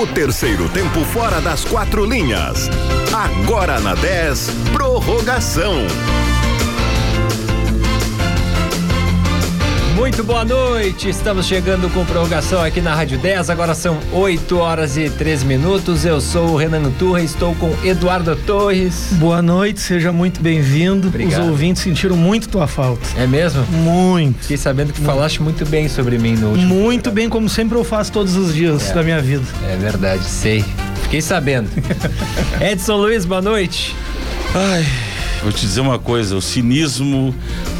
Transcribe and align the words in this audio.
O 0.00 0.06
terceiro 0.06 0.68
tempo 0.68 1.00
fora 1.06 1.40
das 1.40 1.64
quatro 1.64 2.04
linhas. 2.04 2.70
Agora 3.12 3.80
na 3.80 3.96
10, 3.96 4.48
prorrogação. 4.72 5.74
Muito 9.98 10.22
boa 10.22 10.44
noite, 10.44 11.08
estamos 11.08 11.44
chegando 11.44 11.92
com 11.92 12.04
prorrogação 12.04 12.62
aqui 12.62 12.80
na 12.80 12.94
Rádio 12.94 13.18
10. 13.18 13.50
Agora 13.50 13.74
são 13.74 13.98
8 14.12 14.56
horas 14.56 14.96
e 14.96 15.10
3 15.10 15.42
minutos. 15.42 16.04
Eu 16.04 16.20
sou 16.20 16.50
o 16.50 16.56
Renan 16.56 16.88
Turra, 16.92 17.20
estou 17.20 17.52
com 17.56 17.74
Eduardo 17.84 18.36
Torres. 18.36 19.08
Boa 19.14 19.42
noite, 19.42 19.80
seja 19.80 20.12
muito 20.12 20.40
bem-vindo. 20.40 21.12
Os 21.26 21.38
ouvintes 21.38 21.82
sentiram 21.82 22.16
muito 22.16 22.48
tua 22.48 22.68
falta. 22.68 23.04
É 23.16 23.26
mesmo? 23.26 23.64
Muito. 23.72 24.42
Fiquei 24.42 24.56
sabendo 24.56 24.92
que 24.92 25.00
muito. 25.00 25.12
falaste 25.12 25.42
muito 25.42 25.66
bem 25.66 25.88
sobre 25.88 26.16
mim 26.16 26.36
no 26.36 26.50
último. 26.50 26.68
Muito 26.68 27.02
programa. 27.02 27.14
bem, 27.16 27.28
como 27.28 27.48
sempre 27.48 27.76
eu 27.76 27.82
faço 27.82 28.12
todos 28.12 28.36
os 28.36 28.54
dias 28.54 28.90
é. 28.90 28.94
da 28.94 29.02
minha 29.02 29.20
vida. 29.20 29.44
É 29.68 29.76
verdade, 29.76 30.24
sei. 30.24 30.64
Fiquei 31.02 31.20
sabendo. 31.20 31.68
Edson 32.62 32.96
Luiz, 32.98 33.24
boa 33.24 33.42
noite. 33.42 33.96
Ai, 34.54 34.86
vou 35.42 35.50
te 35.50 35.62
dizer 35.62 35.80
uma 35.80 35.98
coisa: 35.98 36.36
o 36.36 36.40
cinismo 36.40 37.34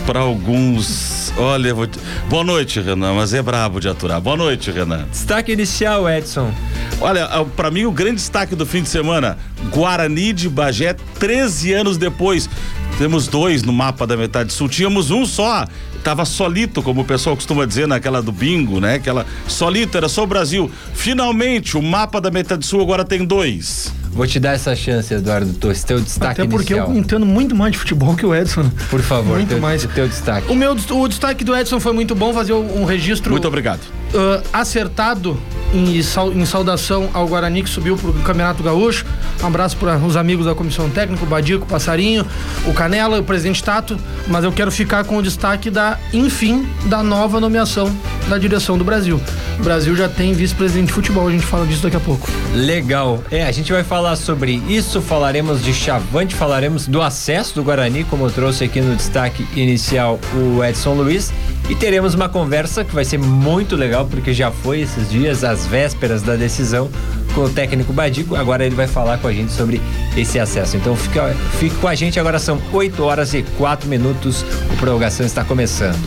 para 0.08 0.20
alguns 0.20 1.30
Olha, 1.36 1.74
vou... 1.74 1.86
boa 2.30 2.42
noite, 2.42 2.80
Renan, 2.80 3.12
mas 3.12 3.34
é 3.34 3.42
brabo 3.42 3.78
de 3.78 3.90
aturar. 3.90 4.18
Boa 4.22 4.38
noite, 4.38 4.70
Renan. 4.70 5.06
Destaque 5.10 5.52
inicial, 5.52 6.08
Edson. 6.08 6.50
Olha, 6.98 7.26
ah, 7.26 7.44
para 7.44 7.70
mim 7.70 7.84
o 7.84 7.92
grande 7.92 8.14
destaque 8.14 8.56
do 8.56 8.64
fim 8.64 8.82
de 8.82 8.88
semana, 8.88 9.36
Guarani 9.70 10.32
de 10.32 10.48
Bagé, 10.48 10.94
13 11.18 11.74
anos 11.74 11.98
depois. 11.98 12.48
Temos 12.96 13.28
dois 13.28 13.62
no 13.62 13.72
mapa 13.72 14.06
da 14.06 14.16
metade 14.16 14.50
sul. 14.50 14.66
Tínhamos 14.66 15.10
um 15.10 15.26
só, 15.26 15.66
tava 16.02 16.24
solito, 16.24 16.82
como 16.82 17.02
o 17.02 17.04
pessoal 17.04 17.36
costuma 17.36 17.66
dizer 17.66 17.86
naquela 17.86 18.22
do 18.22 18.32
bingo, 18.32 18.80
né? 18.80 18.94
Aquela 18.94 19.26
solito, 19.46 19.98
era 19.98 20.08
só 20.08 20.24
o 20.24 20.26
Brasil. 20.26 20.70
Finalmente, 20.94 21.76
o 21.76 21.82
mapa 21.82 22.18
da 22.18 22.30
metade 22.30 22.64
sul 22.64 22.80
agora 22.80 23.04
tem 23.04 23.26
dois. 23.26 23.92
Vou 24.12 24.26
te 24.26 24.40
dar 24.40 24.54
essa 24.54 24.74
chance, 24.74 25.12
Eduardo 25.12 25.52
Torres, 25.54 25.84
teu 25.84 26.00
destaque 26.00 26.40
Até 26.40 26.50
porque 26.50 26.72
inicial. 26.72 26.92
eu 26.94 26.98
entendo 26.98 27.24
muito 27.26 27.54
mais 27.54 27.72
de 27.72 27.78
futebol 27.78 28.16
que 28.16 28.26
o 28.26 28.34
Edson. 28.34 28.70
Por 28.90 29.00
favor, 29.00 29.36
muito 29.36 29.48
teu, 29.50 29.60
mais. 29.60 29.84
teu 29.84 30.08
destaque. 30.08 30.50
O 30.50 30.54
meu 30.54 30.72
o 30.72 31.08
destaque 31.08 31.44
do 31.44 31.54
Edson 31.56 31.78
foi 31.78 31.92
muito 31.92 32.14
bom, 32.14 32.32
fazer 32.32 32.52
um 32.52 32.84
registro. 32.84 33.30
Muito 33.30 33.46
obrigado. 33.46 33.80
Uh, 34.08 34.42
acertado 34.52 35.38
em, 35.72 35.98
em, 35.98 36.46
saudação 36.46 37.10
ao 37.12 37.26
Guarani 37.26 37.62
que 37.62 37.68
subiu 37.68 37.96
para 37.96 38.10
o 38.10 38.14
Campeonato 38.14 38.62
Gaúcho. 38.62 39.04
Um 39.42 39.46
abraço 39.46 39.76
para 39.76 39.96
os 39.98 40.16
amigos 40.16 40.46
da 40.46 40.54
comissão 40.54 40.88
técnica, 40.88 41.22
o 41.22 41.26
Badico, 41.26 41.64
o 41.64 41.68
Passarinho, 41.68 42.26
o 42.66 42.72
Canela, 42.72 43.20
o 43.20 43.24
presidente 43.24 43.62
Tato. 43.62 43.98
Mas 44.26 44.44
eu 44.44 44.52
quero 44.52 44.70
ficar 44.70 45.04
com 45.04 45.16
o 45.16 45.22
destaque 45.22 45.70
da, 45.70 45.98
enfim, 46.12 46.66
da 46.86 47.02
nova 47.02 47.38
nomeação 47.38 47.94
da 48.28 48.38
direção 48.38 48.76
do 48.76 48.84
Brasil. 48.84 49.20
O 49.58 49.62
Brasil 49.62 49.94
já 49.96 50.08
tem 50.08 50.32
vice-presidente 50.32 50.88
de 50.88 50.92
futebol, 50.92 51.28
a 51.28 51.30
gente 51.30 51.44
fala 51.44 51.66
disso 51.66 51.82
daqui 51.82 51.96
a 51.96 52.00
pouco. 52.00 52.28
Legal. 52.54 53.22
É, 53.30 53.44
a 53.44 53.52
gente 53.52 53.72
vai 53.72 53.82
falar 53.82 54.16
sobre 54.16 54.62
isso, 54.68 55.00
falaremos 55.00 55.62
de 55.62 55.72
Chavante, 55.72 56.34
falaremos 56.34 56.86
do 56.86 57.02
acesso 57.02 57.54
do 57.54 57.62
Guarani, 57.62 58.04
como 58.04 58.26
eu 58.26 58.30
trouxe 58.30 58.64
aqui 58.64 58.80
no 58.80 58.94
destaque 58.94 59.46
inicial 59.54 60.18
o 60.34 60.64
Edson 60.64 60.94
Luiz. 60.94 61.32
E 61.68 61.74
teremos 61.74 62.14
uma 62.14 62.30
conversa 62.30 62.82
que 62.82 62.94
vai 62.94 63.04
ser 63.04 63.18
muito 63.18 63.76
legal, 63.76 64.06
porque 64.06 64.32
já 64.32 64.50
foi 64.50 64.80
esses 64.80 65.10
dias, 65.10 65.44
às 65.44 65.66
vésperas 65.66 66.22
da 66.22 66.34
decisão, 66.34 66.90
com 67.34 67.42
o 67.42 67.50
técnico 67.50 67.92
Badico. 67.92 68.34
Agora 68.34 68.64
ele 68.64 68.74
vai 68.74 68.86
falar 68.86 69.18
com 69.18 69.28
a 69.28 69.32
gente 69.32 69.52
sobre 69.52 69.80
esse 70.16 70.38
acesso. 70.38 70.78
Então 70.78 70.96
fica, 70.96 71.36
fique 71.58 71.76
com 71.76 71.86
a 71.86 71.94
gente, 71.94 72.18
agora 72.18 72.38
são 72.38 72.58
8 72.72 73.04
horas 73.04 73.34
e 73.34 73.42
4 73.58 73.86
minutos. 73.86 74.46
O 74.72 74.76
prorrogação 74.78 75.26
está 75.26 75.44
começando. 75.44 75.98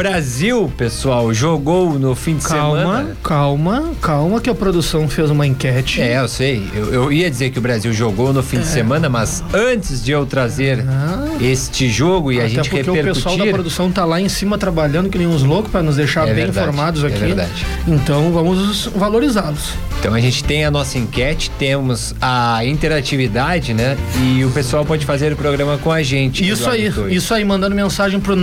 Brasil, 0.00 0.72
pessoal, 0.78 1.30
jogou 1.34 1.98
no 1.98 2.14
fim 2.14 2.36
de 2.36 2.46
calma, 2.46 2.78
semana. 2.78 3.16
Calma, 3.22 3.80
calma, 3.82 3.94
calma, 4.00 4.40
que 4.40 4.48
a 4.48 4.54
produção 4.54 5.06
fez 5.06 5.28
uma 5.28 5.46
enquete. 5.46 6.00
É, 6.00 6.18
eu 6.18 6.26
sei. 6.26 6.66
Eu, 6.74 6.94
eu 6.94 7.12
ia 7.12 7.30
dizer 7.30 7.50
que 7.50 7.58
o 7.58 7.60
Brasil 7.60 7.92
jogou 7.92 8.32
no 8.32 8.42
fim 8.42 8.56
é. 8.56 8.60
de 8.60 8.66
semana, 8.66 9.10
mas 9.10 9.44
antes 9.52 10.02
de 10.02 10.10
eu 10.10 10.24
trazer 10.24 10.82
ah. 10.88 11.28
este 11.38 11.86
jogo 11.90 12.32
e 12.32 12.36
Até 12.36 12.46
a 12.46 12.48
gente 12.48 12.70
porque 12.70 12.76
repercutir... 12.76 13.10
o 13.10 13.14
pessoal 13.14 13.36
da 13.36 13.46
produção 13.52 13.92
tá 13.92 14.06
lá 14.06 14.18
em 14.18 14.28
cima 14.30 14.56
trabalhando 14.56 15.10
que 15.10 15.18
nem 15.18 15.26
uns 15.26 15.42
loucos 15.42 15.70
para 15.70 15.82
nos 15.82 15.96
deixar 15.96 16.22
é 16.22 16.32
bem 16.32 16.46
verdade, 16.46 16.58
informados 16.58 17.04
é 17.04 17.06
aqui. 17.08 17.16
É 17.22 17.26
verdade. 17.26 17.66
Então 17.86 18.32
vamos 18.32 18.86
valorizá-los. 18.86 19.74
Então 19.98 20.14
a 20.14 20.20
gente 20.20 20.42
tem 20.42 20.64
a 20.64 20.70
nossa 20.70 20.96
enquete, 20.96 21.50
temos 21.58 22.14
a 22.22 22.64
interatividade, 22.64 23.74
né? 23.74 23.98
E 24.24 24.42
o 24.46 24.50
pessoal 24.50 24.82
pode 24.82 25.04
fazer 25.04 25.30
o 25.30 25.36
programa 25.36 25.76
com 25.76 25.92
a 25.92 26.02
gente. 26.02 26.48
Isso 26.48 26.70
aí, 26.70 26.90
isso 27.10 27.34
aí, 27.34 27.44
mandando 27.44 27.76
mensagem 27.76 28.18
pro 28.18 28.34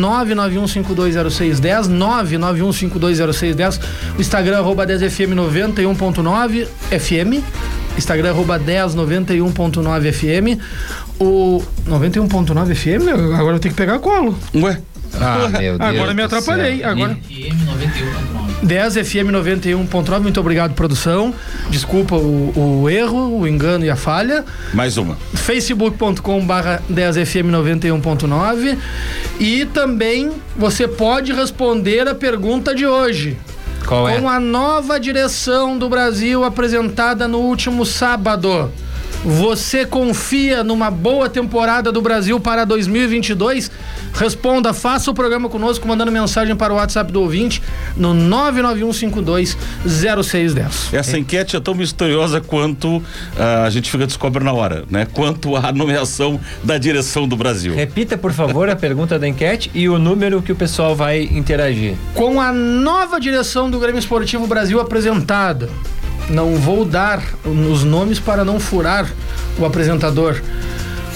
991520610, 1.52 1.88
991520610, 1.90 3.80
o 4.18 4.22
Instagram 4.22 4.58
arroba 4.60 4.86
10fm91.9 4.86 6.68
FM, 6.92 7.44
Instagram 7.98 8.30
arroba 8.30 8.60
1091.9 8.60 10.12
FM, 10.14 10.60
o 11.20 11.64
91.9 11.88 12.76
FM, 12.76 13.10
agora 13.36 13.56
eu 13.56 13.60
tenho 13.60 13.74
que 13.74 13.78
pegar 13.82 14.00
colo. 14.00 14.38
Ué? 14.56 14.80
Ah, 15.20 15.38
meu 15.38 15.60
Deus 15.60 15.80
Agora 15.80 16.14
me 16.14 16.22
atrapalhei. 16.22 16.84
Agora... 16.84 17.14
FM 17.14 17.54
91.9. 17.54 18.47
10 18.64 18.96
FM 18.96 19.32
91.9, 19.32 20.20
muito 20.22 20.40
obrigado, 20.40 20.74
produção. 20.74 21.34
Desculpa 21.70 22.16
o, 22.16 22.82
o, 22.82 22.90
erro, 22.90 23.40
o 23.40 23.48
engano 23.48 23.86
e 23.86 23.90
a 23.90 23.96
falha. 23.96 24.44
Mais 24.74 24.98
uma. 24.98 25.16
facebook.com 25.34 26.46
barra 26.46 26.82
10 26.90 27.18
FM 27.18 27.52
91.9 27.52 28.78
e 29.40 29.66
também 29.66 30.32
você 30.56 30.88
pode 30.88 31.32
responder 31.34 32.08
a 32.08 32.16
pergunta 32.16 32.74
de 32.74 32.86
hoje. 32.86 33.38
Qual 33.86 34.10
é? 34.10 34.20
Com 34.20 34.28
a 34.28 34.40
nova 34.40 35.00
direção 35.00 35.78
do 35.78 35.88
Brasil 35.88 36.44
apresentada 36.44 37.28
no 37.28 37.40
último 37.40 37.86
sábado. 37.86 38.72
Você 39.26 39.86
confia 39.86 40.64
numa 40.64 40.90
boa 40.92 41.28
temporada 41.28 41.92
do 41.92 42.02
Brasil 42.02 42.40
para 42.40 42.64
2022? 42.66 43.72
Responda, 44.14 44.74
faça 44.74 45.12
o 45.12 45.14
programa 45.14 45.50
conosco 45.50 45.86
mandando 45.88 46.12
mensagem 46.12 46.56
para 46.56 46.74
o 46.74 46.78
WhatsApp 46.78 47.12
do 47.12 47.22
ouvinte 47.22 47.62
no 47.96 48.14
991520610. 48.14 50.94
Essa 50.94 51.18
enquete 51.18 51.56
é 51.56 51.60
tão 51.60 51.76
misteriosa 51.76 52.42
quanto 52.42 52.98
uh, 52.98 53.04
a 53.66 53.70
gente 53.70 53.92
fica 53.92 54.08
descobre 54.08 54.44
na 54.44 54.54
hora, 54.54 54.86
né? 54.90 55.06
Quanto 55.12 55.56
a 55.56 55.72
nomeação 55.72 56.40
da 56.64 56.78
direção 56.78 57.28
do 57.28 57.36
Brasil. 57.36 57.76
Repita, 57.76 58.18
por 58.18 58.32
favor, 58.32 58.70
a 58.70 58.76
pergunta 58.76 59.20
da 59.20 59.28
enquete 59.28 59.70
e 59.74 59.90
o 59.90 60.00
número 60.00 60.42
que 60.42 60.52
o 60.52 60.56
pessoal 60.56 60.96
vai 60.96 61.24
interagir. 61.24 61.96
Com 62.14 62.40
a 62.40 62.52
nova 62.52 63.20
direção 63.20 63.70
do 63.70 63.80
Grêmio 63.80 64.00
Esportivo 64.00 64.48
Brasil 64.48 64.80
apresentada, 64.80 65.70
não 66.30 66.56
vou 66.56 66.86
dar 66.86 67.24
os 67.46 67.84
nomes 67.84 68.20
para 68.20 68.44
não 68.44 68.60
furar 68.60 69.10
o 69.58 69.66
apresentador. 69.66 70.42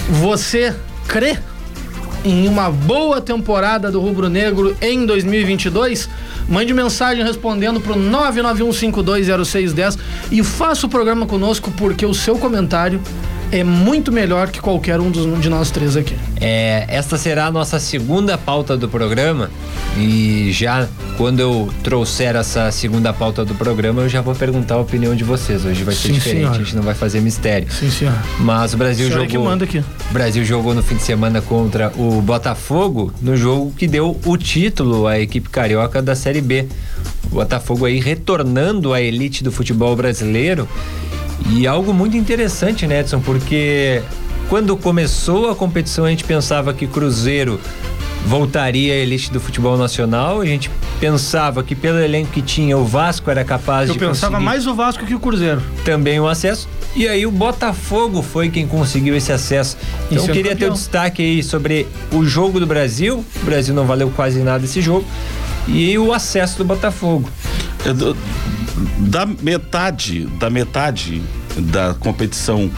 Você 0.08 0.74
crê 1.06 1.38
em 2.24 2.48
uma 2.48 2.70
boa 2.70 3.20
temporada 3.20 3.90
do 3.90 4.00
Rubro 4.00 4.28
Negro 4.28 4.76
em 4.80 5.04
2022? 5.04 6.08
Mande 6.48 6.72
mensagem 6.74 7.24
respondendo 7.24 7.80
para 7.80 7.92
o 7.92 7.96
991520610 7.96 9.98
e 10.30 10.42
faça 10.42 10.86
o 10.86 10.88
programa 10.88 11.26
conosco 11.26 11.72
porque 11.76 12.04
o 12.04 12.14
seu 12.14 12.36
comentário 12.36 13.00
é 13.52 13.62
muito 13.62 14.10
melhor 14.10 14.50
que 14.50 14.60
qualquer 14.60 14.98
um 14.98 15.10
dos, 15.10 15.40
de 15.40 15.48
nós 15.50 15.70
três 15.70 15.94
aqui. 15.94 16.16
É, 16.40 16.86
esta 16.88 17.18
será 17.18 17.46
a 17.46 17.50
nossa 17.50 17.78
segunda 17.78 18.38
pauta 18.38 18.78
do 18.78 18.88
programa 18.88 19.50
e 19.96 20.50
já 20.52 20.88
quando 21.18 21.40
eu 21.40 21.68
trouxer 21.84 22.34
essa 22.34 22.70
segunda 22.72 23.12
pauta 23.12 23.44
do 23.44 23.54
programa, 23.54 24.00
eu 24.00 24.08
já 24.08 24.22
vou 24.22 24.34
perguntar 24.34 24.76
a 24.76 24.78
opinião 24.78 25.14
de 25.14 25.22
vocês. 25.22 25.66
Hoje 25.66 25.84
vai 25.84 25.94
ser 25.94 26.08
Sim, 26.08 26.14
diferente, 26.14 26.38
senhora. 26.38 26.56
a 26.56 26.58
gente 26.58 26.74
não 26.74 26.82
vai 26.82 26.94
fazer 26.94 27.20
mistério. 27.20 27.70
Sim, 27.70 27.90
senhor. 27.90 28.14
Mas 28.40 28.72
o 28.72 28.78
Brasil 28.78 29.10
jogou. 29.10 29.26
Que 29.26 29.38
manda 29.38 29.64
aqui. 29.66 29.78
O 29.78 30.12
Brasil 30.12 30.44
jogou 30.46 30.74
no 30.74 30.82
fim 30.82 30.96
de 30.96 31.02
semana 31.02 31.42
contra 31.42 31.92
o 31.96 32.22
Botafogo, 32.22 33.12
no 33.20 33.36
jogo 33.36 33.70
que 33.76 33.86
deu 33.86 34.18
o 34.24 34.36
título 34.38 35.06
à 35.06 35.20
equipe 35.20 35.50
carioca 35.50 36.00
da 36.00 36.14
Série 36.14 36.40
B. 36.40 36.66
O 37.26 37.34
Botafogo 37.34 37.84
aí 37.84 38.00
retornando 38.00 38.94
à 38.94 39.00
elite 39.02 39.44
do 39.44 39.52
futebol 39.52 39.94
brasileiro 39.94 40.66
e 41.50 41.66
algo 41.66 41.92
muito 41.92 42.16
interessante, 42.16 42.86
né, 42.86 43.00
Edson? 43.00 43.20
Porque 43.20 44.02
quando 44.48 44.76
começou 44.76 45.50
a 45.50 45.56
competição, 45.56 46.04
a 46.04 46.10
gente 46.10 46.24
pensava 46.24 46.74
que 46.74 46.86
Cruzeiro 46.86 47.60
voltaria 48.26 48.92
à 48.92 48.96
elite 48.96 49.32
do 49.32 49.40
futebol 49.40 49.76
nacional. 49.76 50.40
A 50.40 50.46
gente 50.46 50.70
pensava 51.00 51.62
que 51.62 51.74
pelo 51.74 51.98
elenco 51.98 52.30
que 52.30 52.42
tinha, 52.42 52.76
o 52.76 52.84
Vasco 52.84 53.30
era 53.30 53.44
capaz 53.44 53.88
Eu 53.88 53.94
de. 53.94 54.02
Eu 54.02 54.08
pensava 54.10 54.38
mais 54.38 54.66
o 54.66 54.74
Vasco 54.74 55.04
que 55.04 55.14
o 55.14 55.20
Cruzeiro. 55.20 55.62
Também 55.84 56.20
o 56.20 56.28
acesso. 56.28 56.68
E 56.94 57.08
aí 57.08 57.26
o 57.26 57.30
Botafogo 57.30 58.22
foi 58.22 58.50
quem 58.50 58.66
conseguiu 58.66 59.16
esse 59.16 59.32
acesso. 59.32 59.76
Então 60.10 60.24
eu 60.24 60.30
é 60.30 60.32
queria 60.32 60.56
ter 60.56 60.70
o 60.70 60.72
destaque 60.72 61.22
aí 61.22 61.42
sobre 61.42 61.86
o 62.12 62.24
jogo 62.24 62.60
do 62.60 62.66
Brasil. 62.66 63.24
O 63.42 63.44
Brasil 63.44 63.74
não 63.74 63.86
valeu 63.86 64.10
quase 64.10 64.40
nada 64.40 64.64
esse 64.64 64.80
jogo. 64.80 65.04
E 65.66 65.96
o 65.96 66.12
acesso 66.12 66.58
do 66.58 66.64
Botafogo. 66.64 67.28
É 67.86 67.92
do, 67.92 68.16
da 68.98 69.26
metade, 69.26 70.26
da 70.38 70.48
metade 70.48 71.22
da 71.56 71.94
competição 71.94 72.70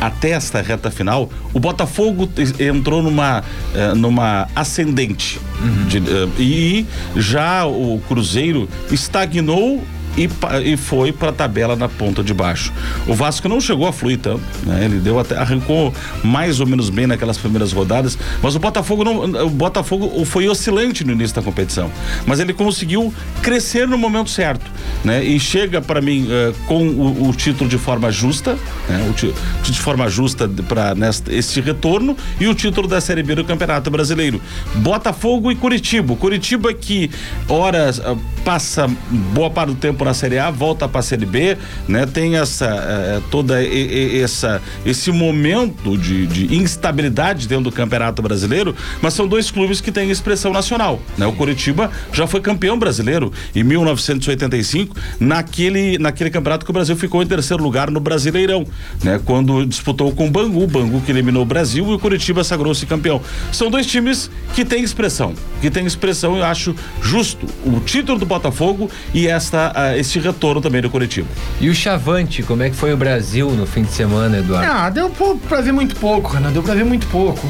até 0.00 0.30
esta 0.30 0.60
reta 0.60 0.90
final, 0.90 1.30
o 1.52 1.60
Botafogo 1.60 2.28
entrou 2.58 3.02
numa, 3.02 3.44
eh, 3.72 3.94
numa 3.94 4.48
ascendente. 4.56 5.38
Uhum. 5.60 5.86
De, 5.86 5.98
uh, 5.98 6.30
e 6.40 6.84
já 7.14 7.64
o 7.66 8.02
Cruzeiro 8.08 8.68
estagnou 8.90 9.84
e, 10.16 10.28
e 10.64 10.76
foi 10.76 11.12
para 11.12 11.30
a 11.30 11.32
tabela 11.32 11.76
na 11.76 11.88
ponta 11.88 12.22
de 12.22 12.34
baixo. 12.34 12.72
O 13.06 13.14
Vasco 13.14 13.48
não 13.48 13.60
chegou 13.60 13.86
a 13.86 13.92
fluir 13.92 14.18
tanto, 14.18 14.42
né? 14.64 14.84
Ele 14.84 14.98
deu 14.98 15.18
até 15.18 15.36
arrancou 15.36 15.92
mais 16.22 16.60
ou 16.60 16.66
menos 16.66 16.90
bem 16.90 17.06
naquelas 17.06 17.38
primeiras 17.38 17.72
rodadas, 17.72 18.18
mas 18.42 18.54
o 18.54 18.58
Botafogo 18.58 19.04
não, 19.04 19.24
o 19.46 19.50
Botafogo 19.50 20.24
foi 20.24 20.48
oscilante 20.48 21.04
no 21.04 21.12
início 21.12 21.34
da 21.34 21.42
competição, 21.42 21.90
mas 22.26 22.40
ele 22.40 22.52
conseguiu 22.52 23.12
crescer 23.42 23.88
no 23.88 23.96
momento 23.96 24.30
certo, 24.30 24.70
né? 25.04 25.24
E 25.24 25.38
chega 25.40 25.80
para 25.80 26.00
mim 26.00 26.26
uh, 26.26 26.54
com 26.66 26.88
o, 26.88 27.28
o, 27.28 27.32
título 27.32 27.68
de 27.68 27.78
forma 27.78 28.10
justa, 28.10 28.56
né? 28.88 29.06
O 29.08 29.12
título 29.12 29.34
de 29.64 29.80
forma 29.80 30.08
justa 30.08 30.48
para 30.68 30.94
este 31.30 31.60
retorno 31.60 32.16
e 32.40 32.46
o 32.46 32.54
título 32.54 32.86
da 32.86 33.00
Série 33.00 33.22
B 33.22 33.34
do 33.34 33.44
Campeonato 33.44 33.90
Brasileiro. 33.90 34.40
Botafogo 34.76 35.50
e 35.50 35.54
Curitiba. 35.54 36.14
Curitiba 36.16 36.72
que 36.74 37.10
horas 37.48 37.98
uh, 37.98 38.18
passa 38.44 38.90
boa 39.32 39.50
parte 39.50 39.70
do 39.70 39.76
tempo 39.76 40.01
na 40.04 40.14
Série 40.14 40.38
A, 40.38 40.50
volta 40.50 40.88
para 40.88 41.00
a 41.00 41.02
Série 41.02 41.26
B, 41.26 41.56
né? 41.88 42.06
Tem 42.06 42.36
essa 42.36 42.66
uh, 42.66 43.22
toda 43.30 43.62
e, 43.62 44.16
e, 44.16 44.20
essa 44.20 44.60
esse 44.84 45.10
momento 45.10 45.96
de, 45.96 46.26
de, 46.26 46.56
instabilidade 46.56 47.46
dentro 47.46 47.64
do 47.64 47.72
Campeonato 47.72 48.22
Brasileiro, 48.22 48.74
mas 49.00 49.14
são 49.14 49.26
dois 49.26 49.50
clubes 49.50 49.80
que 49.80 49.90
têm 49.90 50.10
expressão 50.10 50.52
nacional, 50.52 51.00
né? 51.16 51.26
O 51.26 51.32
Curitiba 51.32 51.90
já 52.12 52.26
foi 52.26 52.40
campeão 52.40 52.78
brasileiro 52.78 53.32
em 53.54 53.62
1985, 53.62 54.96
naquele 55.20 55.98
naquele 55.98 56.30
campeonato 56.30 56.64
que 56.64 56.70
o 56.70 56.74
Brasil 56.74 56.96
ficou 56.96 57.22
em 57.22 57.26
terceiro 57.26 57.62
lugar 57.62 57.90
no 57.90 58.00
Brasileirão, 58.00 58.66
né? 59.02 59.20
Quando 59.24 59.64
disputou 59.66 60.12
com 60.12 60.26
o 60.26 60.30
Bangu, 60.30 60.64
o 60.64 60.66
Bangu 60.66 61.00
que 61.00 61.10
eliminou 61.10 61.42
o 61.42 61.46
Brasil 61.46 61.90
e 61.90 61.94
o 61.94 61.98
Curitiba 61.98 62.44
sagrou-se 62.44 62.84
campeão. 62.86 63.20
São 63.52 63.70
dois 63.70 63.86
times 63.86 64.30
que 64.54 64.64
têm 64.64 64.82
expressão, 64.82 65.34
que 65.60 65.70
têm 65.70 65.86
expressão, 65.86 66.36
eu 66.36 66.44
acho 66.44 66.74
justo 67.00 67.46
o 67.64 67.80
título 67.80 68.18
do 68.18 68.26
Botafogo 68.26 68.90
e 69.14 69.26
esta 69.26 69.72
esse 69.96 70.18
retorno 70.18 70.60
também 70.60 70.80
do 70.80 70.90
Curitiba. 70.90 71.28
E 71.60 71.68
o 71.68 71.74
Chavante, 71.74 72.42
como 72.42 72.62
é 72.62 72.70
que 72.70 72.76
foi 72.76 72.92
o 72.92 72.96
Brasil 72.96 73.50
no 73.50 73.66
fim 73.66 73.82
de 73.82 73.92
semana, 73.92 74.38
Eduardo? 74.38 74.70
Ah, 74.70 74.90
deu 74.90 75.10
pra 75.48 75.60
ver 75.60 75.72
muito 75.72 75.96
pouco, 75.96 76.32
Renan, 76.32 76.52
deu 76.52 76.62
pra 76.62 76.74
ver 76.74 76.84
muito 76.84 77.06
pouco. 77.06 77.46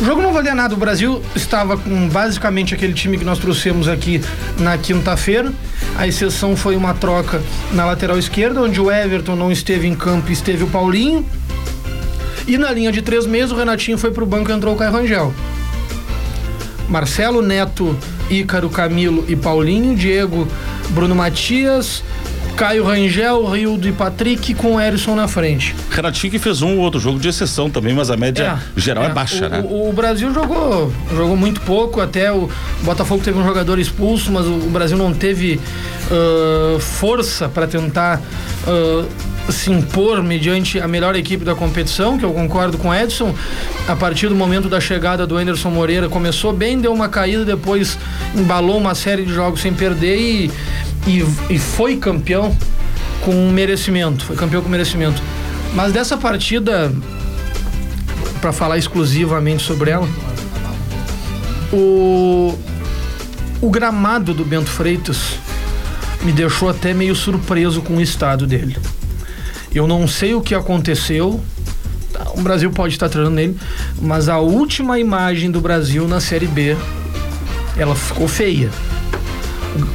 O 0.00 0.04
jogo 0.04 0.20
não 0.20 0.32
valia 0.32 0.54
nada. 0.54 0.74
O 0.74 0.76
Brasil 0.76 1.22
estava 1.36 1.76
com 1.76 2.08
basicamente 2.08 2.74
aquele 2.74 2.92
time 2.92 3.16
que 3.16 3.24
nós 3.24 3.38
trouxemos 3.38 3.86
aqui 3.86 4.20
na 4.58 4.76
quinta-feira. 4.76 5.52
A 5.96 6.06
exceção 6.06 6.56
foi 6.56 6.76
uma 6.76 6.94
troca 6.94 7.40
na 7.72 7.84
lateral 7.84 8.18
esquerda, 8.18 8.60
onde 8.60 8.80
o 8.80 8.90
Everton 8.90 9.36
não 9.36 9.52
esteve 9.52 9.86
em 9.86 9.94
campo 9.94 10.30
e 10.30 10.32
esteve 10.32 10.64
o 10.64 10.66
Paulinho. 10.66 11.24
E 12.46 12.58
na 12.58 12.70
linha 12.72 12.90
de 12.90 13.02
três 13.02 13.24
meses, 13.24 13.52
o 13.52 13.56
Renatinho 13.56 13.96
foi 13.96 14.10
pro 14.10 14.26
banco 14.26 14.50
e 14.50 14.54
entrou 14.54 14.74
o 14.74 14.76
Caio 14.76 14.92
Rangel. 14.92 15.32
Marcelo 16.88 17.40
Neto, 17.40 17.96
Ícaro, 18.28 18.68
Camilo 18.68 19.24
e 19.28 19.36
Paulinho, 19.36 19.94
Diego, 19.94 20.46
Bruno 20.90 21.14
Matias, 21.14 22.02
Caio 22.56 22.84
Rangel, 22.84 23.44
Rildo 23.46 23.88
e 23.88 23.92
Patrick 23.92 24.54
com 24.54 24.76
o 24.76 24.80
Erisson 24.80 25.16
na 25.16 25.26
frente. 25.26 25.74
Renatinho 25.90 26.30
que 26.30 26.38
fez 26.38 26.62
um 26.62 26.76
ou 26.76 26.84
outro 26.84 27.00
jogo 27.00 27.18
de 27.18 27.28
exceção 27.28 27.68
também, 27.68 27.94
mas 27.94 28.10
a 28.10 28.16
média 28.16 28.60
é, 28.76 28.80
geral 28.80 29.04
é, 29.04 29.08
é 29.08 29.10
baixa, 29.10 29.46
o, 29.46 29.48
né? 29.48 29.64
O, 29.68 29.88
o, 29.88 29.92
Brasil 29.92 30.32
jogou, 30.32 30.92
jogou 31.14 31.36
muito 31.36 31.60
pouco, 31.62 32.00
até 32.00 32.30
o 32.32 32.48
Botafogo 32.82 33.22
teve 33.24 33.38
um 33.38 33.44
jogador 33.44 33.78
expulso, 33.78 34.30
mas 34.30 34.46
o, 34.46 34.54
o 34.54 34.70
Brasil 34.70 34.96
não 34.96 35.12
teve 35.12 35.60
uh, 36.10 36.78
força 36.78 37.48
para 37.48 37.66
tentar 37.66 38.20
uh, 38.66 39.08
se 39.50 39.70
impor 39.70 40.22
mediante 40.22 40.80
a 40.80 40.88
melhor 40.88 41.14
equipe 41.16 41.44
da 41.44 41.54
competição, 41.54 42.18
que 42.18 42.24
eu 42.24 42.32
concordo 42.32 42.78
com 42.78 42.88
o 42.88 42.94
Edson. 42.94 43.34
A 43.86 43.94
partir 43.94 44.28
do 44.28 44.34
momento 44.34 44.68
da 44.68 44.80
chegada 44.80 45.26
do 45.26 45.36
Anderson 45.36 45.70
Moreira, 45.70 46.08
começou 46.08 46.52
bem, 46.52 46.80
deu 46.80 46.92
uma 46.92 47.08
caída, 47.08 47.44
depois 47.44 47.98
embalou 48.34 48.78
uma 48.78 48.94
série 48.94 49.24
de 49.24 49.32
jogos 49.32 49.60
sem 49.60 49.74
perder 49.74 50.16
e, 50.16 50.50
e, 51.06 51.24
e 51.50 51.58
foi 51.58 51.96
campeão 51.96 52.56
com 53.22 53.50
merecimento. 53.50 54.24
Foi 54.24 54.36
campeão 54.36 54.62
com 54.62 54.68
merecimento. 54.68 55.20
Mas 55.74 55.92
dessa 55.92 56.16
partida, 56.16 56.92
para 58.40 58.52
falar 58.52 58.78
exclusivamente 58.78 59.62
sobre 59.62 59.90
ela, 59.90 60.08
o, 61.72 62.56
o 63.60 63.70
gramado 63.70 64.32
do 64.32 64.44
Bento 64.44 64.70
Freitas 64.70 65.38
me 66.22 66.32
deixou 66.32 66.68
até 66.68 66.94
meio 66.94 67.14
surpreso 67.14 67.82
com 67.82 67.96
o 67.96 68.00
estado 68.00 68.46
dele. 68.46 68.76
Eu 69.74 69.86
não 69.88 70.06
sei 70.06 70.34
o 70.34 70.40
que 70.40 70.54
aconteceu. 70.54 71.40
O 72.36 72.40
Brasil 72.40 72.70
pode 72.70 72.94
estar 72.94 73.08
treinando 73.08 73.34
nele, 73.34 73.56
mas 74.00 74.28
a 74.28 74.38
última 74.38 75.00
imagem 75.00 75.50
do 75.50 75.60
Brasil 75.60 76.06
na 76.06 76.20
Série 76.20 76.46
B, 76.46 76.76
ela 77.76 77.96
ficou 77.96 78.28
feia. 78.28 78.70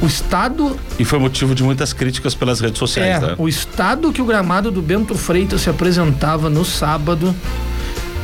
O, 0.02 0.06
estado. 0.06 0.78
E 0.98 1.04
foi 1.06 1.18
motivo 1.18 1.54
de 1.54 1.62
muitas 1.62 1.94
críticas 1.94 2.34
pelas 2.34 2.60
redes 2.60 2.78
sociais, 2.78 3.22
é, 3.22 3.26
né? 3.28 3.34
O 3.38 3.48
estado 3.48 4.12
que 4.12 4.20
o 4.20 4.26
gramado 4.26 4.70
do 4.70 4.82
Bento 4.82 5.14
Freitas 5.14 5.62
se 5.62 5.70
apresentava 5.70 6.50
no 6.50 6.66
sábado, 6.66 7.34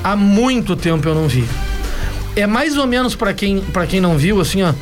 há 0.04 0.14
muito 0.14 0.76
tempo 0.76 1.08
eu 1.08 1.14
não 1.14 1.26
vi. 1.26 1.48
É 2.34 2.46
mais 2.46 2.76
ou 2.76 2.86
menos 2.86 3.14
para 3.14 3.32
quem, 3.32 3.60
pra 3.60 3.86
quem 3.86 3.98
não 3.98 4.18
viu, 4.18 4.38
assim, 4.38 4.62
ó. 4.62 4.74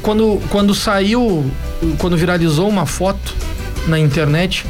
Quando, 0.00 0.40
quando 0.48 0.74
saiu, 0.74 1.50
quando 1.98 2.16
viralizou 2.16 2.66
uma 2.66 2.86
foto 2.86 3.34
na 3.86 3.98
internet 3.98 4.64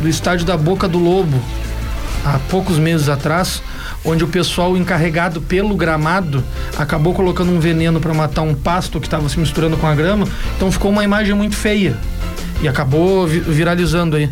do 0.00 0.08
estádio 0.08 0.46
da 0.46 0.56
Boca 0.56 0.88
do 0.88 0.98
Lobo, 0.98 1.40
há 2.24 2.38
poucos 2.50 2.78
meses 2.78 3.08
atrás, 3.08 3.62
onde 4.04 4.24
o 4.24 4.28
pessoal 4.28 4.76
encarregado 4.76 5.40
pelo 5.40 5.74
gramado 5.76 6.42
acabou 6.76 7.14
colocando 7.14 7.50
um 7.50 7.58
veneno 7.58 8.00
para 8.00 8.14
matar 8.14 8.42
um 8.42 8.54
pasto 8.54 9.00
que 9.00 9.06
estava 9.06 9.28
se 9.28 9.38
misturando 9.38 9.76
com 9.76 9.86
a 9.86 9.94
grama. 9.94 10.26
Então 10.56 10.70
ficou 10.70 10.90
uma 10.90 11.04
imagem 11.04 11.34
muito 11.34 11.56
feia 11.56 11.96
e 12.62 12.68
acabou 12.68 13.26
viralizando 13.26 14.16
aí. 14.16 14.30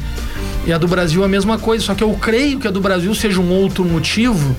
E 0.66 0.72
a 0.72 0.78
do 0.78 0.88
Brasil 0.88 1.22
a 1.22 1.28
mesma 1.28 1.58
coisa, 1.58 1.84
só 1.84 1.94
que 1.94 2.02
eu 2.02 2.12
creio 2.14 2.58
que 2.58 2.66
a 2.66 2.70
do 2.70 2.80
Brasil 2.80 3.14
seja 3.14 3.40
um 3.40 3.50
outro 3.50 3.84
motivo, 3.84 4.56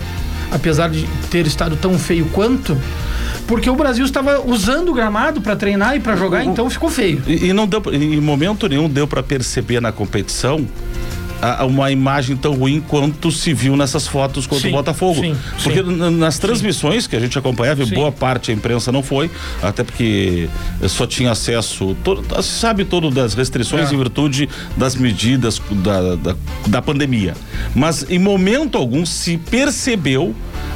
apesar 0.51 0.89
de 0.89 1.07
ter 1.31 1.47
estado 1.47 1.75
tão 1.75 1.97
feio 1.97 2.25
quanto, 2.31 2.77
porque 3.47 3.69
o 3.69 3.75
Brasil 3.75 4.05
estava 4.05 4.39
usando 4.39 4.89
o 4.89 4.93
gramado 4.93 5.41
para 5.41 5.55
treinar 5.55 5.95
e 5.95 5.99
para 5.99 6.15
jogar, 6.15 6.43
então 6.43 6.69
ficou 6.69 6.89
feio. 6.89 7.21
E, 7.25 7.47
e 7.47 7.53
não 7.53 7.67
deu, 7.67 7.81
em 7.91 8.21
momento 8.21 8.67
nenhum 8.67 8.87
deu 8.87 9.07
para 9.07 9.23
perceber 9.23 9.81
na 9.81 9.91
competição 9.91 10.65
uma 11.67 11.91
imagem 11.91 12.35
tão 12.35 12.53
ruim 12.53 12.81
quanto 12.81 13.31
se 13.31 13.53
viu 13.53 13.75
nessas 13.75 14.07
fotos 14.07 14.47
contra 14.47 14.63
sim, 14.63 14.69
o 14.69 14.77
Botafogo. 14.77 15.21
Sim, 15.21 15.35
porque 15.63 15.83
sim. 15.83 16.09
nas 16.11 16.39
transmissões 16.39 17.07
que 17.07 17.15
a 17.15 17.19
gente 17.19 17.37
acompanhava, 17.37 17.85
boa 17.85 18.11
parte 18.11 18.51
a 18.51 18.53
imprensa 18.53 18.91
não 18.91 19.03
foi, 19.03 19.29
até 19.61 19.83
porque 19.83 20.49
só 20.87 21.05
tinha 21.05 21.31
acesso, 21.31 21.95
todo, 22.03 22.23
sabe 22.41 22.85
todo 22.85 23.09
das 23.09 23.33
restrições 23.33 23.91
é. 23.91 23.93
em 23.93 23.97
virtude 23.97 24.49
das 24.75 24.95
medidas 24.95 25.61
da, 25.71 26.15
da, 26.15 26.35
da 26.67 26.81
pandemia. 26.81 27.33
Mas 27.75 28.05
em 28.09 28.19
momento 28.19 28.77
algum 28.77 29.05
se 29.05 29.37
percebeu 29.37 30.35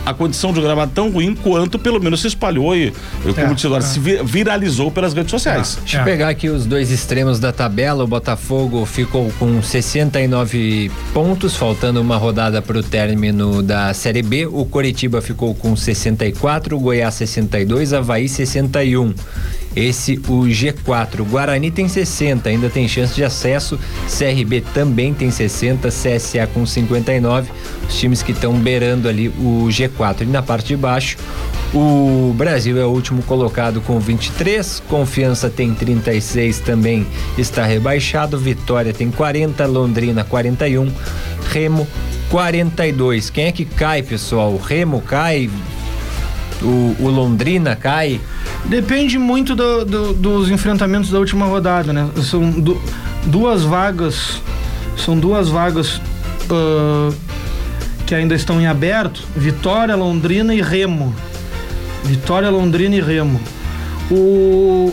a 0.10 0.14
condição 0.14 0.52
de 0.52 0.62
gramado 0.62 0.92
tão 0.94 1.10
ruim 1.10 1.36
quanto 1.36 1.78
pelo 1.78 2.00
menos 2.00 2.22
se 2.22 2.28
espalhou 2.28 2.76
e, 2.76 2.94
como 3.36 3.52
é, 3.52 3.56
titular, 3.56 3.80
é. 3.80 3.84
se 3.84 4.00
viralizou 4.00 4.92
pelas 4.92 5.14
redes 5.14 5.32
sociais. 5.32 5.78
É, 5.78 5.82
Deixa 5.82 5.98
eu 6.00 6.04
pegar 6.04 6.30
aqui 6.30 6.50
os 6.50 6.66
dois 6.66 6.92
extremos 6.92 7.40
da 7.40 7.52
tabela. 7.52 8.04
O 8.04 8.08
Botafogo 8.08 8.86
ficou 8.86 9.32
com 9.40 9.62
69 9.62 10.92
pontos, 11.14 11.56
faltando 11.56 12.02
uma 12.02 12.18
rodada 12.18 12.62
para 12.62 12.78
o 12.78 12.84
término 12.84 13.62
da 13.62 13.94
Série 13.94 14.22
B. 14.22 14.46
O 14.46 14.66
Coritiba 14.66 15.22
ficou 15.22 15.54
com 15.54 15.76
64, 15.76 16.76
o 16.76 16.80
Goiás 16.80 17.16
62, 17.16 17.94
Havaí 17.94 18.28
61 18.28 19.14
esse 19.76 20.18
o 20.28 20.44
G4. 20.46 21.24
Guarani 21.24 21.72
tem 21.72 21.88
60, 21.88 22.50
ainda 22.50 22.70
tem 22.70 22.88
chance 22.88 23.14
de 23.14 23.24
acesso. 23.24 23.80
CRB 24.08 24.62
também 24.74 25.14
tem 25.14 25.30
60, 25.30 25.90
CSA 25.90 26.48
com 26.54 26.66
59. 26.66 27.50
Os 27.88 28.00
times 28.00 28.24
que 28.24 28.32
estão 28.32 28.54
beirando 28.54 29.08
ali 29.08 29.30
o 29.30 29.68
G4. 29.70 29.90
E 30.24 30.26
na 30.26 30.42
parte 30.42 30.68
de 30.68 30.78
baixo, 30.78 31.18
o 31.74 32.34
Brasil 32.36 32.80
é 32.80 32.86
o 32.86 32.90
último 32.90 33.22
colocado 33.24 33.82
com 33.82 34.00
23, 34.00 34.82
Confiança 34.88 35.50
tem 35.50 35.74
36, 35.74 36.60
também 36.60 37.06
está 37.38 37.64
rebaixado. 37.66 38.38
Vitória 38.38 38.94
tem 38.94 39.12
40, 39.12 39.66
Londrina 39.68 40.24
41, 40.24 40.92
Remo 41.52 41.88
42. 42.30 43.30
Quem 43.30 43.46
é 43.46 43.52
que 43.52 43.66
cai, 43.66 44.02
pessoal? 44.02 44.52
O 44.54 44.58
Remo 44.58 45.02
cai, 45.02 45.50
o, 46.62 46.96
o 47.00 47.10
Londrina 47.10 47.76
cai? 47.76 48.20
Depende 48.66 49.18
muito 49.20 49.56
do, 49.56 49.86
do, 49.86 50.14
dos 50.14 50.50
enfrentamentos 50.50 51.12
da 51.12 51.20
última 51.20 51.46
rodada, 51.46 51.94
né? 51.94 52.10
São 52.24 52.50
du, 52.50 52.82
duas 53.26 53.64
vagas, 53.64 54.42
são 54.98 55.18
duas 55.18 55.50
vagas 55.50 56.02
uh, 56.50 57.14
que 58.10 58.16
ainda 58.16 58.34
estão 58.34 58.60
em 58.60 58.66
aberto: 58.66 59.24
Vitória, 59.36 59.96
Londrina 59.96 60.54
e 60.56 60.62
Remo. 60.64 61.14
Vitória, 62.04 62.50
Londrina 62.50 62.96
e 62.96 63.02
Remo. 63.02 63.40
O 64.10 64.92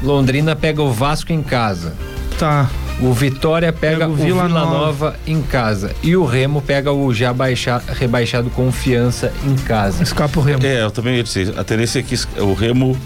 Londrina 0.00 0.54
pega 0.54 0.80
o 0.80 0.92
Vasco 0.92 1.32
em 1.32 1.42
casa. 1.42 1.92
Tá. 2.38 2.70
O 3.00 3.12
Vitória 3.12 3.72
pega, 3.72 3.96
Pega 4.00 4.08
o 4.08 4.12
o 4.12 4.16
Vila 4.16 4.46
Vila, 4.46 4.60
Nova. 4.60 4.76
Nova. 4.78 5.16
em 5.26 5.42
casa. 5.42 5.90
E 6.02 6.14
o 6.14 6.24
Remo 6.24 6.62
pega 6.62 6.92
o 6.92 7.12
já 7.12 7.32
baixa- 7.32 7.82
rebaixado 7.98 8.48
Confiança 8.50 9.32
em 9.44 9.56
casa. 9.56 10.02
Escapa 10.02 10.38
o 10.38 10.42
Remo. 10.42 10.64
É, 10.64 10.82
eu 10.82 10.90
também 10.90 11.16
ia 11.16 11.22
dizer, 11.24 11.52
a 11.58 11.64
tendência 11.64 11.98
é 11.98 12.02
que 12.02 12.14
o 12.40 12.52
Remo 12.54 12.96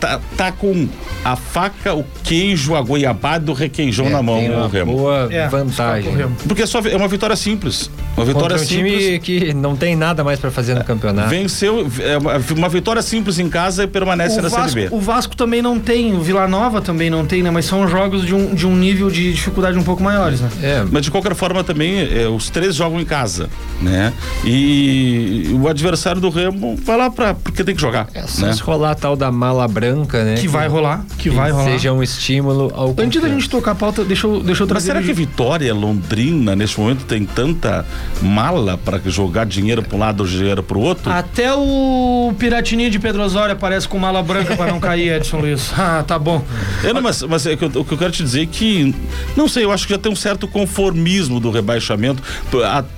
tá, 0.00 0.20
tá 0.36 0.52
com 0.52 0.88
a 1.24 1.36
faca, 1.36 1.94
o 1.94 2.04
queijo, 2.24 2.74
a 2.74 2.80
goiabada 2.82 3.44
do 3.46 3.52
requeijão 3.52 4.06
É, 4.06 4.10
na 4.10 4.22
mão, 4.22 4.38
tem 4.38 4.50
uma 4.50 4.64
o 4.64 4.68
Remo. 4.68 4.92
boa 4.96 5.28
É, 5.30 5.48
vantagem. 5.48 6.24
o. 6.24 6.30
Porque 6.46 6.62
é, 6.62 6.66
só, 6.66 6.80
é 6.80 6.96
uma 6.96 7.08
vitória 7.08 7.36
simples. 7.36 7.90
Uma 8.16 8.26
vitória 8.26 8.56
Contra 8.58 8.62
um 8.64 8.68
simples. 8.68 9.04
time 9.04 9.18
que 9.20 9.54
não 9.54 9.74
tem 9.76 9.96
nada 9.96 10.22
mais 10.22 10.38
pra 10.38 10.50
fazer 10.50 10.74
no 10.74 10.84
campeonato. 10.84 11.28
Venceu, 11.30 11.86
é 12.00 12.18
uma, 12.18 12.68
vitória 12.68 13.00
simples 13.02 13.38
em 13.38 13.48
casa 13.48 13.84
e 13.84 13.86
permanece 13.86 14.38
O 14.38 14.42
na 14.42 14.48
Vasco, 14.48 14.70
Série 14.70 14.88
B. 14.88 14.94
o 14.94 15.00
Vasco 15.00 15.36
também 15.36 15.62
não 15.62 15.78
tem, 15.78 16.12
o 16.14 16.20
Vila 16.20 16.46
Nova 16.46 16.80
também 16.80 17.08
não 17.08 17.24
tem, 17.24 17.42
né? 17.42 17.50
Mas 17.50 17.64
são 17.64 17.86
jogos 17.88 18.24
de 18.24 18.34
um, 18.34 18.54
de 18.54 18.66
um 18.66 18.76
nível 18.76 19.10
de 19.10 19.32
dificuldade 19.32 19.78
um 19.78 19.82
pouco 19.82 20.02
maiores, 20.02 20.40
né? 20.40 20.50
É, 20.62 20.84
Mas 20.90 21.04
de 21.04 21.10
qualquer 21.10 21.34
forma 21.34 21.62
também 21.64 22.00
é, 22.00 22.28
os 22.28 22.50
três 22.50 22.74
jogam 22.74 23.00
em 23.00 23.04
casa, 23.04 23.48
né? 23.80 24.12
E 24.44 25.50
o 25.58 25.68
adversário 25.68 26.20
do 26.20 26.28
Remo 26.28 26.76
vai 26.82 26.96
lá 26.96 27.10
para 27.10 27.34
porque 27.34 27.64
tem 27.64 27.74
que 27.74 27.80
jogar, 27.80 28.08
é 28.14 28.22
só 28.22 28.46
né? 28.46 28.52
se 28.52 28.62
rolar 28.62 28.90
a 28.90 28.94
tal 29.02 29.16
da 29.16 29.32
mala 29.32 29.66
branca, 29.66 30.22
né? 30.22 30.36
Que 30.36 30.46
vai 30.46 30.68
rolar, 30.68 31.04
que 31.18 31.28
vai 31.28 31.50
rolar. 31.50 31.64
Seja 31.64 31.92
um 31.92 32.02
estímulo 32.02 32.70
ao 32.74 32.94
Antes 32.96 33.20
da 33.20 33.28
gente 33.28 33.50
tocar 33.50 33.72
a 33.72 33.74
pauta, 33.74 34.04
deixa 34.04 34.28
eu, 34.28 34.40
deixa 34.40 34.62
eu 34.62 34.66
Mas 34.66 34.84
trazer. 34.84 34.86
será 34.86 35.02
que 35.02 35.12
Vitória, 35.12 35.74
Londrina, 35.74 36.54
neste 36.54 36.78
momento 36.78 37.04
tem 37.04 37.24
tanta 37.26 37.84
mala 38.22 38.78
para 38.78 38.98
jogar 39.06 39.44
dinheiro 39.44 39.82
para 39.82 39.96
um 39.96 39.98
lado 39.98 40.20
ou 40.20 40.26
dinheiro 40.26 40.62
para 40.62 40.78
o 40.78 40.80
outro? 40.80 41.10
Até 41.12 41.52
o 41.52 42.32
Piratini 42.38 42.88
de 42.88 42.98
Pedro 43.00 43.22
Osório 43.22 43.52
aparece 43.54 43.88
com 43.88 43.98
mala 43.98 44.22
branca 44.22 44.54
pra 44.56 44.66
não 44.68 44.78
cair, 44.78 45.12
Edson 45.14 45.38
Luiz. 45.40 45.72
Ah, 45.82 46.04
tá 46.06 46.16
bom. 46.16 46.44
Eu 46.84 46.94
não, 46.94 47.02
mas, 47.02 47.22
mas 47.22 47.44
é 47.44 47.56
que 47.56 47.64
eu- 47.64 47.72
o 47.80 47.84
que 47.84 47.92
eu 47.94 47.98
quero 47.98 48.12
te 48.12 48.22
dizer 48.22 48.42
é 48.42 48.46
que, 48.46 48.94
não 49.36 49.48
sei, 49.48 49.64
eu 49.64 49.72
acho 49.72 49.84
que 49.86 49.92
já 49.92 49.98
tem 49.98 50.12
um 50.12 50.16
certo 50.16 50.46
conformismo 50.46 51.40
do 51.40 51.50
rebaixamento, 51.50 52.22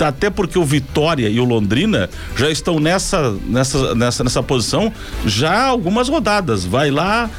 até 0.01 0.29
porque 0.29 0.59
o 0.59 0.65
Vitória 0.65 1.29
e 1.31 1.41
o 1.41 1.45
Londrina 1.45 2.11
já 2.37 2.51
estão 2.51 2.79
nessa, 2.79 3.35
nessa, 3.47 3.95
nessa, 3.95 4.23
nessa 4.25 4.43
posição 4.43 4.93
já 5.25 5.63
há 5.63 5.67
algumas 5.95 6.09
rodadas. 6.09 6.65
Vai 6.65 6.91
lá, 6.91 7.31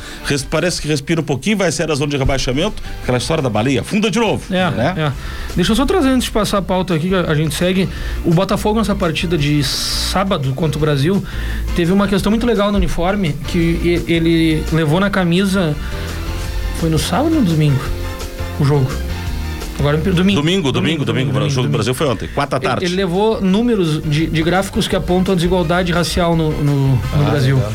parece 0.50 0.81
que 0.81 0.88
respira 0.88 1.19
um 1.19 1.24
pouquinho, 1.24 1.57
vai 1.57 1.71
sair 1.71 1.88
da 1.88 1.95
zona 1.95 2.09
de 2.12 2.17
rebaixamento, 2.17 2.81
aquela 3.03 3.17
história 3.17 3.43
da 3.43 3.50
baleia, 3.50 3.83
funda 3.83 4.09
de 4.09 4.19
novo. 4.19 4.43
É, 4.53 4.71
né? 4.71 4.93
é. 4.97 5.12
Deixa 5.55 5.71
eu 5.74 5.75
só 5.75 5.85
trazer 5.85 6.09
antes 6.09 6.25
de 6.25 6.31
passar 6.31 6.59
a 6.59 6.62
pauta 6.62 6.93
aqui, 6.95 7.09
que 7.09 7.15
a 7.15 7.35
gente 7.35 7.53
segue. 7.53 7.89
O 8.24 8.33
Botafogo 8.33 8.79
nessa 8.79 8.95
partida 8.95 9.38
de 9.38 9.62
sábado 9.63 10.53
contra 10.53 10.77
o 10.77 10.81
Brasil 10.81 11.24
teve 11.75 11.91
uma 11.91 12.07
questão 12.07 12.29
muito 12.31 12.45
legal 12.45 12.71
no 12.71 12.77
uniforme 12.77 13.33
que 13.50 14.01
ele 14.07 14.63
levou 14.71 15.00
na 15.00 15.09
camisa. 15.09 15.75
Foi 16.79 16.89
no 16.89 16.97
sábado 17.00 17.35
ou 17.35 17.41
no 17.41 17.47
domingo? 17.47 17.79
O 18.59 18.65
jogo. 18.65 18.89
Agora 19.77 19.97
me 19.97 20.03
per- 20.03 20.13
domingo. 20.13 20.39
Domingo, 20.41 20.71
domingo, 20.71 21.05
domingo, 21.05 21.38
o 21.38 21.50
jogo 21.50 21.67
do 21.67 21.71
Brasil 21.74 21.93
foi 21.93 22.07
ontem, 22.07 22.29
quatro 22.33 22.51
da 22.51 22.65
Ele, 22.65 22.67
tarde. 22.69 22.85
ele 22.85 22.95
levou 22.95 23.41
números 23.41 24.01
de, 24.03 24.25
de 24.27 24.41
gráficos 24.41 24.88
que 24.88 24.95
apontam 24.95 25.33
a 25.33 25.35
desigualdade 25.35 25.91
racial 25.91 26.33
no, 26.35 26.50
no- 26.63 26.88
no 26.95 27.01
Ah, 27.13 27.29
Brasil. 27.29 27.57
legal. 27.57 27.74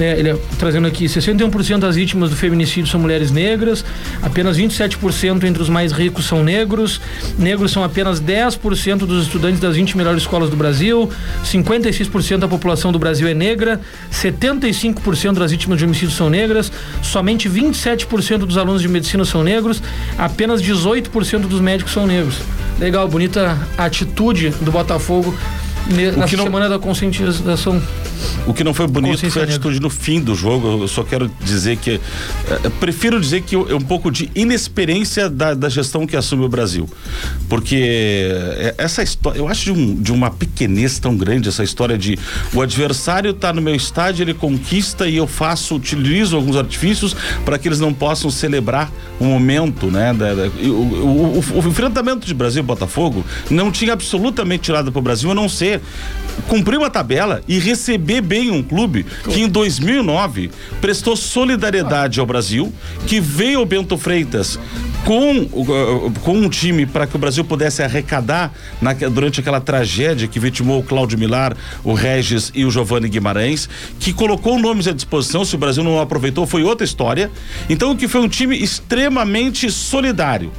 É, 0.00 0.18
ele 0.18 0.30
é 0.30 0.36
trazendo 0.58 0.86
aqui 0.86 1.06
61% 1.06 1.78
das 1.78 1.96
vítimas 1.96 2.30
do 2.30 2.36
feminicídio 2.36 2.86
são 2.88 3.00
mulheres 3.00 3.30
negras, 3.32 3.84
apenas 4.22 4.56
27% 4.56 5.42
entre 5.42 5.60
os 5.60 5.68
mais 5.68 5.90
ricos 5.90 6.24
são 6.24 6.44
negros, 6.44 7.00
negros 7.36 7.72
são 7.72 7.82
apenas 7.82 8.20
10% 8.20 8.98
dos 8.98 9.24
estudantes 9.24 9.58
das 9.58 9.74
20 9.74 9.96
melhores 9.96 10.22
escolas 10.22 10.50
do 10.50 10.56
Brasil, 10.56 11.10
56% 11.44 12.38
da 12.38 12.46
população 12.46 12.92
do 12.92 12.98
Brasil 12.98 13.26
é 13.26 13.34
negra, 13.34 13.80
75% 14.12 15.34
das 15.38 15.50
vítimas 15.50 15.78
de 15.78 15.84
homicídio 15.84 16.10
são 16.10 16.30
negras, 16.30 16.70
somente 17.02 17.48
27% 17.48 18.38
dos 18.46 18.56
alunos 18.56 18.82
de 18.82 18.88
medicina 18.88 19.24
são 19.24 19.42
negros, 19.42 19.82
apenas 20.16 20.62
18% 20.62 21.40
dos 21.48 21.60
médicos 21.60 21.92
são 21.92 22.06
negros. 22.06 22.36
Legal, 22.78 23.08
bonita 23.08 23.58
atitude 23.76 24.50
do 24.60 24.70
Botafogo 24.70 25.34
nessa 25.88 26.26
que 26.26 26.36
não- 26.36 26.44
semana 26.44 26.68
da 26.68 26.78
conscientização. 26.78 27.82
O 28.46 28.54
que 28.54 28.64
não 28.64 28.72
foi 28.74 28.86
bonito 28.86 29.18
foi 29.30 29.42
a 29.42 29.44
atitude 29.44 29.80
no 29.80 29.90
fim 29.90 30.20
do 30.20 30.34
jogo. 30.34 30.82
Eu 30.82 30.88
só 30.88 31.02
quero 31.02 31.30
dizer 31.44 31.76
que. 31.76 32.00
eh, 32.50 32.70
prefiro 32.80 33.20
dizer 33.20 33.42
que 33.42 33.54
é 33.54 33.74
um 33.74 33.80
pouco 33.80 34.10
de 34.10 34.30
inexperiência 34.34 35.28
da, 35.28 35.54
da 35.54 35.68
gestão 35.68 36.06
que 36.06 36.16
assume 36.16 36.44
o 36.44 36.48
Brasil. 36.48 36.88
Porque 37.48 37.76
eh, 38.30 38.74
essa 38.78 39.02
história. 39.02 39.38
Eu 39.38 39.48
acho 39.48 39.64
de, 39.64 39.72
um- 39.72 39.94
de 39.94 40.12
uma 40.12 40.30
pequenez 40.30 40.98
tão 40.98 41.16
grande 41.16 41.48
essa 41.48 41.62
história 41.64 41.96
de 41.98 42.18
o 42.54 42.62
adversário 42.62 43.32
tá 43.34 43.52
no 43.52 43.60
meu 43.62 43.74
estádio, 43.74 44.22
ele 44.24 44.34
conquista 44.34 45.06
e 45.08 45.16
eu 45.16 45.26
faço, 45.26 45.74
utilizo 45.74 46.36
alguns 46.36 46.56
artifícios 46.56 47.14
para 47.44 47.58
que 47.58 47.68
eles 47.68 47.80
não 47.80 47.92
possam 47.92 48.30
celebrar 48.30 48.90
o 49.20 49.24
momento, 49.24 49.86
né? 49.90 50.12
da- 50.14 50.34
da- 50.34 50.46
o, 50.48 50.68
o- 50.68 51.38
o- 51.56 51.60
o 51.64 51.68
enfrentamento 51.68 52.26
de 52.26 52.34
Brasil 52.34 52.62
e 52.62 52.66
Botafogo 52.66 53.24
não 53.50 53.70
tinha 53.70 53.92
absolutamente 53.92 54.64
tirado 54.64 54.90
para 54.92 54.98
o 54.98 55.02
Brasil 55.02 55.30
a 55.30 55.34
não 55.34 55.48
ser 55.48 55.80
cumprir 56.48 56.78
uma 56.78 56.88
tabela 56.90 57.42
e 57.48 57.58
receber 57.58 58.07
bem 58.20 58.50
um 58.50 58.62
clube 58.62 59.04
que 59.30 59.40
em 59.42 59.48
2009 59.48 60.50
prestou 60.80 61.14
solidariedade 61.16 62.18
ao 62.20 62.26
Brasil, 62.26 62.72
que 63.06 63.20
veio 63.20 63.60
o 63.60 63.66
Bento 63.66 63.98
Freitas 63.98 64.58
com, 65.04 65.40
o- 65.52 66.10
com 66.22 66.32
um 66.36 66.48
time 66.48 66.84
para 66.86 67.06
que 67.06 67.14
o 67.16 67.18
Brasil 67.18 67.44
pudesse 67.44 67.82
arrecadar 67.82 68.52
naque- 68.80 69.08
durante 69.08 69.40
aquela 69.40 69.60
tragédia 69.60 70.26
que 70.26 70.40
vitimou 70.40 70.80
o 70.80 70.82
Cláudio 70.82 71.18
Milar, 71.18 71.56
o 71.84 71.92
Regis 71.92 72.50
e 72.54 72.64
o 72.64 72.70
Giovanni 72.70 73.08
Guimarães, 73.08 73.68
que 74.00 74.12
colocou 74.12 74.58
nomes 74.58 74.86
à 74.88 74.92
disposição. 74.92 75.44
Se 75.44 75.54
o 75.54 75.58
Brasil 75.58 75.84
não 75.84 76.00
aproveitou, 76.00 76.46
foi 76.46 76.62
outra 76.62 76.84
história. 76.84 77.30
Então, 77.68 77.94
que 77.96 78.08
foi 78.08 78.20
um 78.20 78.28
time 78.28 78.56
extremamente 78.56 79.70
solidário. 79.70 80.50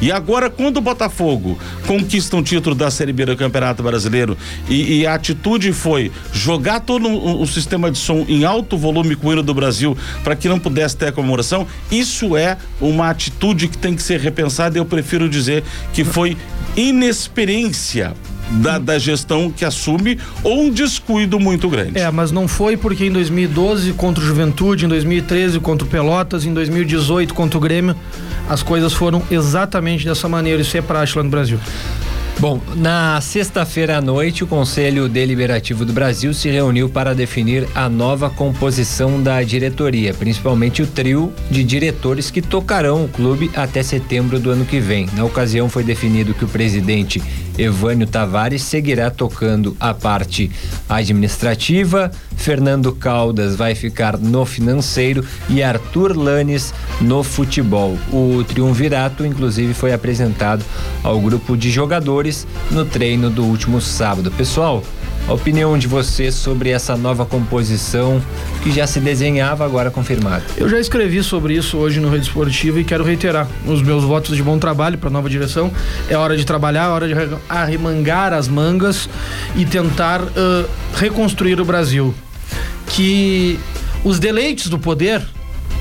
E 0.00 0.12
agora, 0.12 0.48
quando 0.48 0.78
o 0.78 0.80
Botafogo 0.80 1.58
conquista 1.86 2.36
um 2.36 2.42
título 2.42 2.74
da 2.74 2.90
Série 2.90 3.12
B 3.12 3.26
do 3.26 3.36
Campeonato 3.36 3.82
Brasileiro 3.82 4.36
e, 4.68 5.00
e 5.00 5.06
a 5.06 5.14
atitude 5.14 5.72
foi 5.72 6.12
jogar 6.32 6.80
todo 6.80 7.08
o, 7.08 7.42
o 7.42 7.46
sistema 7.46 7.90
de 7.90 7.98
som 7.98 8.24
em 8.28 8.44
alto 8.44 8.76
volume 8.76 9.16
com 9.16 9.28
o 9.28 9.32
hino 9.32 9.42
do 9.42 9.54
Brasil 9.54 9.96
para 10.22 10.36
que 10.36 10.48
não 10.48 10.58
pudesse 10.58 10.96
ter 10.96 11.08
a 11.08 11.12
comemoração, 11.12 11.66
isso 11.90 12.36
é 12.36 12.56
uma 12.80 13.10
atitude 13.10 13.68
que 13.68 13.78
tem 13.78 13.94
que 13.94 14.02
ser 14.02 14.20
repensada. 14.20 14.78
Eu 14.78 14.84
prefiro 14.84 15.28
dizer 15.28 15.64
que 15.92 16.04
foi 16.04 16.36
inexperiência 16.76 18.14
da, 18.50 18.78
da 18.78 18.98
gestão 18.98 19.50
que 19.50 19.64
assume 19.64 20.18
ou 20.42 20.62
um 20.62 20.70
descuido 20.70 21.38
muito 21.38 21.68
grande. 21.68 21.98
É, 21.98 22.10
mas 22.10 22.32
não 22.32 22.48
foi 22.48 22.76
porque 22.76 23.04
em 23.04 23.12
2012 23.12 23.92
contra 23.92 24.22
o 24.22 24.26
Juventude, 24.26 24.86
em 24.86 24.88
2013 24.88 25.60
contra 25.60 25.86
o 25.86 25.90
Pelotas, 25.90 26.44
em 26.44 26.54
2018 26.54 27.34
contra 27.34 27.58
o 27.58 27.60
Grêmio, 27.60 27.94
as 28.48 28.62
coisas 28.62 28.92
foram 28.92 29.22
exatamente 29.30 30.04
dessa 30.04 30.28
maneira. 30.28 30.62
Isso 30.62 30.76
é 30.76 30.82
praxe 30.82 31.16
lá 31.16 31.22
no 31.22 31.30
Brasil. 31.30 31.58
Bom, 32.40 32.60
na 32.76 33.20
sexta-feira 33.20 33.98
à 33.98 34.00
noite, 34.00 34.44
o 34.44 34.46
Conselho 34.46 35.08
Deliberativo 35.08 35.84
do 35.84 35.92
Brasil 35.92 36.32
se 36.32 36.48
reuniu 36.48 36.88
para 36.88 37.12
definir 37.12 37.66
a 37.74 37.88
nova 37.88 38.30
composição 38.30 39.20
da 39.20 39.42
diretoria, 39.42 40.14
principalmente 40.14 40.80
o 40.80 40.86
trio 40.86 41.32
de 41.50 41.64
diretores 41.64 42.30
que 42.30 42.40
tocarão 42.40 43.04
o 43.04 43.08
clube 43.08 43.50
até 43.56 43.82
setembro 43.82 44.38
do 44.38 44.50
ano 44.50 44.64
que 44.64 44.78
vem. 44.78 45.08
Na 45.14 45.24
ocasião, 45.24 45.68
foi 45.68 45.82
definido 45.82 46.32
que 46.32 46.44
o 46.44 46.48
presidente 46.48 47.20
Evânio 47.58 48.06
Tavares 48.06 48.62
seguirá 48.62 49.10
tocando 49.10 49.76
a 49.80 49.92
parte 49.92 50.50
administrativa, 50.88 52.10
Fernando 52.36 52.92
Caldas 52.92 53.56
vai 53.56 53.74
ficar 53.74 54.16
no 54.16 54.46
financeiro 54.46 55.24
e 55.48 55.62
Arthur 55.62 56.16
Lanes 56.16 56.72
no 57.00 57.24
futebol. 57.24 57.98
O 58.12 58.44
triunvirato, 58.44 59.26
inclusive, 59.26 59.74
foi 59.74 59.92
apresentado 59.92 60.64
ao 61.02 61.20
grupo 61.20 61.56
de 61.56 61.70
jogadores 61.70 62.46
no 62.70 62.84
treino 62.84 63.28
do 63.28 63.44
último 63.44 63.80
sábado. 63.80 64.30
Pessoal, 64.30 64.82
a 65.28 65.32
opinião 65.34 65.76
de 65.76 65.86
vocês 65.86 66.34
sobre 66.34 66.70
essa 66.70 66.96
nova 66.96 67.26
composição 67.26 68.20
que 68.62 68.72
já 68.72 68.86
se 68.86 68.98
desenhava, 68.98 69.62
agora 69.62 69.90
confirmada. 69.90 70.42
Eu 70.56 70.68
já 70.70 70.80
escrevi 70.80 71.22
sobre 71.22 71.54
isso 71.54 71.76
hoje 71.76 72.00
no 72.00 72.08
Rede 72.08 72.24
Esportiva 72.26 72.80
e 72.80 72.84
quero 72.84 73.04
reiterar 73.04 73.46
os 73.66 73.82
meus 73.82 74.04
votos 74.04 74.34
de 74.34 74.42
bom 74.42 74.58
trabalho 74.58 74.96
para 74.96 75.10
a 75.10 75.12
nova 75.12 75.28
direção. 75.28 75.70
É 76.08 76.16
hora 76.16 76.34
de 76.34 76.46
trabalhar, 76.46 76.84
é 76.84 76.88
hora 76.88 77.06
de 77.06 77.12
arre- 77.12 77.36
arremangar 77.46 78.32
as 78.32 78.48
mangas 78.48 79.06
e 79.54 79.66
tentar 79.66 80.22
ãh, 80.22 80.64
reconstruir 80.94 81.60
o 81.60 81.64
Brasil. 81.64 82.14
Que 82.86 83.60
os 84.02 84.18
deleites 84.18 84.68
do 84.68 84.78
poder, 84.78 85.22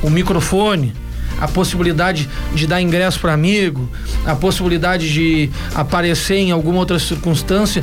o 0.04 0.10
microfone, 0.10 0.94
a 1.39 1.48
possibilidade 1.48 2.27
de 2.54 2.68
dar 2.68 2.82
ingresso 2.82 3.20
para 3.22 3.32
amigo, 3.32 3.88
a 4.25 4.36
possibilidade 4.36 5.10
de 5.10 5.50
aparecer 5.74 6.36
em 6.36 6.51
alguma 6.51 6.80
outra 6.80 7.00
circunstância, 7.00 7.82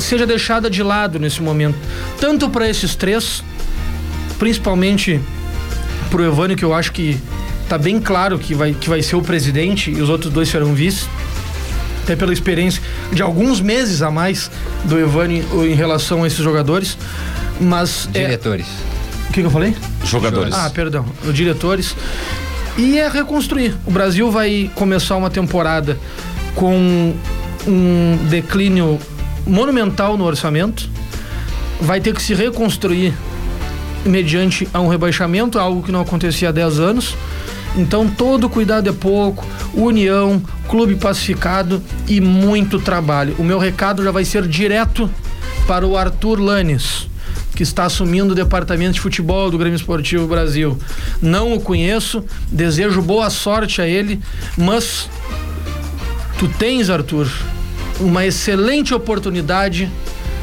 seja 0.00 0.26
deixada 0.26 0.68
de 0.70 0.82
lado 0.82 1.18
nesse 1.18 1.42
momento. 1.42 1.76
Tanto 2.20 2.48
para 2.50 2.68
esses 2.68 2.94
três, 2.94 3.42
principalmente 4.38 5.20
pro 6.10 6.24
Evânio, 6.24 6.56
que 6.56 6.64
eu 6.64 6.74
acho 6.74 6.92
que 6.92 7.18
tá 7.68 7.78
bem 7.78 8.00
claro 8.00 8.38
que 8.38 8.54
vai, 8.54 8.72
que 8.72 8.88
vai 8.88 9.02
ser 9.02 9.16
o 9.16 9.22
presidente 9.22 9.90
e 9.90 10.00
os 10.00 10.08
outros 10.08 10.32
dois 10.32 10.48
serão 10.48 10.74
vice. 10.74 11.06
Até 12.02 12.16
pela 12.16 12.32
experiência 12.32 12.82
de 13.12 13.22
alguns 13.22 13.60
meses 13.60 14.02
a 14.02 14.10
mais 14.10 14.50
do 14.84 14.98
Evânio 14.98 15.44
em 15.64 15.74
relação 15.74 16.24
a 16.24 16.26
esses 16.26 16.40
jogadores. 16.42 16.96
Mas. 17.60 18.08
é- 18.14 18.20
Diretores. 18.22 18.66
o 19.28 19.32
que, 19.32 19.40
que 19.40 19.46
eu 19.46 19.50
falei? 19.50 19.76
Jogadores. 20.04 20.54
Ah, 20.54 20.70
perdão. 20.70 21.04
Os 21.24 21.34
diretores. 21.34 21.94
E 22.76 22.98
é 22.98 23.08
reconstruir. 23.08 23.76
O 23.86 23.90
Brasil 23.90 24.30
vai 24.30 24.70
começar 24.74 25.16
uma 25.16 25.28
temporada 25.30 25.98
com 26.54 27.14
um 27.66 28.18
declínio 28.28 28.98
monumental 29.46 30.16
no 30.16 30.24
orçamento, 30.24 30.88
vai 31.80 32.00
ter 32.00 32.14
que 32.14 32.22
se 32.22 32.34
reconstruir 32.34 33.14
mediante 34.04 34.68
a 34.72 34.80
um 34.80 34.88
rebaixamento, 34.88 35.58
algo 35.58 35.82
que 35.82 35.92
não 35.92 36.00
acontecia 36.00 36.48
há 36.48 36.52
10 36.52 36.80
anos. 36.80 37.16
Então 37.76 38.08
todo 38.08 38.48
cuidado 38.48 38.88
é 38.88 38.92
pouco, 38.92 39.46
união, 39.74 40.42
clube 40.68 40.96
pacificado 40.96 41.82
e 42.08 42.20
muito 42.20 42.80
trabalho. 42.80 43.34
O 43.38 43.44
meu 43.44 43.58
recado 43.58 44.02
já 44.02 44.10
vai 44.10 44.24
ser 44.24 44.46
direto 44.46 45.08
para 45.66 45.86
o 45.86 45.96
Arthur 45.96 46.40
Lanes, 46.40 47.08
que 47.54 47.62
está 47.62 47.84
assumindo 47.84 48.32
o 48.32 48.34
departamento 48.34 48.94
de 48.94 49.00
futebol 49.00 49.50
do 49.50 49.58
Grêmio 49.58 49.76
Esportivo 49.76 50.26
Brasil. 50.26 50.76
Não 51.22 51.54
o 51.54 51.60
conheço, 51.60 52.24
desejo 52.50 53.00
boa 53.00 53.30
sorte 53.30 53.80
a 53.80 53.86
ele, 53.86 54.20
mas 54.56 55.08
tu 56.38 56.48
tens, 56.48 56.90
Arthur, 56.90 57.30
uma 58.00 58.26
excelente 58.26 58.94
oportunidade 58.94 59.90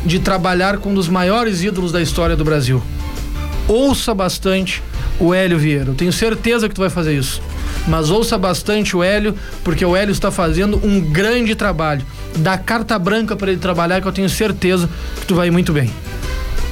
de 0.06 0.20
trabalhar 0.20 0.78
com 0.78 0.92
um 0.92 0.94
dos 0.94 1.10
maiores 1.10 1.64
ídolos 1.64 1.92
da 1.92 2.02
história 2.02 2.36
do 2.36 2.46
Brasil. 2.46 2.82
Ouça 3.68 4.14
bastante 4.14 4.82
o 5.20 5.34
Hélio 5.34 5.58
Vieira. 5.58 5.90
Eu 5.90 5.96
tenho 5.96 6.14
certeza 6.14 6.70
que 6.70 6.76
tu 6.76 6.82
vai 6.82 6.90
fazer 6.90 7.14
isso. 7.14 7.42
Mas 7.88 8.10
ouça 8.10 8.38
bastante 8.38 8.96
o 8.96 9.04
Hélio, 9.04 9.36
porque 9.64 9.84
o 9.84 9.96
Hélio 9.96 10.12
está 10.12 10.32
fazendo 10.32 10.80
um 10.84 11.02
grande 11.02 11.56
trabalho. 11.56 12.06
Dá 12.38 12.58
carta 12.58 12.98
branca 13.00 13.36
para 13.36 13.52
ele 13.52 13.60
trabalhar, 13.60 14.02
que 14.02 14.08
eu 14.08 14.12
tenho 14.12 14.30
certeza 14.30 14.90
que 15.20 15.26
tu 15.26 15.36
vai 15.36 15.50
muito 15.50 15.74
bem. 15.74 15.90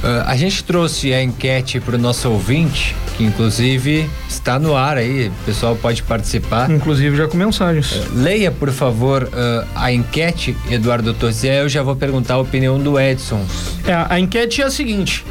Uh, 0.02 0.22
a 0.26 0.36
gente 0.36 0.62
trouxe 0.62 1.12
a 1.12 1.22
enquete 1.22 1.80
para 1.80 1.96
o 1.96 1.98
nosso 1.98 2.30
ouvinte, 2.30 2.94
que 3.16 3.24
inclusive 3.24 4.08
está 4.28 4.58
no 4.58 4.76
ar 4.76 4.98
aí, 4.98 5.28
o 5.28 5.44
pessoal 5.44 5.74
pode 5.76 6.02
participar. 6.02 6.70
Inclusive 6.70 7.16
já 7.16 7.26
com 7.26 7.36
mensagens. 7.36 7.92
Uh, 7.92 8.06
leia, 8.14 8.50
por 8.50 8.70
favor, 8.70 9.24
uh, 9.24 9.66
a 9.74 9.92
enquete, 9.92 10.56
Eduardo 10.70 11.14
Torzé, 11.14 11.62
eu 11.62 11.68
já 11.68 11.82
vou 11.82 11.96
perguntar 11.96 12.34
a 12.34 12.38
opinião 12.38 12.78
do 12.78 13.00
Edson. 13.00 13.44
É, 13.86 14.06
a 14.08 14.20
enquete 14.20 14.62
é 14.62 14.66
a 14.66 14.70
seguinte: 14.70 15.24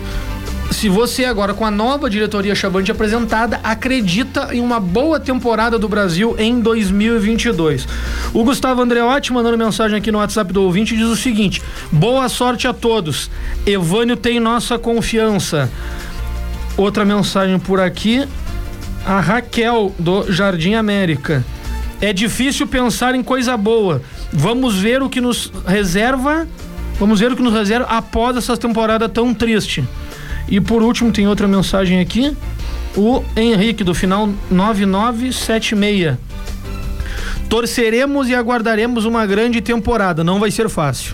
se 0.71 0.89
você 0.89 1.25
agora 1.25 1.53
com 1.53 1.65
a 1.65 1.71
nova 1.71 2.09
diretoria 2.09 2.55
Chavante 2.55 2.91
apresentada 2.91 3.59
acredita 3.63 4.53
em 4.53 4.59
uma 4.59 4.79
boa 4.79 5.19
temporada 5.19 5.79
do 5.79 5.87
Brasil 5.87 6.35
em 6.37 6.59
2022. 6.59 7.87
O 8.33 8.43
Gustavo 8.43 8.81
Andreotti 8.81 9.31
mandando 9.31 9.57
mensagem 9.57 9.97
aqui 9.97 10.11
no 10.11 10.17
WhatsApp 10.17 10.51
do 10.51 10.63
ouvinte 10.63 10.95
diz 10.95 11.07
o 11.07 11.15
seguinte: 11.15 11.61
boa 11.91 12.27
sorte 12.29 12.67
a 12.67 12.73
todos. 12.73 13.29
Evânio 13.65 14.17
tem 14.17 14.39
nossa 14.39 14.77
confiança. 14.77 15.69
Outra 16.77 17.05
mensagem 17.05 17.57
por 17.57 17.79
aqui, 17.79 18.27
a 19.05 19.19
Raquel 19.19 19.93
do 19.97 20.31
Jardim 20.31 20.73
América. 20.73 21.45
É 22.01 22.11
difícil 22.11 22.67
pensar 22.67 23.15
em 23.15 23.23
coisa 23.23 23.55
boa. 23.55 24.01
Vamos 24.31 24.75
ver 24.75 25.01
o 25.01 25.09
que 25.09 25.21
nos 25.21 25.51
reserva. 25.65 26.47
Vamos 26.99 27.19
ver 27.19 27.31
o 27.31 27.35
que 27.35 27.41
nos 27.41 27.53
reserva 27.53 27.85
após 27.87 28.35
essa 28.35 28.57
temporada 28.57 29.07
tão 29.07 29.33
triste. 29.33 29.83
E 30.47 30.59
por 30.61 30.83
último, 30.83 31.11
tem 31.11 31.27
outra 31.27 31.47
mensagem 31.47 31.99
aqui. 31.99 32.35
O 32.95 33.23
Henrique, 33.35 33.83
do 33.83 33.93
final 33.93 34.29
9976. 34.49 36.17
Torceremos 37.49 38.29
e 38.29 38.35
aguardaremos 38.35 39.05
uma 39.05 39.25
grande 39.25 39.61
temporada. 39.61 40.23
Não 40.23 40.39
vai 40.39 40.51
ser 40.51 40.69
fácil. 40.69 41.13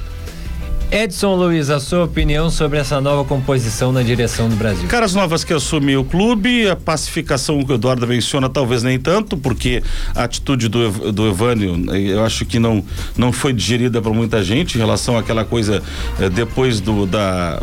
Edson 0.91 1.35
Luiz, 1.35 1.69
a 1.69 1.79
sua 1.79 2.03
opinião 2.03 2.49
sobre 2.49 2.77
essa 2.77 2.99
nova 2.99 3.23
composição 3.23 3.93
na 3.93 4.03
direção 4.03 4.49
do 4.49 4.57
Brasil? 4.57 4.89
Caras 4.89 5.15
novas 5.15 5.41
que 5.41 5.53
assumiu 5.53 6.01
o 6.01 6.03
clube, 6.03 6.69
a 6.69 6.75
pacificação 6.75 7.63
que 7.63 7.71
o 7.71 7.75
Eduardo 7.75 8.05
menciona, 8.05 8.49
talvez 8.49 8.83
nem 8.83 8.99
tanto, 8.99 9.37
porque 9.37 9.81
a 10.13 10.25
atitude 10.25 10.67
do, 10.67 11.13
do 11.13 11.29
Evânio, 11.29 11.81
eu 11.95 12.21
acho 12.25 12.45
que 12.45 12.59
não, 12.59 12.83
não 13.17 13.31
foi 13.31 13.53
digerida 13.53 14.01
por 14.01 14.13
muita 14.13 14.43
gente 14.43 14.75
em 14.75 14.79
relação 14.79 15.17
àquela 15.17 15.45
coisa 15.45 15.81
eh, 16.19 16.27
depois 16.27 16.81
do, 16.81 17.05
da, 17.05 17.61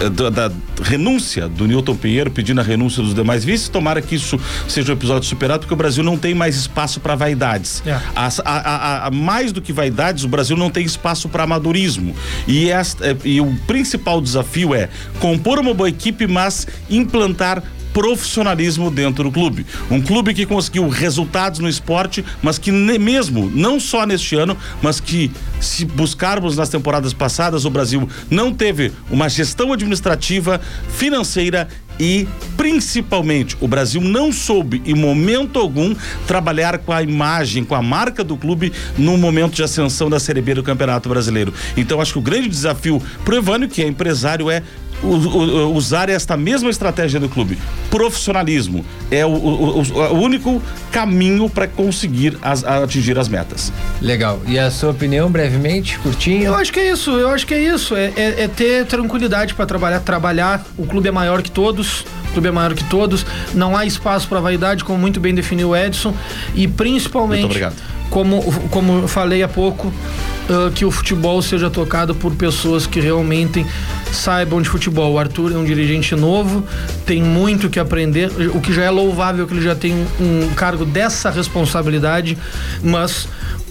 eh, 0.00 0.08
da, 0.08 0.30
da, 0.30 0.52
renúncia 0.80 1.48
do 1.48 1.66
Newton 1.66 1.96
Pinheiro, 1.96 2.30
pedindo 2.30 2.60
a 2.60 2.64
renúncia 2.64 3.02
dos 3.02 3.12
demais 3.12 3.44
vices. 3.44 3.68
Tomara 3.68 4.00
que 4.00 4.14
isso 4.14 4.38
seja 4.68 4.92
um 4.92 4.94
episódio 4.94 5.28
superado, 5.28 5.60
porque 5.62 5.74
o 5.74 5.76
Brasil 5.76 6.04
não 6.04 6.16
tem 6.16 6.32
mais 6.32 6.54
espaço 6.54 7.00
para 7.00 7.16
vaidades. 7.16 7.82
É. 7.84 7.98
As, 8.14 8.38
a, 8.38 8.44
a, 8.44 9.06
a, 9.08 9.10
mais 9.10 9.50
do 9.50 9.60
que 9.60 9.72
vaidades, 9.72 10.22
o 10.22 10.28
Brasil 10.28 10.56
não 10.56 10.70
tem 10.70 10.84
espaço 10.84 11.28
para 11.28 11.42
amadorismo. 11.42 12.14
E 12.46 12.67
e, 12.68 12.70
esta, 12.70 13.16
e 13.24 13.40
o 13.40 13.54
principal 13.66 14.20
desafio 14.20 14.74
é 14.74 14.88
compor 15.18 15.58
uma 15.58 15.74
boa 15.74 15.88
equipe, 15.88 16.26
mas 16.26 16.66
implantar 16.88 17.62
profissionalismo 17.92 18.90
dentro 18.90 19.24
do 19.24 19.32
clube. 19.32 19.66
Um 19.90 20.00
clube 20.00 20.34
que 20.34 20.46
conseguiu 20.46 20.88
resultados 20.88 21.58
no 21.58 21.68
esporte, 21.68 22.24
mas 22.42 22.58
que 22.58 22.70
mesmo, 22.70 23.50
não 23.52 23.80
só 23.80 24.06
neste 24.06 24.36
ano, 24.36 24.56
mas 24.82 25.00
que 25.00 25.32
se 25.60 25.84
buscarmos 25.84 26.56
nas 26.56 26.68
temporadas 26.68 27.12
passadas, 27.12 27.64
o 27.64 27.70
Brasil 27.70 28.08
não 28.30 28.52
teve 28.52 28.92
uma 29.10 29.28
gestão 29.28 29.72
administrativa, 29.72 30.60
financeira 30.90 31.66
e 31.98 32.26
principalmente 32.56 33.56
o 33.60 33.68
Brasil 33.68 34.00
não 34.00 34.32
soube 34.32 34.82
em 34.84 34.94
momento 34.94 35.58
algum 35.58 35.94
trabalhar 36.26 36.78
com 36.78 36.92
a 36.92 37.02
imagem, 37.02 37.64
com 37.64 37.74
a 37.74 37.82
marca 37.82 38.22
do 38.22 38.36
clube 38.36 38.72
no 38.96 39.16
momento 39.16 39.54
de 39.54 39.62
ascensão 39.62 40.08
da 40.08 40.20
Série 40.20 40.40
B 40.40 40.54
do 40.54 40.62
Campeonato 40.62 41.08
Brasileiro. 41.08 41.52
Então 41.76 42.00
acho 42.00 42.12
que 42.12 42.18
o 42.18 42.22
grande 42.22 42.48
desafio 42.48 43.02
pro 43.24 43.36
Evânio, 43.36 43.68
que 43.68 43.82
é 43.82 43.86
empresário, 43.86 44.50
é 44.50 44.62
usar 45.02 46.08
esta 46.08 46.36
mesma 46.36 46.70
estratégia 46.70 47.20
do 47.20 47.28
clube. 47.28 47.58
Profissionalismo 47.90 48.84
é 49.10 49.24
o, 49.24 49.30
o, 49.30 49.80
o 49.80 50.20
único 50.20 50.62
caminho 50.90 51.48
para 51.48 51.66
conseguir 51.66 52.36
as, 52.42 52.64
atingir 52.64 53.18
as 53.18 53.28
metas. 53.28 53.72
Legal. 54.00 54.40
E 54.46 54.58
a 54.58 54.70
sua 54.70 54.90
opinião, 54.90 55.30
brevemente, 55.30 55.98
curtinho? 55.98 56.44
Eu 56.44 56.54
acho 56.54 56.72
que 56.72 56.80
é 56.80 56.90
isso. 56.92 57.10
Eu 57.12 57.28
acho 57.30 57.46
que 57.46 57.54
é 57.54 57.60
isso. 57.60 57.94
É, 57.94 58.12
é, 58.16 58.42
é 58.44 58.48
ter 58.48 58.86
tranquilidade 58.86 59.54
para 59.54 59.66
trabalhar. 59.66 60.00
Trabalhar. 60.00 60.66
O 60.76 60.86
clube 60.86 61.08
é 61.08 61.12
maior 61.12 61.42
que 61.42 61.50
todos. 61.50 62.04
O 62.30 62.32
clube 62.32 62.48
é 62.48 62.50
maior 62.50 62.74
que 62.74 62.84
todos. 62.84 63.24
Não 63.54 63.76
há 63.76 63.86
espaço 63.86 64.28
para 64.28 64.40
vaidade, 64.40 64.84
como 64.84 64.98
muito 64.98 65.20
bem 65.20 65.34
definiu 65.34 65.70
o 65.70 65.76
Edson. 65.76 66.14
E 66.54 66.66
principalmente. 66.66 67.40
Muito 67.40 67.52
obrigado. 67.52 67.97
Como, 68.10 68.42
como 68.70 69.06
falei 69.06 69.42
há 69.42 69.48
pouco, 69.48 69.88
uh, 69.88 70.70
que 70.74 70.84
o 70.84 70.90
futebol 70.90 71.40
seja 71.42 71.68
tocado 71.68 72.14
por 72.14 72.34
pessoas 72.34 72.86
que 72.86 73.00
realmente 73.00 73.66
saibam 74.12 74.62
de 74.62 74.68
futebol. 74.68 75.12
O 75.12 75.18
Arthur 75.18 75.52
é 75.52 75.56
um 75.56 75.64
dirigente 75.64 76.14
novo, 76.16 76.64
tem 77.04 77.22
muito 77.22 77.68
que 77.68 77.78
aprender, 77.78 78.30
o 78.54 78.60
que 78.60 78.72
já 78.72 78.84
é 78.84 78.90
louvável 78.90 79.46
que 79.46 79.54
ele 79.54 79.62
já 79.62 79.74
tem 79.74 79.94
um 80.20 80.48
cargo 80.54 80.84
dessa 80.84 81.30
responsabilidade, 81.30 82.36
mas 82.82 83.28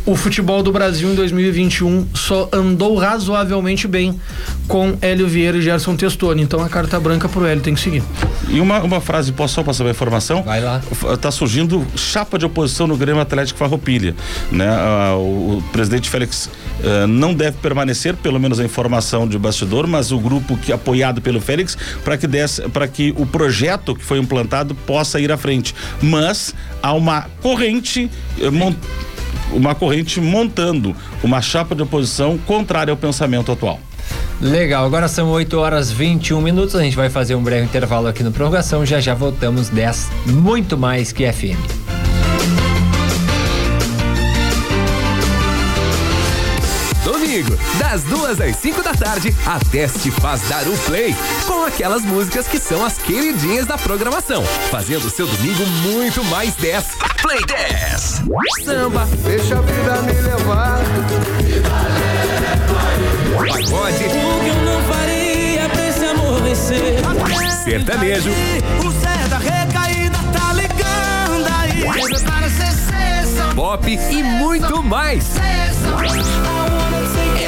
o 0.07 0.15
futebol 0.15 0.63
do 0.63 0.71
Brasil 0.71 1.11
em 1.11 1.15
2021 1.15 2.07
só 2.13 2.49
andou 2.53 2.95
razoavelmente 2.95 3.89
bem 3.89 4.17
com 4.65 4.97
Hélio 5.01 5.27
Vieira 5.27 5.57
e 5.57 5.61
Gerson 5.61 5.97
Testoni. 5.97 6.41
Então 6.41 6.63
a 6.63 6.69
carta 6.69 6.97
branca 6.97 7.27
pro 7.27 7.45
Hélio 7.45 7.61
tem 7.61 7.73
que 7.75 7.81
seguir. 7.81 8.01
E 8.47 8.61
uma, 8.61 8.79
uma 8.79 9.01
frase, 9.01 9.33
posso 9.33 9.55
só 9.55 9.63
passar 9.63 9.83
uma 9.83 9.91
informação? 9.91 10.43
Vai 10.43 10.61
lá. 10.61 10.81
Tá 11.19 11.29
surgindo 11.29 11.85
chapa 11.97 12.39
de 12.39 12.45
oposição 12.45 12.87
no 12.87 12.95
Grêmio 12.95 13.21
Atlético 13.21 13.59
Farroupilha, 13.59 14.15
né? 14.49 14.69
Ah, 14.69 15.15
o, 15.17 15.57
o, 15.57 15.63
presidente 15.73 16.09
Félix 16.09 16.49
ah, 16.81 17.05
não 17.05 17.33
deve 17.33 17.57
permanecer, 17.57 18.15
pelo 18.15 18.39
menos 18.39 18.61
a 18.61 18.63
informação 18.63 19.27
de 19.27 19.37
bastidor, 19.37 19.87
mas 19.87 20.13
o 20.13 20.19
grupo 20.19 20.55
que 20.55 20.71
apoiado 20.71 21.21
pelo 21.21 21.41
Félix 21.41 21.77
para 22.05 22.17
que 22.17 22.27
para 22.71 22.87
que 22.87 23.13
o 23.17 23.25
projeto 23.25 23.93
que 23.93 24.05
foi 24.05 24.19
implantado 24.19 24.73
possa 24.73 25.19
ir 25.19 25.33
à 25.33 25.37
frente. 25.37 25.75
Mas 26.01 26.55
há 26.81 26.93
uma 26.93 27.25
corrente 27.41 28.09
eh, 28.39 28.49
uma 29.51 29.73
corrente 29.73 30.19
montando 30.19 30.95
uma 31.23 31.41
chapa 31.41 31.75
de 31.75 31.81
oposição 31.83 32.37
contrária 32.37 32.91
ao 32.91 32.97
pensamento 32.97 33.51
atual. 33.51 33.79
Legal, 34.39 34.85
agora 34.85 35.07
são 35.07 35.29
8 35.29 35.57
horas 35.57 35.91
21 35.91 36.39
minutos. 36.41 36.75
A 36.75 36.83
gente 36.83 36.95
vai 36.95 37.09
fazer 37.09 37.35
um 37.35 37.41
breve 37.41 37.65
intervalo 37.65 38.07
aqui 38.07 38.23
no 38.23 38.31
prorrogação. 38.31 38.85
Já 38.85 38.99
já 38.99 39.15
voltamos 39.15 39.69
10, 39.69 40.09
muito 40.27 40.77
mais 40.77 41.11
que 41.11 41.31
FM. 41.31 41.86
Domingo, 47.37 47.57
das 47.77 48.01
duas 48.03 48.41
às 48.41 48.55
5 48.55 48.81
da 48.81 48.93
tarde, 48.93 49.35
a 49.45 49.59
Teste 49.59 50.09
faz 50.09 50.41
dar 50.49 50.67
o 50.67 50.75
play 50.79 51.15
com 51.45 51.65
aquelas 51.65 52.01
músicas 52.01 52.47
que 52.47 52.57
são 52.57 52.83
as 52.83 52.97
queridinhas 52.97 53.67
da 53.67 53.77
programação, 53.77 54.43
fazendo 54.71 55.07
seu 55.07 55.27
domingo 55.27 55.63
muito 55.83 56.23
mais 56.25 56.55
10. 56.55 56.83
Play 57.21 57.39
10. 57.45 58.23
Samba, 58.65 59.07
deixa 59.23 59.59
a 59.59 59.61
vida 59.61 60.01
me 60.01 60.13
levar. 60.13 60.79
Pagode. 63.37 64.03
O 64.03 64.09
que 64.09 64.47
eu 64.47 64.55
não 64.65 64.81
faria 64.91 65.69
pra 65.69 65.89
esse 65.89 66.05
amor 66.05 66.41
vencer? 66.41 66.95
Sertanejo. 67.63 68.31
O 68.83 68.89
Zé 68.89 69.27
da 69.29 69.37
recaída 69.37 70.17
tá 70.33 70.53
ligando 70.53 71.47
aí. 71.59 71.83
Pop 73.53 73.87
e 73.87 74.23
muito 74.23 74.81
mais. 74.81 75.37
É 75.37 75.67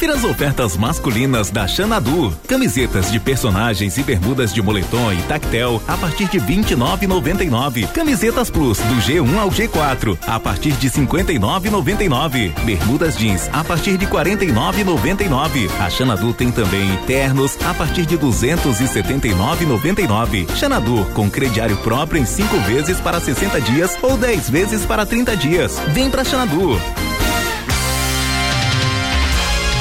Confira 0.09 0.15
as 0.15 0.25
ofertas 0.25 0.77
masculinas 0.77 1.51
da 1.51 1.67
Xanadu. 1.67 2.33
Camisetas 2.47 3.11
de 3.13 3.21
personagens 3.21 3.99
e 3.99 4.03
bermudas 4.03 4.55
de 4.55 4.63
moletom 4.63 5.13
e 5.13 5.21
tactel 5.23 5.83
a 5.87 5.99
partir 5.99 6.29
de 6.29 6.41
29,99. 6.41 7.87
Camisetas 7.89 8.49
Plus 8.49 8.79
do 8.79 8.95
G1 9.03 9.39
ao 9.39 9.51
G4 9.51 10.17
a 10.27 10.41
partir 10.41 10.73
de 10.73 10.91
59,99. 10.91 12.55
Bermudas 12.65 13.19
jeans 13.19 13.51
a 13.53 13.63
partir 13.63 13.99
de 13.99 14.07
49,99. 14.07 15.71
A 15.79 15.91
Xanadu 15.91 16.33
tem 16.33 16.51
também 16.51 16.97
ternos 17.07 17.59
a 17.67 17.75
partir 17.75 18.07
de 18.07 18.17
279,99. 18.17 20.51
Xanadu 20.57 21.05
com 21.13 21.31
crediário 21.31 21.77
próprio 21.79 22.23
em 22.23 22.25
5 22.25 22.57
vezes 22.61 22.99
para 23.01 23.21
60 23.21 23.61
dias 23.61 23.99
ou 24.01 24.17
10 24.17 24.49
vezes 24.49 24.87
para 24.87 25.05
30 25.05 25.37
dias. 25.37 25.79
Vem 25.93 26.09
pra 26.11 26.25
Xanadu. 26.25 26.81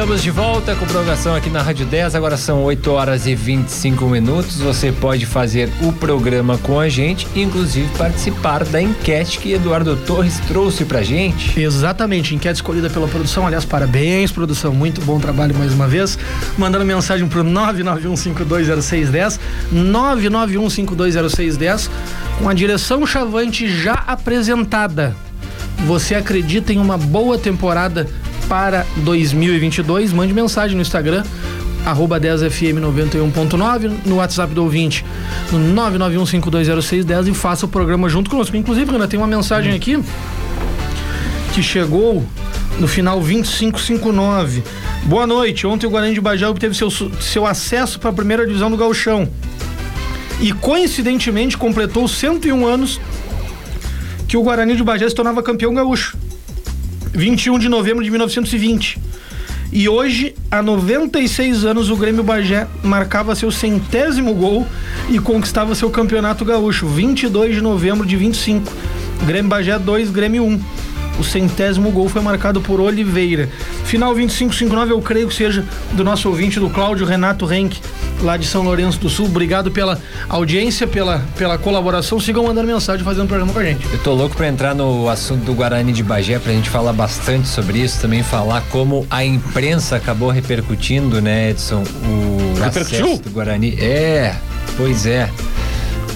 Estamos 0.00 0.22
de 0.22 0.30
volta 0.30 0.74
com 0.74 0.86
prorrogação 0.86 1.34
aqui 1.34 1.50
na 1.50 1.60
Rádio 1.60 1.84
10. 1.84 2.14
Agora 2.14 2.38
são 2.38 2.64
8 2.64 2.90
horas 2.90 3.26
e 3.26 3.34
25 3.34 4.06
minutos. 4.06 4.56
Você 4.56 4.90
pode 4.90 5.26
fazer 5.26 5.70
o 5.82 5.92
programa 5.92 6.56
com 6.56 6.80
a 6.80 6.88
gente, 6.88 7.28
inclusive 7.36 7.86
participar 7.98 8.64
da 8.64 8.80
enquete 8.80 9.38
que 9.38 9.52
Eduardo 9.52 9.94
Torres 10.06 10.40
trouxe 10.48 10.86
pra 10.86 11.02
gente. 11.02 11.60
Exatamente, 11.60 12.34
enquete 12.34 12.54
escolhida 12.54 12.88
pela 12.88 13.06
produção. 13.08 13.46
Aliás, 13.46 13.66
parabéns, 13.66 14.32
produção. 14.32 14.72
Muito 14.72 15.02
bom 15.02 15.20
trabalho 15.20 15.54
mais 15.54 15.74
uma 15.74 15.86
vez. 15.86 16.18
Mandando 16.56 16.86
mensagem 16.86 17.28
pro 17.28 17.44
991520610, 17.44 19.38
991520610, 19.70 21.90
com 22.38 22.48
a 22.48 22.54
direção 22.54 23.06
Chavante 23.06 23.68
já 23.68 24.02
apresentada. 24.06 25.14
Você 25.86 26.14
acredita 26.14 26.72
em 26.72 26.78
uma 26.78 26.96
boa 26.96 27.38
temporada 27.38 28.08
para 28.50 28.84
2022, 28.96 30.12
mande 30.12 30.34
mensagem 30.34 30.74
no 30.74 30.82
Instagram, 30.82 31.22
arroba 31.86 32.20
10fm91.9, 32.20 33.92
no 34.04 34.16
WhatsApp 34.16 34.52
do 34.52 34.64
ouvinte, 34.64 35.04
no 35.52 35.72
991520610 35.80 37.28
e 37.28 37.34
faça 37.34 37.66
o 37.66 37.68
programa 37.68 38.08
junto 38.08 38.28
conosco. 38.28 38.56
Inclusive, 38.56 38.90
Renan, 38.90 39.06
tem 39.06 39.20
uma 39.20 39.28
mensagem 39.28 39.72
aqui 39.72 40.02
que 41.54 41.62
chegou 41.62 42.26
no 42.80 42.88
final 42.88 43.20
2559. 43.20 44.64
Boa 45.04 45.28
noite. 45.28 45.64
Ontem 45.64 45.86
o 45.86 45.90
Guarani 45.90 46.14
de 46.14 46.20
Bagé 46.20 46.48
obteve 46.48 46.74
seu, 46.74 46.90
seu 46.90 47.46
acesso 47.46 48.00
para 48.00 48.10
a 48.10 48.12
primeira 48.12 48.44
divisão 48.44 48.68
do 48.68 48.76
Gauchão. 48.76 49.28
E 50.40 50.50
coincidentemente 50.52 51.56
completou 51.56 52.08
101 52.08 52.66
anos 52.66 53.00
que 54.26 54.36
o 54.36 54.42
Guarani 54.42 54.74
de 54.74 54.82
Bagé 54.82 55.08
se 55.08 55.14
tornava 55.14 55.40
campeão 55.40 55.72
gaúcho. 55.72 56.18
21 57.12 57.58
de 57.58 57.68
novembro 57.68 58.02
de 58.04 58.10
1920. 58.10 58.98
E 59.72 59.88
hoje, 59.88 60.34
há 60.50 60.60
96 60.60 61.64
anos, 61.64 61.90
o 61.90 61.96
Grêmio 61.96 62.24
Bagé 62.24 62.66
marcava 62.82 63.36
seu 63.36 63.52
centésimo 63.52 64.34
gol 64.34 64.66
e 65.08 65.18
conquistava 65.20 65.74
seu 65.76 65.88
campeonato 65.90 66.44
gaúcho. 66.44 66.88
22 66.88 67.54
de 67.54 67.60
novembro 67.60 68.04
de 68.04 68.16
25. 68.16 68.72
Grêmio 69.24 69.48
Bagé 69.48 69.78
2, 69.78 70.10
Grêmio 70.10 70.44
1. 70.44 70.60
O 71.20 71.24
centésimo 71.24 71.90
gol 71.90 72.08
foi 72.08 72.22
marcado 72.22 72.62
por 72.62 72.80
Oliveira. 72.80 73.46
Final 73.84 74.14
2559, 74.14 74.92
eu 74.92 75.02
creio 75.02 75.28
que 75.28 75.34
seja 75.34 75.62
do 75.92 76.02
nosso 76.02 76.28
ouvinte, 76.30 76.58
do 76.58 76.70
Cláudio 76.70 77.04
Renato 77.04 77.44
Renck, 77.44 77.78
lá 78.22 78.38
de 78.38 78.46
São 78.46 78.62
Lourenço 78.62 78.98
do 78.98 79.10
Sul. 79.10 79.26
Obrigado 79.26 79.70
pela 79.70 80.00
audiência, 80.30 80.86
pela, 80.86 81.22
pela 81.36 81.58
colaboração. 81.58 82.18
Sigam 82.18 82.44
mandando 82.44 82.66
mensagem, 82.66 83.04
fazendo 83.04 83.28
programa 83.28 83.52
com 83.52 83.58
a 83.58 83.64
gente. 83.64 83.86
Eu 83.92 83.98
tô 83.98 84.14
louco 84.14 84.34
para 84.34 84.48
entrar 84.48 84.74
no 84.74 85.10
assunto 85.10 85.44
do 85.44 85.52
Guarani 85.52 85.92
de 85.92 86.02
Bagé, 86.02 86.38
pra 86.38 86.52
gente 86.52 86.70
falar 86.70 86.94
bastante 86.94 87.46
sobre 87.48 87.80
isso, 87.80 88.00
também 88.00 88.22
falar 88.22 88.62
como 88.70 89.06
a 89.10 89.22
imprensa 89.22 89.96
acabou 89.96 90.30
repercutindo, 90.30 91.20
né, 91.20 91.50
Edson? 91.50 91.82
O 91.82 92.58
Repercutiu? 92.62 93.18
do 93.18 93.30
Guarani. 93.30 93.76
É, 93.78 94.34
pois 94.76 95.04
é. 95.04 95.28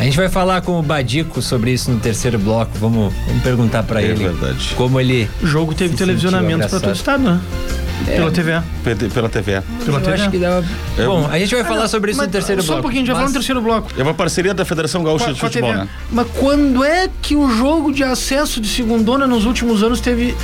A 0.04 0.06
gente 0.06 0.18
vai 0.18 0.28
falar 0.28 0.60
com 0.60 0.78
o 0.78 0.82
Badico 0.82 1.40
sobre 1.40 1.72
isso 1.72 1.90
no 1.90 1.98
terceiro 1.98 2.38
bloco. 2.38 2.72
Vamos, 2.78 3.10
vamos 3.26 3.42
perguntar 3.42 3.82
para 3.84 4.02
é 4.02 4.04
ele 4.04 4.24
verdade. 4.24 4.74
como 4.76 5.00
ele. 5.00 5.30
O 5.42 5.46
jogo 5.46 5.74
teve 5.74 5.96
televisionamento 5.96 6.68
para 6.68 6.78
todo 6.78 6.90
o 6.90 6.92
estado, 6.92 7.22
né? 7.22 7.40
É. 8.06 8.16
Pela 8.16 8.30
TVA. 8.30 8.64
Pela 8.82 9.28
TV. 9.28 9.62
Pela 9.84 10.00
TV. 10.00 10.12
acho 10.12 10.30
que 10.30 10.38
dá. 10.38 10.62
É. 10.98 11.06
Bom, 11.06 11.26
a 11.30 11.38
gente 11.38 11.54
vai 11.54 11.64
falar 11.64 11.88
sobre 11.88 12.10
isso 12.10 12.18
mas, 12.18 12.26
no 12.26 12.32
terceiro 12.32 12.60
só 12.60 12.66
bloco. 12.66 12.76
Só 12.76 12.80
um 12.80 12.82
pouquinho, 12.82 13.02
a 13.02 13.04
gente 13.04 13.06
vai 13.06 13.16
falar 13.16 13.28
no 13.28 13.32
terceiro 13.32 13.62
bloco. 13.62 13.88
É 13.96 14.02
uma 14.02 14.12
parceria 14.12 14.52
da 14.52 14.64
Federação 14.64 15.02
Gaúcha 15.02 15.32
de 15.32 15.40
Futebol, 15.40 15.72
né? 15.72 15.88
Mas 16.10 16.26
quando 16.38 16.84
é 16.84 17.08
que 17.22 17.34
o 17.34 17.50
jogo 17.50 17.92
de 17.92 18.04
acesso 18.04 18.60
de 18.60 18.68
segundona 18.68 19.26
nos 19.26 19.46
últimos 19.46 19.82
anos 19.82 20.00
teve 20.00 20.36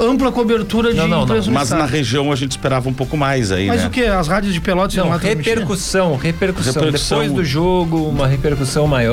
ampla 0.00 0.32
cobertura 0.32 0.92
de 0.92 0.98
não, 0.98 1.06
não, 1.06 1.26
não. 1.26 1.52
Mas 1.52 1.70
na 1.70 1.86
região 1.86 2.32
a 2.32 2.36
gente 2.36 2.52
esperava 2.52 2.88
um 2.88 2.94
pouco 2.94 3.16
mais 3.16 3.52
aí, 3.52 3.68
Mas 3.68 3.82
né? 3.82 3.86
o 3.86 3.90
que? 3.90 4.04
As 4.04 4.26
rádios 4.26 4.52
de 4.52 4.60
Pelotas 4.60 4.96
não, 4.96 5.10
repercussão, 5.10 6.16
repercussão, 6.16 6.72
repercussão. 6.72 7.18
Depois 7.18 7.32
do 7.32 7.44
jogo, 7.44 8.08
uma 8.08 8.26
repercussão 8.26 8.86
maior 8.86 9.03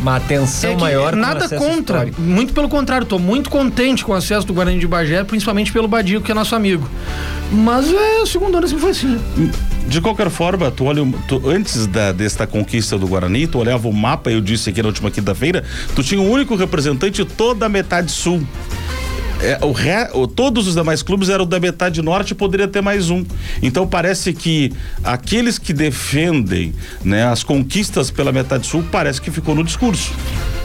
uma 0.00 0.16
atenção 0.16 0.70
é 0.70 0.76
maior. 0.76 1.14
Nada 1.14 1.48
contra, 1.48 1.98
histórico. 1.98 2.20
muito 2.20 2.52
pelo 2.52 2.68
contrário, 2.68 3.04
estou 3.04 3.18
muito 3.18 3.50
contente 3.50 4.04
com 4.04 4.12
o 4.12 4.14
acesso 4.14 4.46
do 4.46 4.54
Guarani 4.54 4.78
de 4.78 4.86
Bagé, 4.86 5.22
principalmente 5.24 5.72
pelo 5.72 5.86
Badico, 5.86 6.22
que 6.22 6.30
é 6.30 6.34
nosso 6.34 6.54
amigo. 6.54 6.88
Mas 7.52 7.92
é, 7.92 8.20
o 8.20 8.26
segundo 8.26 8.56
ano 8.56 8.68
sempre 8.68 8.82
foi 8.82 8.90
assim. 8.90 9.20
De 9.86 10.00
qualquer 10.00 10.30
forma, 10.30 10.70
tu 10.70 10.84
olha, 10.84 11.02
tu, 11.26 11.42
antes 11.48 11.86
da, 11.86 12.12
desta 12.12 12.46
conquista 12.46 12.96
do 12.96 13.06
Guarani, 13.06 13.46
tu 13.46 13.58
olhava 13.58 13.88
o 13.88 13.92
mapa, 13.92 14.30
eu 14.30 14.40
disse 14.40 14.70
aqui 14.70 14.80
na 14.80 14.88
última 14.88 15.10
quinta-feira, 15.10 15.64
tu 15.94 16.02
tinha 16.02 16.20
um 16.20 16.30
único 16.30 16.54
representante 16.54 17.24
toda 17.24 17.66
a 17.66 17.68
metade 17.68 18.10
sul. 18.10 18.42
É, 19.42 19.58
o, 19.62 19.72
ré, 19.72 20.10
o, 20.12 20.26
todos 20.26 20.68
os 20.68 20.74
demais 20.74 21.02
clubes 21.02 21.28
eram 21.30 21.46
da 21.46 21.58
metade 21.58 22.02
norte 22.02 22.32
e 22.32 22.34
poderia 22.34 22.68
ter 22.68 22.82
mais 22.82 23.08
um. 23.08 23.24
Então 23.62 23.86
parece 23.86 24.32
que 24.32 24.72
aqueles 25.02 25.58
que 25.58 25.72
defendem 25.72 26.74
né, 27.02 27.24
as 27.24 27.42
conquistas 27.42 28.10
pela 28.10 28.32
metade 28.32 28.66
sul 28.66 28.84
parece 28.90 29.20
que 29.20 29.30
ficou 29.30 29.54
no 29.54 29.64
discurso. 29.64 30.12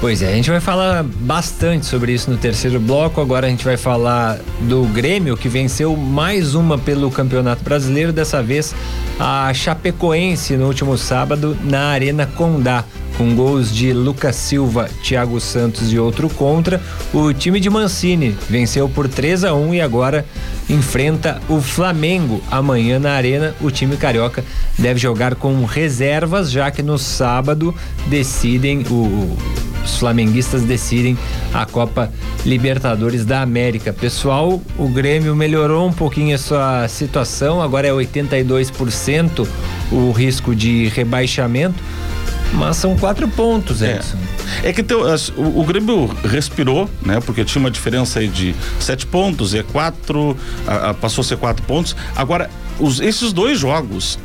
Pois 0.02 0.22
é, 0.22 0.34
a 0.34 0.36
gente 0.36 0.50
vai 0.50 0.60
falar 0.60 1.04
bastante 1.04 1.86
sobre 1.86 2.12
isso 2.14 2.30
no 2.30 2.38
terceiro 2.38 2.80
bloco. 2.80 3.22
Agora 3.22 3.48
a 3.48 3.50
gente 3.50 3.64
vai 3.64 3.78
falar 3.78 4.40
do 4.62 4.84
Grêmio 4.88 5.38
que 5.38 5.48
venceu 5.48 5.96
mais 5.96 6.54
uma 6.54 6.78
pelo 6.78 7.10
Campeonato 7.10 7.64
Brasileiro, 7.64 8.12
dessa 8.12 8.44
vez 8.44 8.76
a 9.18 9.54
Chapecoense 9.54 10.58
no 10.58 10.68
último 10.68 10.98
sábado 10.98 11.58
na 11.64 11.88
Arena 11.88 12.26
Condá 12.26 12.84
com 13.18 13.36
gols 13.36 13.74
de 13.74 13.94
Lucas 13.94 14.36
Silva, 14.36 14.90
Thiago 15.04 15.40
Santos 15.40 15.92
e 15.92 16.00
outro 16.00 16.30
contra. 16.30 16.82
O 17.14 17.34
time 17.34 17.60
de 17.60 17.70
Mancini 17.70 18.38
venceu 18.50 18.90
por 18.90 19.08
3 19.08 19.44
a 19.44 19.54
1 19.54 19.76
e 19.76 19.82
agora 19.82 20.26
enfrenta 20.70 21.42
o 21.48 21.62
Flamengo 21.62 22.42
amanhã 22.52 23.00
na 23.00 23.12
Arena. 23.14 23.56
O 23.62 23.72
time 23.72 23.98
carioca 23.98 24.44
deve 24.78 25.00
jogar 25.00 25.36
com 25.36 25.64
reservas, 25.66 26.52
já 26.52 26.70
que 26.72 26.84
no 26.84 26.98
sábado 26.98 27.74
decidem 28.08 28.84
o 28.90 29.36
os 29.86 30.00
flamenguistas 30.00 30.64
decidem 30.64 31.16
a 31.54 31.66
Copa 31.66 32.12
Libertadores 32.44 33.24
da 33.24 33.42
América. 33.42 33.94
Pessoal, 33.94 34.60
o 34.78 34.88
Grêmio 34.90 35.36
melhorou 35.36 35.88
um 35.88 35.94
pouquinho 35.94 36.36
a 36.36 36.40
sua 36.40 36.88
situação, 36.88 37.62
agora 37.62 37.88
é 37.88 37.92
82% 37.92 39.48
o 39.92 40.12
risco 40.12 40.56
de 40.56 40.88
rebaixamento. 40.88 41.82
Mas 42.54 42.78
são 42.78 42.96
quatro 42.98 43.28
pontos, 43.28 43.82
Edson. 43.82 44.18
É, 44.64 44.70
é 44.70 44.74
que 44.74 44.82
teu, 44.82 45.02
o, 45.36 45.60
o, 45.60 45.64
Grêmio 45.64 46.08
respirou, 46.24 46.90
né? 47.02 47.20
Porque 47.20 47.44
tinha 47.44 47.60
uma 47.60 47.72
diferença 47.72 48.20
aí 48.20 48.28
de 48.28 48.56
sete 48.80 49.06
pontos, 49.06 49.54
é 49.54 49.64
quatro, 49.64 50.38
a, 50.66 50.92
a, 50.92 50.94
passou 50.94 51.22
a 51.22 51.26
ser 51.26 51.38
quatro 51.38 51.64
pontos. 51.64 51.96
Agora, 52.16 52.50
os, 52.80 53.00
esses 53.00 53.34
dois 53.34 53.60
jogos 53.60 54.18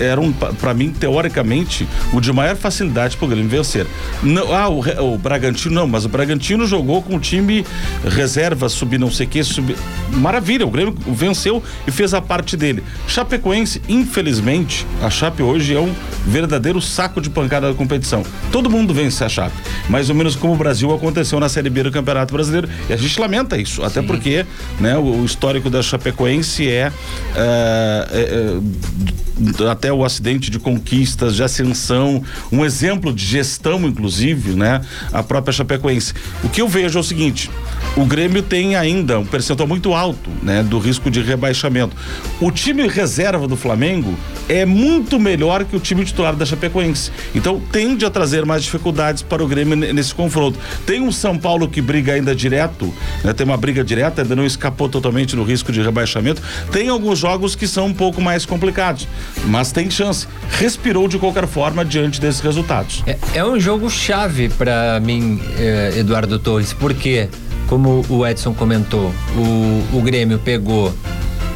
eram, 0.00 0.32
para 0.32 0.74
mim, 0.74 0.90
teoricamente, 0.90 1.86
o 2.12 2.20
de 2.20 2.32
maior 2.32 2.56
facilidade 2.56 3.16
para 3.16 3.26
o 3.26 3.28
Grêmio 3.28 3.48
vencer. 3.48 3.86
Não, 4.22 4.54
ah, 4.54 4.68
o, 4.68 4.80
o, 5.14 5.18
Bragantino 5.18 5.74
não, 5.74 5.86
mas 5.86 6.04
o 6.04 6.08
Bragantino 6.08 6.66
jogou 6.66 7.02
com 7.02 7.16
o 7.16 7.20
time 7.20 7.64
reserva, 8.04 8.68
subir 8.68 8.98
não 8.98 9.10
sei 9.10 9.26
o 9.26 9.28
que, 9.28 9.44
subir. 9.44 9.76
Maravilha, 10.12 10.66
o 10.66 10.70
Grêmio 10.70 10.94
venceu 11.06 11.62
e 11.86 11.90
fez 11.90 12.14
a 12.14 12.20
parte 12.20 12.56
dele. 12.56 12.82
Chapecoense, 13.06 13.82
infelizmente, 13.88 14.86
a 15.02 15.10
Chape 15.10 15.42
hoje 15.42 15.74
é 15.74 15.80
um 15.80 15.92
verdadeiro 16.26 16.80
saco 16.80 17.20
de 17.20 17.30
pancada 17.30 17.68
da 17.68 17.74
competição. 17.74 18.22
Todo 18.50 18.70
mundo 18.70 18.94
vence 18.94 19.22
a 19.24 19.28
Chape, 19.28 19.56
mais 19.88 20.08
ou 20.08 20.14
menos 20.14 20.36
como 20.36 20.54
o 20.54 20.56
Brasil 20.56 20.92
aconteceu 20.94 21.38
na 21.40 21.48
Série 21.48 21.70
B 21.70 21.82
do 21.84 21.90
Campeonato 21.90 22.32
Brasileiro. 22.32 22.68
E 22.88 22.92
a 22.92 22.96
gente 22.96 23.18
lamenta 23.20 23.56
isso, 23.58 23.82
até 23.82 24.00
Sim. 24.00 24.06
porque 24.06 24.46
né, 24.80 24.96
o, 24.96 25.20
o, 25.20 25.24
histórico 25.24 25.68
da 25.70 25.82
Chapecoense 25.82 26.68
é, 26.68 26.92
é, 27.34 28.08
é, 28.10 28.20
é 28.20 29.25
até 29.70 29.92
o 29.92 30.04
acidente 30.04 30.50
de 30.50 30.58
conquistas, 30.58 31.36
de 31.36 31.42
ascensão, 31.42 32.22
um 32.50 32.64
exemplo 32.64 33.12
de 33.12 33.24
gestão, 33.24 33.86
inclusive, 33.86 34.54
né? 34.54 34.80
A 35.12 35.22
própria 35.22 35.52
Chapecoense. 35.52 36.14
O 36.42 36.48
que 36.48 36.60
eu 36.60 36.68
vejo 36.68 36.98
é 36.98 37.00
o 37.00 37.04
seguinte: 37.04 37.50
o 37.96 38.04
Grêmio 38.04 38.42
tem 38.42 38.76
ainda 38.76 39.18
um 39.18 39.26
percentual 39.26 39.68
muito 39.68 39.92
alto, 39.92 40.30
né? 40.42 40.62
Do 40.62 40.78
risco 40.78 41.10
de 41.10 41.20
rebaixamento. 41.20 41.94
O 42.40 42.50
time 42.50 42.86
reserva 42.88 43.46
do 43.46 43.56
Flamengo 43.56 44.16
é 44.48 44.64
muito 44.64 45.18
melhor 45.18 45.64
que 45.64 45.76
o 45.76 45.80
time 45.80 46.04
titular 46.04 46.34
da 46.34 46.46
Chapecoense. 46.46 47.10
Então 47.34 47.60
tende 47.72 48.04
a 48.04 48.10
trazer 48.10 48.46
mais 48.46 48.62
dificuldades 48.62 49.22
para 49.22 49.44
o 49.44 49.46
Grêmio 49.46 49.76
nesse 49.76 50.14
confronto. 50.14 50.58
Tem 50.86 51.00
um 51.00 51.12
São 51.12 51.36
Paulo 51.36 51.68
que 51.68 51.82
briga 51.82 52.14
ainda 52.14 52.34
direto, 52.34 52.92
né? 53.22 53.32
Tem 53.32 53.44
uma 53.44 53.56
briga 53.56 53.84
direta, 53.84 54.22
ainda 54.22 54.36
não 54.36 54.46
escapou 54.46 54.88
totalmente 54.88 55.36
do 55.36 55.42
risco 55.42 55.70
de 55.70 55.82
rebaixamento. 55.82 56.42
Tem 56.72 56.88
alguns 56.88 57.18
jogos 57.18 57.54
que 57.54 57.66
são 57.66 57.86
um 57.86 57.94
pouco 57.94 58.20
mais 58.20 58.46
complicados 58.46 59.06
mas 59.44 59.72
tem 59.72 59.90
chance. 59.90 60.26
Respirou 60.50 61.08
de 61.08 61.18
qualquer 61.18 61.46
forma 61.46 61.84
diante 61.84 62.20
desses 62.20 62.40
resultados. 62.40 63.02
É, 63.06 63.18
é 63.34 63.44
um 63.44 63.58
jogo 63.58 63.90
chave 63.90 64.48
para 64.48 64.98
mim, 65.00 65.40
eh, 65.58 65.94
Eduardo 65.98 66.38
Torres, 66.38 66.72
porque, 66.72 67.28
como 67.68 68.04
o 68.08 68.26
Edson 68.26 68.54
comentou, 68.54 69.12
o, 69.36 69.96
o 69.98 70.02
Grêmio 70.02 70.38
pegou 70.38 70.94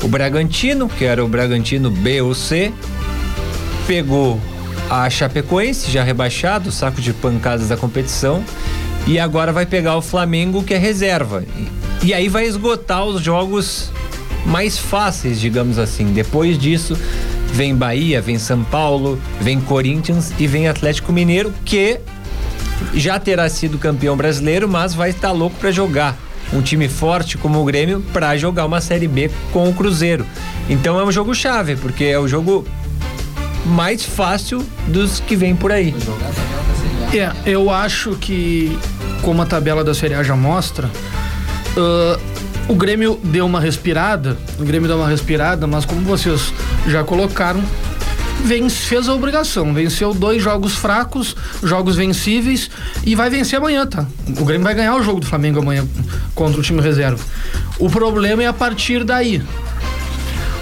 o 0.02 0.09
Bragantino, 0.09 0.88
que 0.88 1.04
era 1.04 1.24
o 1.24 1.28
Bragantino 1.28 1.90
B 1.90 2.20
ou 2.22 2.35
C, 2.35 2.72
pegou 3.87 4.40
a 4.88 5.09
Chapecoense, 5.09 5.90
já 5.90 6.02
rebaixado, 6.02 6.72
saco 6.72 7.00
de 7.00 7.12
pancadas 7.12 7.68
da 7.68 7.76
competição, 7.76 8.42
e 9.06 9.18
agora 9.18 9.52
vai 9.52 9.66
pegar 9.66 9.96
o 9.96 10.02
Flamengo, 10.02 10.62
que 10.62 10.74
é 10.74 10.78
reserva. 10.78 11.44
E, 12.02 12.09
e 12.09 12.14
aí 12.14 12.28
vai 12.28 12.46
esgotar 12.46 13.04
os 13.04 13.22
jogos 13.22 13.90
mais 14.46 14.78
fáceis, 14.78 15.40
digamos 15.40 15.78
assim. 15.78 16.12
Depois 16.12 16.59
disso, 16.59 16.96
vem 17.52 17.74
Bahia, 17.74 18.20
vem 18.20 18.38
São 18.38 18.62
Paulo, 18.64 19.20
vem 19.40 19.60
Corinthians 19.60 20.32
e 20.38 20.46
vem 20.46 20.68
Atlético 20.68 21.12
Mineiro, 21.12 21.52
que 21.64 22.00
já 22.94 23.18
terá 23.18 23.48
sido 23.48 23.78
campeão 23.78 24.16
brasileiro, 24.16 24.68
mas 24.68 24.94
vai 24.94 25.10
estar 25.10 25.32
louco 25.32 25.56
para 25.56 25.70
jogar. 25.70 26.16
Um 26.52 26.60
time 26.60 26.88
forte 26.88 27.38
como 27.38 27.60
o 27.60 27.64
Grêmio 27.64 28.02
para 28.12 28.36
jogar 28.36 28.66
uma 28.66 28.80
Série 28.80 29.06
B 29.06 29.30
com 29.52 29.68
o 29.68 29.74
Cruzeiro. 29.74 30.26
Então 30.68 30.98
é 30.98 31.04
um 31.04 31.12
jogo 31.12 31.34
chave, 31.34 31.76
porque 31.76 32.04
é 32.04 32.18
o 32.18 32.26
jogo 32.26 32.66
mais 33.66 34.04
fácil 34.04 34.64
dos 34.88 35.20
que 35.20 35.36
vem 35.36 35.54
por 35.54 35.70
aí. 35.70 35.94
É, 37.12 37.32
eu 37.44 37.70
acho 37.70 38.16
que, 38.16 38.76
como 39.22 39.42
a 39.42 39.46
tabela 39.46 39.84
da 39.84 39.94
Série 39.94 40.14
A 40.14 40.22
já 40.22 40.34
mostra, 40.34 40.90
uh, 41.76 42.20
o 42.68 42.74
Grêmio 42.74 43.18
deu 43.22 43.46
uma 43.46 43.60
respirada, 43.60 44.36
o 44.58 44.64
Grêmio 44.64 44.88
deu 44.88 44.96
uma 44.96 45.08
respirada, 45.08 45.66
mas 45.66 45.84
como 45.84 46.00
vocês 46.02 46.52
já 46.87 47.05
colocaram, 47.05 47.62
vence, 48.45 48.77
fez 48.77 49.09
a 49.09 49.14
obrigação. 49.14 49.73
Venceu 49.73 50.14
dois 50.14 50.43
jogos 50.43 50.75
fracos, 50.75 51.37
jogos 51.62 51.97
vencíveis 51.97 52.71
e 53.05 53.14
vai 53.14 53.31
vencer 53.31 53.59
amanhã, 53.59 53.87
tá? 53.87 54.07
O 54.38 54.45
Grêmio 54.45 54.64
vai 54.64 54.75
ganhar 54.75 54.97
o 54.97 55.03
jogo 55.03 55.21
do 55.21 55.27
Flamengo 55.27 55.61
amanhã 55.61 55.87
contra 56.35 56.61
o 56.61 56.62
time 56.62 56.81
reserva. 56.81 57.23
O 57.79 57.88
problema 57.88 58.43
é 58.43 58.47
a 58.47 58.53
partir 58.53 59.05
daí. 59.05 59.43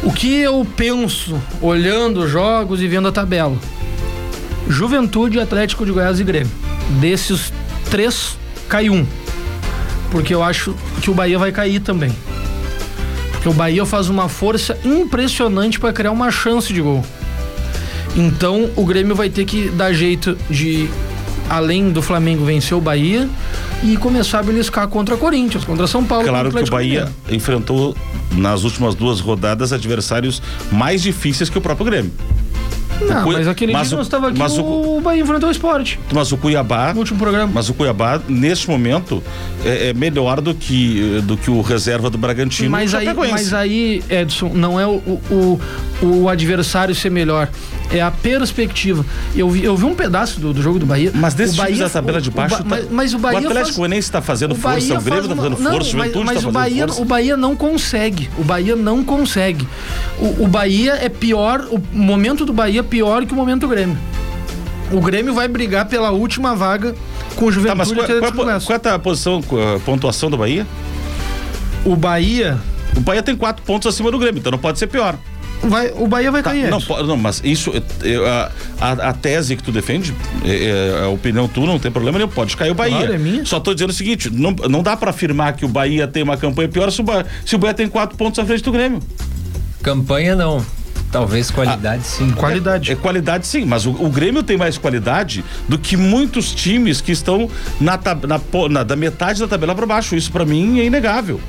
O 0.03 0.13
que 0.13 0.37
eu 0.37 0.67
penso 0.77 1.41
olhando 1.61 2.21
os 2.21 2.31
jogos 2.31 2.81
e 2.81 2.87
vendo 2.87 3.09
a 3.09 3.13
tabela? 3.13 3.57
Juventude, 4.69 5.41
Atlético 5.41 5.85
de 5.85 5.93
Goiás 5.93 6.21
e 6.21 6.25
Grêmio. 6.25 6.53
Desses 7.01 7.53
três, 7.91 8.37
cai 8.69 8.91
um 8.91 9.07
porque 10.11 10.35
eu 10.35 10.43
acho 10.43 10.75
que 11.03 11.11
o 11.11 11.15
Bahia 11.15 11.39
vai 11.39 11.53
cair 11.53 11.81
também. 11.81 12.13
Porque 13.38 13.48
o 13.48 13.53
Bahia 13.53 13.87
faz 13.87 14.09
uma 14.09 14.29
força 14.29 14.77
impressionante 14.85 15.79
para 15.79 15.92
criar 15.92 16.11
uma 16.11 16.29
chance 16.29 16.72
de 16.72 16.81
gol. 16.81 17.05
Então 18.16 18.68
o 18.74 18.85
Grêmio 18.85 19.14
vai 19.14 19.31
ter 19.31 19.44
que 19.44 19.68
dar 19.68 19.92
jeito 19.92 20.37
de, 20.51 20.90
além 21.48 21.90
do 21.90 22.03
Flamengo, 22.03 22.44
vencer 22.44 22.77
o 22.77 22.81
Bahia 22.81 23.29
e 23.85 23.96
começar 23.96 24.40
a 24.40 24.42
beliscar 24.42 24.88
contra 24.88 25.16
Corinthians, 25.16 25.64
contra 25.64 25.87
São 25.87 26.05
Paulo. 26.05 26.27
Claro 26.27 26.51
que 26.51 26.62
o 26.62 26.66
Bahia 26.66 27.05
Mineiro. 27.05 27.14
enfrentou 27.31 27.96
nas 28.33 28.64
últimas 28.64 28.96
duas 28.96 29.20
rodadas 29.20 29.72
adversários 29.72 30.42
mais 30.72 31.01
difíceis 31.01 31.48
que 31.48 31.57
o 31.57 31.61
próprio 31.61 31.87
Grêmio. 31.87 32.12
Não, 33.01 33.25
Cui... 33.25 33.37
mas 33.37 33.49
aquele 33.49 33.73
mas 33.73 33.89
dia 33.89 33.97
o... 33.97 33.99
nós 33.99 34.07
estava 34.07 34.29
aqui, 34.29 34.39
mas 34.39 34.59
o... 34.59 34.63
o 34.99 35.01
Bahia 35.01 35.23
enfrentou 35.23 35.49
o 35.49 35.53
esporte. 35.53 35.99
Mas 36.13 36.33
o 36.33 36.37
Cuiabá. 36.37 36.93
No 36.93 37.01
último 37.01 37.19
programa. 37.19 37.51
Mas 37.55 37.69
o 37.69 37.75
Cuiabá, 37.75 38.21
neste 38.29 38.69
momento, 38.69 39.23
é, 39.65 39.89
é 39.89 39.95
melhor 39.95 40.41
do 40.41 40.55
que, 40.55 41.21
do 41.25 41.37
que 41.37 41.51
o 41.51 41.61
reserva 41.61 42.11
do 42.11 42.19
Bragantino. 42.19 42.71
Mas 42.71 42.95
aí, 42.95 43.13
mas 43.15 43.55
aí, 43.55 44.03
Edson, 44.09 44.53
não 44.55 44.79
é 44.79 44.87
o, 44.87 45.01
o, 45.31 45.61
o 46.03 46.29
adversário 46.29 46.95
ser 46.95 47.11
melhor 47.11 47.49
é 47.91 48.01
a 48.01 48.11
perspectiva. 48.11 49.05
Eu 49.35 49.49
vi, 49.51 49.65
eu 49.65 49.77
vi 49.77 49.85
um 49.85 49.95
pedaço 49.95 50.41
do, 50.41 50.53
do 50.53 50.63
jogo 50.63 50.79
do 50.79 50.87
Bahia. 50.87 51.11
Mas 51.15 51.35
desses 51.35 51.57
Bahia, 51.57 51.85
da 51.85 51.91
tabela 51.91 52.21
de 52.21 52.31
baixo, 52.31 52.57
o, 52.57 52.59
tá, 52.59 52.65
mas, 52.65 52.91
mas, 52.91 53.15
o 53.15 53.19
Bahia. 53.19 53.41
O 53.41 53.47
Atlético 53.47 53.77
Goianiense 53.79 54.09
está 54.09 54.21
fazendo 54.21 54.55
força, 54.55 54.99
o 54.99 55.01
Grêmio 55.01 55.23
está 55.23 55.37
fazendo 55.37 55.59
não, 55.59 55.73
força, 55.73 55.89
o 55.89 55.93
Juventude 55.93 56.25
mas, 56.25 56.35
mas 56.35 56.43
tá 56.43 56.49
o 56.49 56.53
Bahia, 56.53 56.87
força. 56.87 57.03
o 57.03 57.05
Bahia 57.05 57.37
não 57.37 57.57
consegue. 57.57 58.31
O 58.39 58.45
Bahia 58.45 58.77
não 58.77 59.05
consegue. 59.05 59.67
O, 60.19 60.45
o 60.45 60.49
Bahia 60.49 60.99
é 61.01 61.09
pior, 61.09 61.67
o 61.71 61.81
momento 61.93 62.45
do 62.45 62.53
Bahia 62.53 62.83
pior 62.88 63.24
que 63.27 63.33
o 63.33 63.37
momento 63.37 63.62
do 63.62 63.68
Grêmio. 63.68 63.96
O 64.90 65.01
Grêmio 65.01 65.35
vai 65.35 65.46
brigar 65.48 65.87
pela 65.87 66.11
última 66.11 66.55
vaga 66.55 66.94
com 67.37 67.46
o 67.46 67.53
Juventude. 67.53 67.68
Tá, 67.68 67.74
mas 67.74 67.92
qual, 67.92 68.33
qual, 68.33 68.61
qual 68.61 68.81
é 68.85 68.96
a 68.96 68.98
posição, 68.98 69.42
a 69.77 69.81
pontuação 69.81 70.31
do 70.31 70.37
Bahia? 70.37 70.66
O 71.85 71.94
Bahia. 71.94 72.59
O 72.96 73.01
Bahia 73.01 73.22
tem 73.22 73.37
quatro 73.37 73.62
pontos 73.64 73.87
acima 73.87 74.11
do 74.11 74.18
Grêmio, 74.18 74.40
então 74.40 74.51
não 74.51 74.59
pode 74.59 74.79
ser 74.79 74.87
pior. 74.87 75.16
Vai, 75.62 75.92
o 75.96 76.07
Bahia 76.07 76.31
vai 76.31 76.42
tá, 76.42 76.51
cair. 76.51 76.70
Não, 76.70 76.81
não, 77.05 77.16
mas 77.16 77.42
isso, 77.44 77.72
a, 78.27 78.51
a, 78.81 78.92
a, 79.11 79.12
tese 79.12 79.57
que 79.57 79.62
tu 79.62 79.72
defende, 79.72 80.14
é, 80.44 81.01
é, 81.01 81.05
a 81.05 81.09
opinião 81.09 81.48
tu 81.48 81.66
não 81.66 81.79
tem 81.79 81.90
problema 81.90 82.18
nenhum, 82.18 82.31
pode 82.31 82.57
cair 82.57 82.70
o 82.70 82.74
Bahia. 82.74 82.98
Claro, 82.98 83.12
é 83.12 83.18
minha. 83.18 83.44
Só 83.44 83.59
tô 83.59 83.74
dizendo 83.74 83.90
o 83.90 83.92
seguinte, 83.92 84.31
não, 84.31 84.53
não 84.68 84.83
dá 84.83 84.96
para 84.96 85.11
afirmar 85.11 85.55
que 85.55 85.64
o 85.64 85.68
Bahia 85.68 86.07
tem 86.07 86.22
uma 86.22 86.37
campanha 86.37 86.68
pior 86.68 86.90
se 86.90 87.01
o, 87.01 87.05
Bahia, 87.05 87.27
se 87.44 87.57
o 87.57 87.59
Bahia 87.59 87.74
tem 87.74 87.88
quatro 87.88 88.16
pontos 88.16 88.38
à 88.38 88.44
frente 88.44 88.62
do 88.62 88.70
Grêmio. 88.70 89.03
Campanha 89.83 90.37
não. 90.37 90.64
Talvez 91.11 91.51
qualidade 91.51 92.03
ah, 92.03 92.09
sim. 92.09 92.31
Qualidade. 92.33 92.90
É, 92.90 92.92
é, 92.92 92.97
qualidade 92.97 93.47
sim, 93.47 93.64
mas 93.64 93.87
o, 93.87 93.90
o, 93.90 94.11
Grêmio 94.11 94.42
tem 94.42 94.57
mais 94.57 94.77
qualidade 94.77 95.44
do 95.68 95.79
que 95.79 95.97
muitos 95.97 96.55
times 96.55 97.01
que 97.01 97.12
estão 97.12 97.49
na, 97.81 97.99
na, 98.27 98.68
na 98.68 98.83
da 98.83 98.94
metade 98.94 99.40
da 99.40 99.49
tabela 99.49 99.75
para 99.75 99.87
baixo. 99.87 100.14
Isso 100.14 100.31
para 100.31 100.44
mim 100.44 100.81
é 100.81 100.85
inegável. 100.85 101.40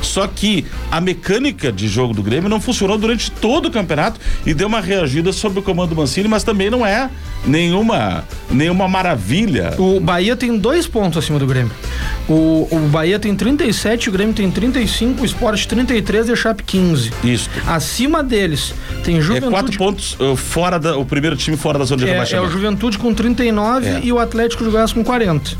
Só 0.00 0.26
que 0.26 0.66
a 0.90 1.00
mecânica 1.00 1.72
de 1.72 1.88
jogo 1.88 2.12
do 2.12 2.22
Grêmio 2.22 2.48
não 2.48 2.60
funcionou 2.60 2.98
durante 2.98 3.30
todo 3.30 3.66
o 3.66 3.70
campeonato 3.70 4.20
e 4.44 4.52
deu 4.52 4.68
uma 4.68 4.80
reagida 4.80 5.32
sob 5.32 5.60
o 5.60 5.62
comando 5.62 5.90
do 5.90 5.96
Mancini, 5.96 6.28
mas 6.28 6.44
também 6.44 6.70
não 6.70 6.84
é 6.84 7.08
nenhuma 7.46 8.24
nenhuma 8.50 8.88
maravilha. 8.88 9.74
O 9.78 10.00
Bahia 10.00 10.36
tem 10.36 10.56
dois 10.56 10.86
pontos 10.86 11.18
acima 11.18 11.38
do 11.38 11.46
Grêmio. 11.46 11.72
O, 12.28 12.68
o 12.70 12.88
Bahia 12.90 13.18
tem 13.18 13.34
37, 13.34 14.08
o 14.08 14.12
Grêmio 14.12 14.34
tem 14.34 14.50
35, 14.50 15.22
o 15.22 15.24
Sport 15.24 15.66
33 15.66 16.28
e 16.28 16.32
a 16.32 16.36
Chape 16.36 16.62
15. 16.62 17.12
Isso. 17.24 17.50
Acima 17.66 18.22
deles 18.22 18.74
tem 19.02 19.20
Juventude. 19.20 19.46
É 19.46 19.50
quatro 19.50 19.78
pontos 19.78 20.16
uh, 20.20 20.36
fora 20.36 20.78
da, 20.78 20.96
o 20.96 21.04
primeiro 21.04 21.36
time 21.36 21.56
fora 21.56 21.78
da 21.78 21.84
zona 21.84 22.02
de 22.02 22.08
é, 22.08 22.12
rebaixamento. 22.12 22.46
É 22.46 22.48
o 22.48 22.52
Juventude 22.52 22.98
com 22.98 23.12
39 23.12 23.88
é. 23.88 24.00
e 24.04 24.12
o 24.12 24.18
Atlético 24.18 24.64
de 24.64 24.70
Goiás 24.70 24.92
com 24.92 25.02
40. 25.02 25.56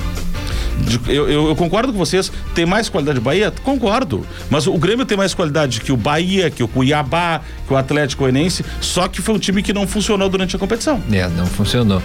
Eu, 1.07 1.29
eu- 1.29 1.49
eu 1.49 1.57
concordo 1.57 1.93
com 1.93 1.99
vocês. 1.99 2.31
Tem 2.55 2.67
mais 2.67 2.89
qualidade 2.89 3.19
o 3.19 3.23
Bahia? 3.23 3.53
Concordo. 3.63 4.27
Mas 4.51 4.67
o 4.67 4.77
Grêmio 4.79 5.05
tem 5.07 5.17
mais 5.17 5.35
qualidade 5.35 5.81
que 5.81 5.93
o 5.93 5.97
Bahia, 5.97 6.51
que 6.51 6.63
o 6.63 6.69
Cuiabá, 6.69 7.41
que 7.67 7.73
o 7.73 7.77
Atlético 7.77 8.23
Goianiense. 8.23 8.65
Só 8.81 9.09
que 9.09 9.21
foi 9.23 9.35
um 9.35 9.39
time 9.39 9.63
que 9.63 9.73
não 9.73 9.87
funcionou 9.87 10.29
durante 10.29 10.57
a 10.57 10.59
competição. 10.59 11.01
É, 11.11 11.29
não 11.29 11.47
funcionou. 11.47 12.03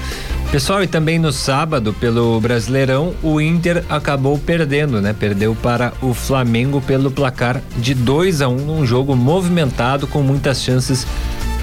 Pessoal, 0.52 0.82
e 0.82 0.88
também 0.88 1.20
no 1.20 1.32
sábado, 1.32 1.94
pelo 2.00 2.40
Brasileirão, 2.40 3.14
o 3.22 3.42
Inter 3.42 3.84
acabou 3.90 4.38
perdendo, 4.38 5.02
né? 5.02 5.14
Perdeu 5.18 5.54
para 5.56 5.92
o 6.02 6.14
Flamengo 6.14 6.80
pelo 6.82 7.12
placar 7.12 7.62
de 7.78 7.94
2 7.94 8.42
a 8.42 8.48
1 8.48 8.54
um, 8.54 8.58
num 8.66 8.86
jogo 8.86 9.16
movimentado 9.16 10.08
com 10.08 10.22
muitas 10.22 10.62
chances 10.62 11.06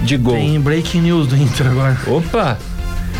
de 0.02 0.16
gol. 0.18 0.34
Tem 0.34 0.60
breaking 0.60 1.00
news 1.00 1.26
do 1.28 1.36
Inter 1.36 1.68
agora. 1.68 1.98
Opa! 2.06 2.58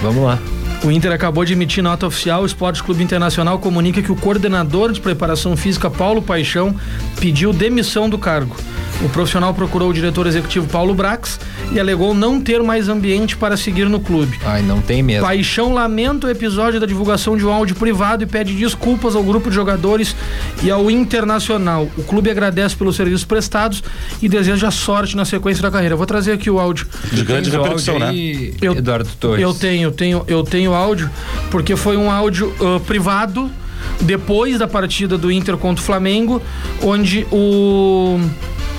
Vamos 0.02 0.24
lá. 0.24 0.38
O 0.84 0.90
Inter 0.90 1.12
acabou 1.12 1.46
de 1.46 1.54
emitir 1.54 1.82
nota 1.82 2.06
oficial. 2.06 2.42
O 2.42 2.46
Esporte 2.46 2.82
Clube 2.82 3.02
Internacional 3.02 3.58
comunica 3.58 4.02
que 4.02 4.12
o 4.12 4.16
coordenador 4.16 4.92
de 4.92 5.00
preparação 5.00 5.56
física, 5.56 5.88
Paulo 5.88 6.20
Paixão, 6.20 6.76
pediu 7.18 7.54
demissão 7.54 8.06
do 8.06 8.18
cargo. 8.18 8.54
O 9.02 9.08
profissional 9.08 9.54
procurou 9.54 9.88
o 9.88 9.94
diretor 9.94 10.26
executivo 10.26 10.68
Paulo 10.68 10.94
Brax 10.94 11.40
e 11.72 11.80
alegou 11.80 12.14
não 12.14 12.40
ter 12.40 12.62
mais 12.62 12.88
ambiente 12.88 13.36
para 13.36 13.56
seguir 13.56 13.88
no 13.88 13.98
clube. 14.00 14.38
Ai, 14.44 14.62
não 14.62 14.80
tem 14.80 15.02
mesmo. 15.02 15.26
Paixão 15.26 15.72
lamenta 15.74 16.26
o 16.26 16.30
episódio 16.30 16.78
da 16.78 16.86
divulgação 16.86 17.36
de 17.36 17.44
um 17.44 17.50
áudio 17.52 17.74
privado 17.76 18.22
e 18.22 18.26
pede 18.26 18.52
desculpas 18.54 19.16
ao 19.16 19.22
grupo 19.22 19.48
de 19.48 19.54
jogadores 19.54 20.14
e 20.62 20.70
ao 20.70 20.90
Internacional. 20.90 21.88
O 21.96 22.02
clube 22.02 22.30
agradece 22.30 22.76
pelos 22.76 22.96
serviços 22.96 23.24
prestados 23.24 23.82
e 24.22 24.28
deseja 24.28 24.70
sorte 24.70 25.16
na 25.16 25.24
sequência 25.24 25.62
da 25.62 25.70
carreira. 25.70 25.96
Vou 25.96 26.06
trazer 26.06 26.32
aqui 26.32 26.48
o 26.50 26.58
áudio. 26.60 26.86
De 27.12 27.24
grande 27.24 27.50
repercussão, 27.50 27.98
né? 27.98 28.12
Eu- 28.60 28.74
Eduardo 28.76 29.08
Torres. 29.18 29.42
Eu 29.42 29.52
tenho, 29.54 29.90
tenho, 29.90 30.24
eu 30.28 30.42
tenho 30.44 30.72
áudio, 30.74 31.10
porque 31.50 31.74
foi 31.76 31.96
um 31.96 32.10
áudio 32.10 32.54
ah, 32.60 32.80
privado 32.86 33.50
depois 34.00 34.58
da 34.58 34.66
partida 34.66 35.18
do 35.18 35.30
Inter 35.30 35.56
contra 35.56 35.82
o 35.82 35.84
Flamengo, 35.84 36.40
onde 36.82 37.26
o 37.30 38.18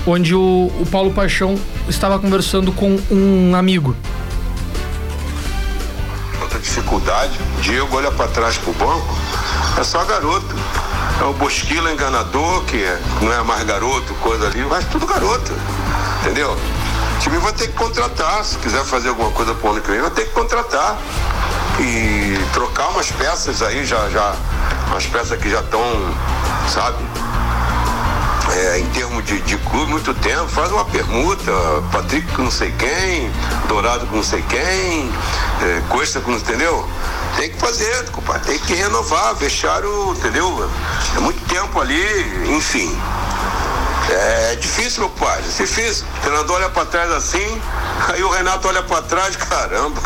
onde 0.06 0.34
o, 0.34 0.70
o 0.80 0.86
Paulo 0.90 1.12
Paixão 1.12 1.58
estava 1.88 2.18
conversando 2.18 2.72
com 2.72 2.98
um 3.10 3.54
amigo. 3.54 3.94
outra 6.40 6.58
dificuldade. 6.58 7.38
Diego 7.60 7.96
olha 7.96 8.10
para 8.12 8.28
trás 8.28 8.56
pro 8.58 8.72
banco, 8.74 9.16
é 9.78 9.82
só 9.84 10.04
garoto. 10.04 10.54
É 11.20 11.24
o 11.24 11.32
Bosquila 11.32 11.90
enganador, 11.92 12.62
que 12.64 12.76
é- 12.82 13.00
não 13.22 13.32
é 13.32 13.42
mais 13.42 13.64
garoto, 13.64 14.12
coisa 14.16 14.46
ali, 14.46 14.64
mas 14.68 14.84
tudo 14.86 15.06
garoto. 15.06 15.52
Entendeu? 16.20 16.52
O 16.52 17.18
time 17.20 17.38
vai 17.38 17.52
ter 17.52 17.68
que 17.68 17.72
contratar. 17.72 18.44
Se 18.44 18.56
quiser 18.58 18.84
fazer 18.84 19.08
alguma 19.08 19.30
coisa 19.30 19.54
pro 19.54 19.70
ano 19.72 19.80
que 19.80 19.90
vem, 19.90 20.00
vai 20.00 20.10
ter 20.10 20.26
que 20.26 20.32
contratar. 20.32 20.98
E 21.80 22.38
trocar 22.52 22.88
umas 22.88 23.10
peças 23.10 23.62
aí, 23.62 23.84
já, 23.84 24.08
já. 24.10 24.34
Umas 24.88 25.06
peças 25.06 25.38
que 25.40 25.48
já 25.50 25.60
estão, 25.60 25.80
sabe? 26.72 26.98
É, 28.56 28.78
em 28.78 28.86
termos 28.86 29.22
de, 29.24 29.38
de 29.42 29.58
clube, 29.58 29.90
muito 29.90 30.14
tempo, 30.14 30.48
faz 30.48 30.72
uma 30.72 30.84
permuta, 30.86 31.52
Patrick 31.92 32.26
com 32.32 32.42
não 32.42 32.50
sei 32.50 32.72
quem, 32.72 33.30
Dourado 33.68 34.06
com 34.06 34.16
não 34.16 34.22
sei 34.22 34.42
quem, 34.48 35.12
é, 35.62 35.82
Costa 35.90 36.20
com 36.20 36.32
entendeu? 36.32 36.88
Tem 37.36 37.50
que 37.50 37.58
fazer, 37.58 38.10
compadre, 38.10 38.46
tem 38.46 38.58
que 38.60 38.74
renovar, 38.74 39.34
vestiário, 39.34 40.12
entendeu? 40.12 40.70
É 41.16 41.20
muito 41.20 41.38
tempo 41.48 41.78
ali, 41.78 42.02
enfim. 42.56 42.98
É 44.08 44.56
difícil, 44.56 45.00
meu 45.00 45.10
pai, 45.10 45.38
é 45.40 45.42
difícil. 45.42 46.06
O 46.16 46.20
treinador 46.20 46.56
olha 46.56 46.70
pra 46.70 46.86
trás 46.86 47.10
assim, 47.10 47.60
aí 48.08 48.22
o 48.22 48.30
Renato 48.30 48.68
olha 48.68 48.82
pra 48.82 49.02
trás, 49.02 49.36
caramba, 49.36 50.00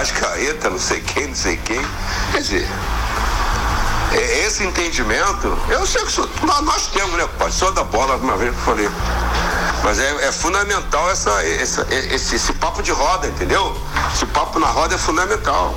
Ascaeta, 0.00 0.70
não 0.70 0.78
sei 0.78 1.00
quem, 1.00 1.26
não 1.26 1.34
sei 1.34 1.56
quem. 1.56 1.84
Quer 2.30 2.38
dizer, 2.38 2.62
é, 2.62 3.03
esse 4.20 4.64
entendimento, 4.64 5.58
eu 5.68 5.86
sei 5.86 6.02
que 6.04 6.12
sou, 6.12 6.28
nós, 6.42 6.86
temos, 6.88 7.16
né, 7.16 7.26
pai? 7.38 7.50
Sou 7.50 7.72
da 7.72 7.82
bola, 7.84 8.16
uma 8.16 8.36
vez 8.36 8.52
que 8.54 8.60
eu 8.60 8.64
falei. 8.64 8.90
Mas 9.82 9.98
é, 9.98 10.28
é 10.28 10.32
fundamental 10.32 11.10
essa, 11.10 11.30
essa- 11.44 11.86
esse, 11.90 12.36
esse 12.36 12.52
papo 12.54 12.82
de 12.82 12.90
roda, 12.92 13.26
entendeu? 13.26 13.76
Esse 14.14 14.24
papo 14.26 14.58
na 14.58 14.66
roda 14.68 14.94
é 14.94 14.98
fundamental. 14.98 15.74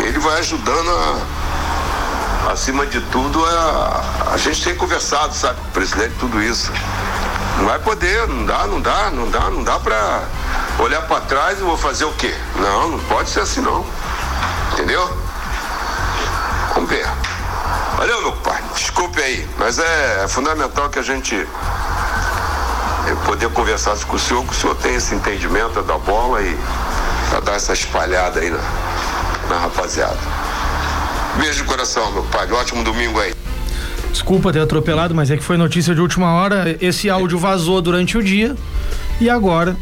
Ele 0.00 0.18
vai 0.18 0.38
ajudando 0.38 0.90
a, 0.90 2.52
acima 2.52 2.86
de 2.86 3.00
tudo, 3.02 3.44
a, 3.44 4.30
a 4.32 4.36
gente 4.38 4.62
tem 4.62 4.74
conversado, 4.74 5.34
sabe, 5.34 5.60
com 5.60 5.68
o 5.68 5.72
presidente, 5.72 6.14
tudo 6.18 6.42
isso. 6.42 6.70
Não 7.58 7.66
vai 7.66 7.78
poder, 7.78 8.26
não 8.28 8.44
dá, 8.46 8.66
não 8.66 8.80
dá, 8.80 9.10
não 9.10 9.30
dá, 9.30 9.40
não 9.50 9.64
dá 9.64 9.78
pra 9.80 10.22
olhar 10.78 11.02
pra 11.02 11.20
trás 11.20 11.58
e 11.58 11.62
vou 11.62 11.76
fazer 11.76 12.04
o 12.04 12.12
quê? 12.12 12.34
Não, 12.56 12.90
não 12.90 12.98
pode 13.00 13.30
ser 13.30 13.40
assim 13.40 13.60
não. 13.60 13.84
Entendeu? 14.72 15.10
Vamos 16.74 16.90
ver. 16.90 17.06
Valeu, 17.96 18.20
meu 18.20 18.32
pai. 18.32 18.62
Desculpe 18.74 19.20
aí, 19.22 19.46
mas 19.58 19.78
é, 19.78 20.24
é 20.24 20.28
fundamental 20.28 20.88
que 20.90 20.98
a 20.98 21.02
gente 21.02 21.46
poder 23.24 23.48
conversar 23.50 23.96
com 24.04 24.16
o 24.16 24.18
senhor, 24.18 24.44
que 24.44 24.52
o 24.52 24.54
senhor 24.54 24.76
tem 24.76 24.94
esse 24.94 25.14
entendimento 25.14 25.82
da 25.82 25.96
bola 25.96 26.42
e 26.42 26.56
pra 27.30 27.40
dar 27.40 27.54
essa 27.54 27.72
espalhada 27.72 28.40
aí 28.40 28.50
na, 28.50 28.58
na 29.48 29.58
rapaziada. 29.58 30.18
Beijo 31.38 31.62
de 31.62 31.68
coração, 31.68 32.10
meu 32.12 32.22
pai. 32.24 32.50
Ótimo 32.50 32.84
domingo 32.84 33.20
aí. 33.20 33.34
Desculpa 34.10 34.52
ter 34.52 34.60
atropelado, 34.60 35.14
mas 35.14 35.30
é 35.30 35.36
que 35.36 35.44
foi 35.44 35.56
notícia 35.56 35.94
de 35.94 36.00
última 36.00 36.32
hora. 36.32 36.76
Esse 36.80 37.10
áudio 37.10 37.38
vazou 37.38 37.80
durante 37.80 38.16
o 38.16 38.22
dia 38.22 38.56
e 39.20 39.28
agora 39.28 39.76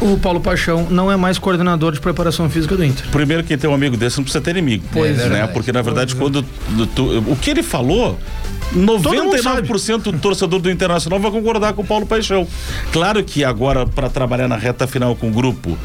o 0.00 0.18
Paulo 0.18 0.40
Paixão 0.40 0.86
não 0.90 1.10
é 1.12 1.16
mais 1.16 1.38
coordenador 1.38 1.92
de 1.92 2.00
preparação 2.00 2.48
física 2.48 2.76
do 2.76 2.84
Inter. 2.84 3.06
Primeiro, 3.10 3.44
quem 3.44 3.56
tem 3.58 3.68
um 3.68 3.74
amigo 3.74 3.96
desse 3.96 4.16
não 4.16 4.24
precisa 4.24 4.42
ter 4.42 4.50
inimigo. 4.52 4.84
Pois 4.92 5.18
é. 5.18 5.28
né? 5.28 5.46
Porque, 5.46 5.72
na 5.72 5.82
verdade, 5.82 6.14
quando 6.16 6.42
tu- 6.94 7.24
o 7.26 7.36
que 7.36 7.50
ele 7.50 7.62
falou. 7.62 8.18
99% 8.72 10.12
do 10.12 10.18
torcedor 10.20 10.60
do 10.60 10.70
Internacional 10.70 11.18
vai 11.18 11.30
concordar 11.30 11.72
com 11.72 11.82
o 11.82 11.84
Paulo 11.84 12.06
Paixão. 12.06 12.46
Claro 12.92 13.22
que 13.24 13.42
agora, 13.44 13.84
para 13.84 14.08
trabalhar 14.08 14.46
na 14.46 14.56
reta 14.56 14.86
final 14.86 15.16
com 15.16 15.28
o 15.28 15.32
grupo, 15.32 15.76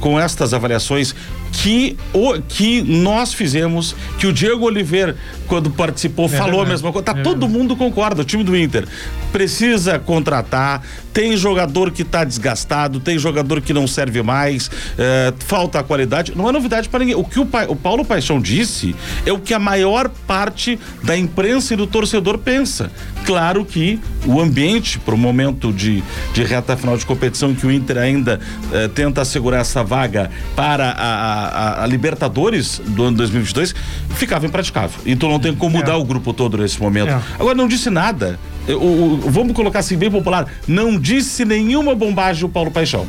com 0.00 0.18
estas 0.18 0.52
avaliações 0.52 1.14
que, 1.52 1.96
o, 2.12 2.40
que 2.40 2.82
nós 2.82 3.34
fizemos, 3.34 3.94
que 4.18 4.26
o 4.26 4.32
Diego 4.32 4.64
Oliveira, 4.64 5.16
quando 5.46 5.70
participou, 5.70 6.28
falou 6.28 6.46
a 6.46 6.64
verdade. 6.64 6.70
mesma 6.70 6.92
coisa. 6.92 7.04
Tá, 7.04 7.18
É 7.18 7.22
todo 7.22 7.48
mundo 7.48 7.76
concorda, 7.76 8.22
o 8.22 8.24
time 8.24 8.44
do 8.44 8.56
Inter 8.56 8.86
precisa 9.32 9.98
contratar, 9.98 10.82
tem 11.12 11.36
jogador 11.36 11.90
que 11.90 12.04
tá 12.04 12.24
desgastado, 12.24 13.00
tem 13.00 13.18
jogador 13.18 13.60
que 13.60 13.72
não 13.72 13.86
serve 13.86 14.22
mais, 14.22 14.70
eh, 14.96 15.32
falta 15.40 15.80
a 15.80 15.82
qualidade. 15.82 16.32
Não 16.34 16.48
é 16.48 16.52
novidade 16.52 16.88
para 16.88 17.00
ninguém. 17.00 17.14
O 17.14 17.24
que 17.24 17.38
o, 17.38 17.48
o 17.68 17.76
Paulo 17.76 18.04
Paixão 18.04 18.40
disse 18.40 18.94
é 19.26 19.32
o 19.32 19.38
que 19.38 19.52
a 19.52 19.58
maior 19.58 20.08
parte 20.26 20.78
da 21.02 21.16
imprensa 21.16 21.74
e 21.74 21.76
do 21.76 21.86
torcedor 21.86 22.38
pensa. 22.38 22.90
Claro 23.28 23.62
que 23.62 24.00
o 24.24 24.40
ambiente 24.40 24.98
para 24.98 25.14
o 25.14 25.18
momento 25.18 25.70
de, 25.70 26.02
de 26.32 26.42
reta 26.44 26.74
final 26.78 26.96
de 26.96 27.04
competição 27.04 27.54
que 27.54 27.66
o 27.66 27.70
Inter 27.70 27.98
ainda 27.98 28.40
eh, 28.72 28.88
tenta 28.88 29.20
assegurar 29.20 29.60
essa 29.60 29.84
vaga 29.84 30.30
para 30.56 30.88
a, 30.92 31.44
a- 31.82 31.84
a 31.84 31.86
Libertadores 31.86 32.80
do 32.86 33.04
ano 33.04 33.18
2022 33.18 33.74
ficava 34.14 34.46
impraticável. 34.46 34.98
Então 35.04 35.28
não 35.28 35.38
tem 35.38 35.54
como 35.54 35.76
mudar 35.76 35.98
o 35.98 36.04
grupo 36.06 36.32
todo 36.32 36.56
nesse 36.56 36.80
momento. 36.80 37.10
É. 37.10 37.20
Agora 37.38 37.54
não 37.54 37.68
disse 37.68 37.90
nada. 37.90 38.38
Eu- 38.66 38.80
o- 38.82 39.20
vamos 39.26 39.52
colocar 39.52 39.80
assim 39.80 39.98
bem 39.98 40.10
popular. 40.10 40.46
Não 40.66 40.98
disse 40.98 41.44
nenhuma 41.44 41.94
bombagem 41.94 42.46
o 42.46 42.48
Paulo 42.48 42.70
Paixão. 42.70 43.06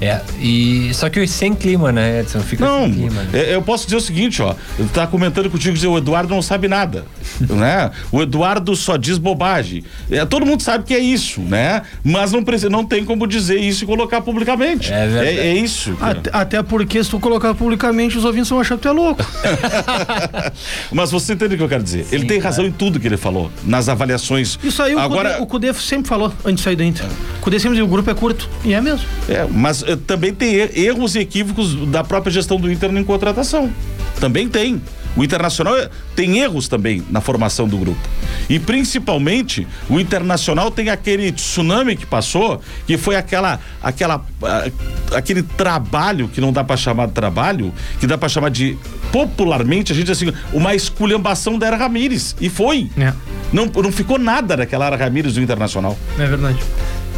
É, 0.00 0.20
e 0.40 0.90
só 0.94 1.08
que 1.10 1.26
sem 1.26 1.54
clima, 1.54 1.92
né, 1.92 2.20
Edson? 2.20 2.40
Fica 2.40 2.64
Não, 2.64 2.84
sem 2.84 2.92
clima. 2.92 3.22
né? 3.24 3.28
é- 3.34 3.54
eu 3.54 3.62
posso 3.62 3.84
dizer 3.84 3.96
o 3.96 4.00
seguinte, 4.00 4.40
ó. 4.40 4.54
Eu 4.78 4.86
tá 4.88 5.06
comentando 5.06 5.50
contigo 5.50 5.74
dizer 5.74 5.88
o 5.88 5.98
Eduardo 5.98 6.32
não 6.34 6.40
sabe 6.42 6.68
nada, 6.68 7.04
né? 7.40 7.90
O 8.10 8.22
Eduardo 8.22 8.74
só 8.74 8.96
diz 8.96 9.18
bobagem. 9.18 9.84
É, 10.10 10.24
todo 10.24 10.46
mundo 10.46 10.62
sabe 10.62 10.84
que 10.84 10.94
é 10.94 10.98
isso, 10.98 11.40
né? 11.42 11.82
Mas 12.02 12.32
não 12.32 12.42
precisa, 12.42 12.70
não 12.70 12.84
tem 12.84 13.04
como 13.04 13.26
dizer 13.26 13.60
isso 13.60 13.84
e 13.84 13.86
colocar 13.86 14.20
publicamente. 14.22 14.92
É 14.92 15.06
verdade. 15.06 15.38
É, 15.38 15.46
é 15.48 15.54
isso. 15.54 15.92
cara. 15.96 16.18
Até, 16.18 16.30
até 16.32 16.62
porque 16.62 17.02
se 17.04 17.10
tu 17.10 17.20
colocar 17.20 17.54
publicamente, 17.54 18.16
os 18.16 18.24
ouvintes 18.24 18.48
vão 18.48 18.60
achar 18.60 18.76
que 18.76 18.82
tu 18.82 18.88
é 18.88 18.92
louco. 18.92 19.22
Mas 20.92 21.10
você 21.10 21.34
entende 21.34 21.54
o 21.54 21.58
que 21.58 21.62
eu 21.64 21.68
quero 21.68 21.82
dizer? 21.82 22.06
ele 22.10 22.24
tem 22.24 22.38
razão 22.38 22.64
em 22.64 22.72
tudo 22.72 22.98
que 22.98 23.06
ele 23.06 23.16
falou, 23.16 23.50
nas 23.64 23.88
avaliações. 23.88 24.58
Isso 24.62 24.82
aí 24.82 24.94
o, 24.94 24.98
Agora, 24.98 25.30
Cudê, 25.30 25.42
o 25.42 25.46
Cudê 25.46 25.74
sempre 25.74 26.08
falou 26.08 26.32
antes 26.44 26.56
de 26.56 26.62
sair 26.62 26.76
do 26.76 26.82
Inter. 26.84 27.06
O 27.38 27.40
Cudê 27.42 27.58
sempre 27.58 27.70
dizia, 27.76 27.84
o 27.84 27.88
grupo 27.88 28.10
é 28.10 28.14
curto. 28.14 28.48
E 28.64 28.72
é 28.74 28.80
mesmo. 28.80 29.06
É, 29.28 29.46
mas 29.50 29.82
também 29.96 30.34
tem 30.34 30.54
er- 30.54 30.70
erros 30.78 31.14
e 31.14 31.20
equívocos 31.20 31.74
da 31.88 32.02
própria 32.04 32.32
gestão 32.32 32.58
do 32.58 32.70
Inter 32.70 32.90
em 32.94 33.04
contratação. 33.04 33.70
Também 34.18 34.48
tem. 34.48 34.80
O 35.16 35.24
Internacional 35.24 35.76
eh, 35.76 35.90
tem 36.14 36.38
erros 36.38 36.68
também 36.68 37.02
na 37.10 37.20
formação 37.20 37.66
do 37.66 37.76
grupo. 37.76 37.98
E 38.48 38.60
principalmente, 38.60 39.66
o 39.88 39.98
Internacional 39.98 40.70
tem 40.70 40.88
aquele 40.88 41.32
tsunami 41.32 41.96
que 41.96 42.06
passou, 42.06 42.60
que 42.86 42.96
foi 42.96 43.16
aquela 43.16 43.58
aquela 43.82 44.24
ah, 44.42 44.70
aquele 45.16 45.42
trabalho 45.42 46.28
que 46.28 46.40
não 46.40 46.52
dá 46.52 46.62
pra 46.62 46.76
chamar 46.76 47.06
de 47.08 47.12
trabalho, 47.14 47.74
que 47.98 48.06
dá 48.06 48.16
pra 48.16 48.28
chamar 48.28 48.50
de 48.50 48.78
popularmente 49.10 49.90
a 49.92 49.94
gente 49.96 50.12
assim, 50.12 50.32
uma 50.52 50.74
esculhambação 50.76 51.58
da 51.58 51.66
Era 51.66 51.76
Ramires. 51.76 52.36
E 52.40 52.48
foi. 52.48 52.88
É. 52.96 53.12
Não, 53.52 53.66
não 53.66 53.90
ficou 53.90 54.16
nada 54.16 54.56
daquela 54.56 54.86
Era 54.86 54.96
Ramires 54.96 55.34
do 55.34 55.40
Internacional. 55.42 55.98
É 56.18 56.26
verdade. 56.26 56.58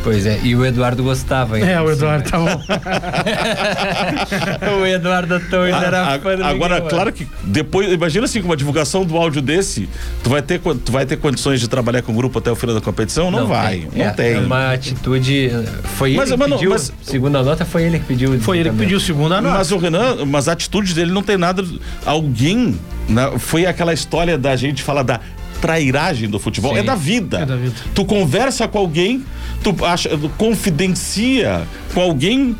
Pois 0.03 0.27
é, 0.27 0.41
e 0.43 0.57
o 0.57 0.65
Eduardo 0.67 1.03
gostava. 1.03 1.59
É, 1.61 1.81
o 1.81 1.91
Eduardo 1.91 2.29
tá 2.29 2.39
bom. 2.39 2.61
o 4.81 4.87
Eduardo 4.87 5.39
Torres 5.49 5.75
era 5.75 6.15
A- 6.15 6.19
fã 6.19 6.37
do 6.37 6.45
Agora, 6.45 6.75
Miguel, 6.77 6.91
claro 6.91 7.13
que 7.13 7.27
depois, 7.45 7.91
imagina 7.93 8.25
assim, 8.25 8.41
com 8.41 8.49
uma 8.49 8.57
divulgação 8.57 9.05
do 9.05 9.17
áudio 9.17 9.41
desse, 9.41 9.89
tu 10.23 10.31
vai 10.31 10.43
ter, 10.43 10.61
tu 10.61 10.93
vai 10.93 11.07
ter 11.07 11.17
condições 11.19 11.61
de 11.61 11.69
trabalhar 11.69 12.03
com 12.03 12.13
o 12.13 12.15
grupo 12.15 12.39
até 12.39 12.51
o 12.51 12.57
final 12.57 12.75
da 12.75 12.81
competição? 12.81 13.31
Não, 13.31 13.47
vai, 13.47 13.79
tem. 13.79 13.89
não 13.95 14.05
É, 14.07 14.11
tem. 14.11 14.33
É 14.35 14.39
uma 14.41 14.73
atitude. 14.73 15.51
Foi 15.97 16.15
Mas, 16.15 16.31
ele 16.31 16.43
que 16.45 16.51
pediu. 16.51 16.71
mas- 16.71 16.93
Segundo 17.03 17.37
a 17.39 17.43
nota, 17.43 17.65
foi 17.65 17.85
ele 17.85 17.99
que 17.99 18.07
pediu. 18.07 18.33
o 18.33 18.41
Foi 18.41 18.59
ele 18.59 18.71
que 18.71 18.77
pediu 18.77 19.01
segunda 19.01 19.41
nota. 19.41 19.59
Mas 19.59 19.73
o 19.73 19.79
Renan, 19.79 20.25
mas 20.27 20.49
a 20.49 20.53
atitude 20.53 20.95
dele 20.95 21.13
não 21.13 21.23
tem 21.23 21.37
nada. 21.37 21.65
Alguém. 22.05 22.79
né, 23.09 23.33
foi 23.39 23.67
aquela 23.67 23.93
história 23.93 24.39
da 24.39 24.55
gente 24.57 24.83
fala 24.83 25.03
da 25.05 25.21
trairagem 25.63 26.29
do 26.29 26.39
futebol. 26.39 26.75
Sim. 26.75 26.81
É 26.81 26.83
da 26.83 26.95
vida. 26.97 27.39
É 27.39 27.47
da 27.47 27.57
vida. 27.57 27.75
Tu 27.95 28.05
conversa 28.05 28.67
com 28.69 28.79
alguém, 28.79 29.25
tu 29.63 29.75
acha, 29.85 30.11
tu 30.11 30.29
confidencia 30.37 31.63
com 31.95 32.01
alguém. 32.03 32.55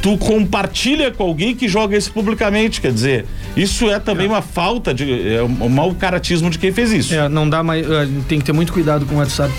Tu 0.00 0.16
compartilha 0.16 1.10
com 1.10 1.24
alguém 1.24 1.56
que 1.56 1.66
joga 1.66 1.96
isso 1.96 2.12
publicamente, 2.12 2.80
quer 2.80 2.92
dizer, 2.92 3.26
isso 3.56 3.90
é 3.90 3.98
também 3.98 4.28
uma 4.28 4.40
falta 4.40 4.94
de, 4.94 5.34
é 5.34 5.42
um 5.42 5.68
mau 5.68 5.92
caratismo 5.92 6.48
de 6.50 6.56
quem 6.56 6.70
fez 6.70 6.92
isso. 6.92 7.12
É, 7.12 7.28
não 7.28 7.50
dá 7.50 7.64
mais. 7.64 7.84
é, 7.84 8.06
Tem 8.28 8.38
que 8.38 8.44
ter 8.44 8.52
muito 8.52 8.72
cuidado 8.72 9.04
com 9.06 9.16
o 9.16 9.18
WhatsApp. 9.18 9.52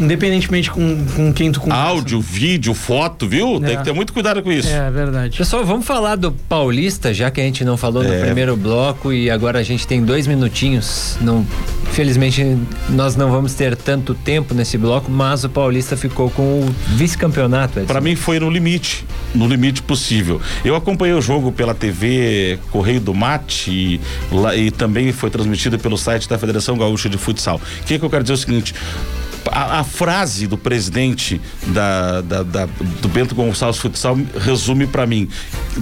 Independentemente 0.00 0.70
com, 0.70 1.04
com 1.14 1.32
quem 1.32 1.52
tu 1.52 1.60
conversa. 1.60 1.82
Áudio, 1.84 2.20
vídeo, 2.20 2.72
foto, 2.74 3.28
viu? 3.28 3.60
Tem 3.60 3.74
É. 3.74 3.76
que 3.76 3.84
ter 3.84 3.92
muito 3.92 4.12
cuidado 4.12 4.42
com 4.42 4.50
isso. 4.50 4.68
É 4.68 4.90
verdade. 4.90 5.36
Pessoal, 5.36 5.64
vamos 5.64 5.84
falar 5.86 6.16
do 6.16 6.32
Paulista, 6.32 7.12
já 7.12 7.30
que 7.30 7.40
a 7.40 7.44
gente 7.44 7.64
não 7.64 7.76
falou 7.76 8.02
no 8.02 8.12
É. 8.12 8.20
primeiro 8.20 8.56
bloco 8.56 9.12
e 9.12 9.30
agora 9.30 9.58
a 9.58 9.62
gente 9.62 9.86
tem 9.86 10.02
dois 10.02 10.26
minutinhos. 10.26 11.16
Não, 11.20 11.46
felizmente 11.92 12.56
nós 12.88 13.14
não 13.16 13.30
vamos 13.30 13.54
ter 13.54 13.76
tanto 13.76 14.14
tempo 14.14 14.54
nesse 14.54 14.78
bloco, 14.78 15.10
mas 15.10 15.44
o 15.44 15.48
Paulista 15.48 15.96
ficou 15.96 16.30
com 16.30 16.42
o 16.60 16.74
vice-campeonato. 16.96 17.78
Edson. 17.80 17.86
Pra 17.92 18.00
mim 18.00 18.16
foi 18.16 18.40
no 18.40 18.48
limite, 18.50 19.04
no 19.34 19.46
limite 19.46 19.82
possível. 19.82 20.40
Eu 20.64 20.74
acompanhei 20.74 21.14
o 21.14 21.20
jogo 21.20 21.52
pela 21.52 21.74
TV 21.74 22.58
Correio 22.70 23.00
do 23.00 23.12
Mate 23.14 23.70
e, 23.70 24.00
lá- 24.32 24.56
e 24.56 24.70
também 24.70 25.12
foi 25.12 25.28
transmitido 25.30 25.78
pelo 25.78 25.98
site 25.98 26.28
da 26.28 26.38
Federação 26.38 26.76
Gaúcha 26.78 27.08
de 27.08 27.18
Futsal. 27.18 27.60
O 27.82 27.84
que, 27.84 27.98
que 27.98 28.04
eu 28.04 28.10
quero 28.10 28.22
dizer 28.22 28.32
é 28.32 28.36
o 28.36 28.38
seguinte. 28.38 28.74
A, 29.52 29.80
a 29.80 29.84
frase 29.84 30.46
do 30.46 30.56
presidente 30.56 31.40
da, 31.68 32.20
da- 32.20 32.42
da- 32.42 32.68
do 33.00 33.08
Bento 33.08 33.34
Gonçalves 33.34 33.80
Futsal 33.80 34.16
resume 34.38 34.86
pra 34.86 35.06
mim 35.06 35.28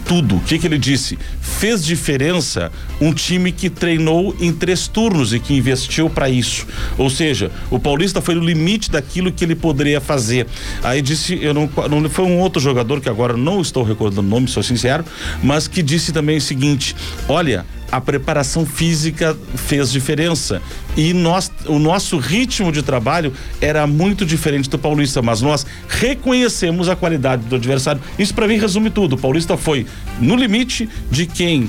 tudo. 0.07 0.37
O 0.37 0.41
que, 0.41 0.59
que 0.59 0.67
ele 0.67 0.79
disse? 0.79 1.19
Fez 1.41 1.85
diferença 1.85 2.71
um 3.01 3.13
time 3.13 3.53
que 3.53 3.71
treinou 3.71 4.35
em 4.41 4.53
três 4.53 4.87
turnos 4.87 5.33
e 5.33 5.41
que 5.41 5.55
investiu 5.55 6.11
pra 6.11 6.29
isso. 6.29 6.67
Ou 6.97 7.09
seja, 7.09 7.51
o 7.71 7.79
Paulista 7.79 8.21
foi 8.21 8.35
no 8.35 8.45
limite 8.45 8.91
daquilo 8.91 9.33
que 9.33 9.45
ele 9.45 9.55
poderia 9.55 10.01
fazer. 10.01 10.47
Aí 10.83 11.01
disse, 11.01 11.39
eu 11.43 11.55
não, 11.55 11.71
não 11.89 12.11
foi 12.11 12.25
um 12.25 12.39
outro 12.39 12.61
jogador 12.61 13.01
que 13.01 13.09
agora 13.09 13.37
não 13.37 13.61
estou 13.61 13.83
recordando 13.83 14.27
o 14.27 14.31
nome, 14.31 14.49
sou 14.49 14.63
sincero, 14.63 15.05
mas 15.43 15.69
que 15.69 15.83
disse 15.83 16.13
também 16.13 16.37
o 16.37 16.41
seguinte: 16.41 16.95
olha, 17.29 17.65
a 17.91 18.01
preparação 18.01 18.67
física 18.67 19.37
fez 19.55 19.91
diferença 19.91 20.61
e 20.97 21.15
nós, 21.15 21.51
o 21.67 21.79
nosso 21.79 22.19
ritmo 22.19 22.71
de 22.71 22.83
trabalho 22.83 23.33
era 23.61 23.87
muito 23.87 24.27
diferente 24.27 24.69
do 24.69 24.79
Paulista, 24.79 25.23
mas 25.23 25.41
nós 25.41 25.65
reconhecemos 25.89 26.89
a 26.89 26.97
qualidade 26.97 27.45
do 27.47 27.57
adversário. 27.57 28.01
Isso 28.19 28.35
para 28.35 28.47
mim 28.47 28.59
resume 28.59 28.91
tudo. 28.91 29.15
O 29.15 29.19
Paulista 29.19 29.57
foi 29.57 29.78
no 30.21 30.37
limite 30.37 30.89
de 31.11 31.27
quem 31.27 31.69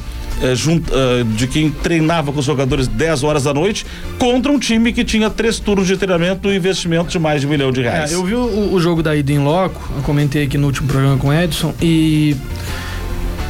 jun- 0.56 0.82
eh, 0.92 1.24
de 1.36 1.48
quem 1.48 1.70
treinava 1.70 2.32
com 2.32 2.40
os 2.40 2.46
jogadores 2.46 2.88
10 2.88 3.24
horas 3.24 3.44
da 3.44 3.54
noite 3.54 3.86
contra 4.18 4.50
um 4.52 4.58
time 4.58 4.94
que 4.94 5.04
tinha 5.04 5.30
três 5.30 5.60
turnos 5.60 5.86
de 5.88 5.98
treinamento 5.98 6.48
e 6.50 6.56
investimento 6.56 7.10
de 7.10 7.20
mais 7.20 7.42
de 7.42 7.48
um 7.48 7.50
milhão 7.50 7.72
de 7.72 7.82
reais. 7.82 8.12
É, 8.12 8.16
eu 8.16 8.24
vi 8.24 8.36
o, 8.36 8.74
o 8.74 8.80
jogo 8.80 9.04
da 9.04 9.16
ida 9.16 9.32
em 9.34 9.40
loco, 9.40 9.82
eu 9.98 10.02
comentei 10.04 10.44
aqui 10.46 10.58
no 10.58 10.68
último 10.68 10.88
programa 10.88 11.18
com 11.18 11.28
o 11.28 11.34
Edson, 11.34 11.74
e. 11.82 12.36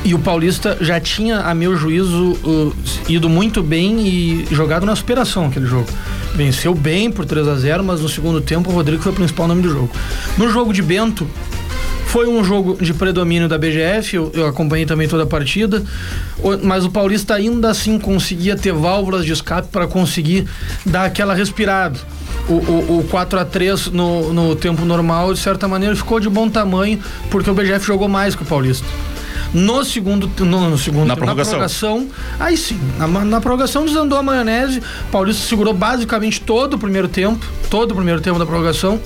E 0.01 0.14
o 0.14 0.20
Paulista 0.20 0.78
já 0.80 0.97
tinha, 0.97 1.39
a 1.41 1.53
meu 1.53 1.76
juízo, 1.76 2.32
uh, 2.45 2.74
ido 3.10 3.28
muito 3.28 3.62
bem 3.62 4.07
e 4.07 4.47
jogado 4.49 4.86
na 4.86 4.95
superação 4.95 5.47
aquele 5.47 5.66
jogo. 5.66 5.88
Venceu 6.36 6.74
bem 6.74 7.12
por 7.12 7.26
3 7.26 7.45
a 7.49 7.55
0 7.55 7.84
mas 7.84 7.99
no 7.99 8.07
segundo 8.07 8.39
tempo 8.39 8.70
o 8.72 8.74
Rodrigo 8.74 9.03
foi 9.03 9.12
o 9.12 9.16
principal 9.16 9.45
nome 9.49 9.62
do 9.62 9.70
jogo. 9.70 9.89
No 10.38 10.49
jogo 10.49 10.72
de 10.72 10.82
Bento, 10.82 11.28
foi 12.10 12.28
um 12.28 12.43
jogo 12.43 12.76
de 12.82 12.91
predomínio 12.91 13.47
da 13.47 13.55
BGF, 13.55 14.16
eu, 14.16 14.32
eu 14.34 14.47
acompanhei 14.47 14.84
também 14.84 15.07
toda 15.07 15.24
a 15.24 15.28
partida, 15.28 15.84
mas 16.64 16.84
o 16.84 16.89
Paulista 16.89 17.36
ainda 17.36 17.70
assim 17.70 17.99
conseguia 17.99 18.55
ter 18.55 18.74
válvulas 18.74 19.24
de 19.24 19.32
escape 19.32 19.68
para 19.68 19.86
conseguir 19.86 20.47
dar 20.84 21.05
aquela 21.05 21.36
respirada. 21.36 21.99
O, 22.47 22.53
o, 22.53 22.99
o 23.01 23.07
4 23.12 23.39
a 23.39 23.45
3 23.45 23.88
no, 23.91 24.34
no 24.34 24.55
tempo 24.55 24.84
normal, 24.86 25.36
de 25.36 25.39
certa 25.39 25.68
maneira, 25.68 25.95
ficou 25.95 26.20
de 26.20 26.28
bom 26.28 26.49
tamanho, 26.49 26.99
porque 27.30 27.47
o 27.47 27.53
BGF 27.53 27.86
jogou 27.86 28.07
mais 28.07 28.34
que 28.34 28.41
o 28.41 28.45
Paulista. 28.45 28.88
No 29.53 29.86
segundo, 29.86 30.28
no, 30.39 30.68
no 30.68 30.78
segundo 30.80 31.05
Na 31.05 31.14
tempo, 31.14 31.26
prorrogação. 31.26 32.07
prorrogação, 32.07 32.07
aí 32.39 32.57
sim, 32.57 32.80
na, 32.97 33.07
na 33.07 33.39
prorrogação 33.39 33.86
desandou 33.86 34.18
a 34.18 34.24
maionese, 34.24 34.80
o 34.80 35.12
Paulista 35.12 35.47
segurou 35.47 35.76
basicamente 35.76 36.41
todo 36.41 36.74
o 36.74 36.80
primeiro 36.80 37.07
tempo, 37.07 37.45
todo 37.70 37.91
o 37.91 37.95
primeiro 37.95 38.20
tempo 38.20 38.39
da 38.39 38.47
prorrogação. 38.47 38.99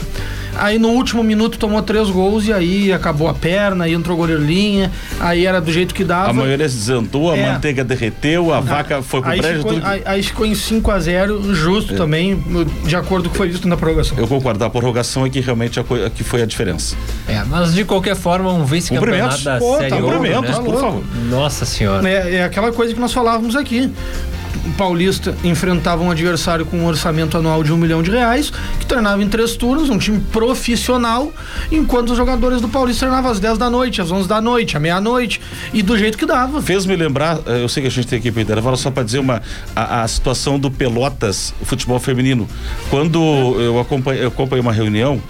Aí 0.55 0.77
no 0.77 0.89
último 0.89 1.23
minuto 1.23 1.57
tomou 1.57 1.81
três 1.81 2.09
gols 2.09 2.47
e 2.47 2.53
aí 2.53 2.93
acabou 2.93 3.27
a 3.27 3.33
perna, 3.33 3.85
aí 3.85 3.93
entrou 3.93 4.15
o 4.15 4.19
goleiro 4.19 4.43
linha, 4.43 4.91
aí 5.19 5.45
era 5.45 5.59
do 5.59 5.71
jeito 5.71 5.93
que 5.95 6.03
dava. 6.03 6.29
A 6.29 6.33
maionese 6.33 6.77
desandou, 6.77 7.31
a 7.31 7.37
É. 7.37 7.51
manteiga 7.51 7.83
derreteu, 7.83 8.53
a 8.53 8.59
vaca 8.59 9.01
foi 9.01 9.21
pro 9.21 9.31
aí 9.31 9.39
prédio. 9.39 9.57
ficou, 9.59 9.73
tudo- 9.73 9.85
aí, 9.85 10.01
aí 10.05 10.23
ficou 10.23 10.45
em 10.45 10.53
5 10.55 10.91
a 10.91 10.99
0 10.99 11.41
É. 11.51 11.53
justo 11.55 11.95
também, 11.95 12.41
de 12.85 12.95
acordo 12.95 13.23
com 13.23 13.29
o 13.29 13.31
que 13.31 13.37
foi 13.37 13.49
visto 13.49 13.67
na 13.67 13.75
prorrogação. 13.75 14.17
Eu 14.17 14.27
concordo, 14.27 14.63
a 14.63 14.69
prorrogação 14.69 15.25
é 15.25 15.29
que 15.29 15.39
realmente 15.39 15.79
a, 15.79 15.83
a 16.05 16.09
que 16.09 16.23
foi 16.23 16.41
a 16.41 16.45
diferença. 16.45 16.95
É, 17.27 17.41
mas 17.43 17.73
de 17.73 17.83
qualquer 17.83 18.15
forma, 18.15 18.51
um 18.53 18.63
vice-campeonato 18.65 19.43
da 19.43 19.57
Pô, 19.57 19.77
Série 19.77 19.89
tá 19.89 19.97
Ouro, 19.97 20.21
né? 20.21 20.33
Por 20.63 20.79
favor. 20.79 21.03
Nossa 21.29 21.65
senhora. 21.65 22.07
É, 22.07 22.35
é 22.35 22.43
aquela 22.43 22.71
coisa 22.71 22.93
que 22.93 22.99
nós 22.99 23.11
falávamos 23.11 23.55
aqui. 23.55 23.91
Paulista 24.77 25.35
enfrentava 25.43 26.03
um 26.03 26.11
adversário 26.11 26.65
com 26.65 26.77
um 26.77 26.85
orçamento 26.85 27.37
anual 27.37 27.63
de 27.63 27.71
um 27.71 27.77
milhão 27.77 28.01
de 28.01 28.11
reais, 28.11 28.51
que 28.79 28.85
treinava 28.85 29.21
em 29.21 29.27
três 29.27 29.55
turnos, 29.55 29.89
um 29.89 29.97
time 29.97 30.19
profissional, 30.31 31.31
enquanto 31.71 32.11
os 32.11 32.17
jogadores 32.17 32.61
do 32.61 32.67
Paulista 32.67 33.05
treinavam 33.05 33.31
às 33.31 33.39
10 33.39 33.57
da 33.57 33.69
noite, 33.69 34.01
às 34.01 34.11
11 34.11 34.27
da 34.27 34.41
noite, 34.41 34.77
à 34.77 34.79
meia-noite, 34.79 35.41
e 35.73 35.81
do 35.81 35.97
jeito 35.97 36.17
que 36.17 36.25
dava. 36.25 36.61
Fez 36.61 36.85
me 36.85 36.95
lembrar, 36.95 37.39
eh, 37.45 37.63
eu 37.63 37.69
sei 37.69 37.81
que 37.81 37.87
a 37.87 37.91
gente 37.91 38.07
tem 38.07 38.19
aqui 38.19 38.31
para 38.31 38.41
intervalo, 38.41 38.77
só 38.77 38.91
para 38.91 39.03
dizer 39.03 39.19
uma 39.19 39.41
a, 39.75 40.03
a 40.03 40.07
situação 40.07 40.59
do 40.59 40.69
Pelotas, 40.69 41.53
futebol 41.63 41.99
feminino. 41.99 42.47
Quando 42.89 43.19
eu 43.59 43.79
acompanhei, 43.79 44.23
eu 44.23 44.27
acompanhei 44.29 44.61
uma 44.61 44.73
reunião, 44.73 45.21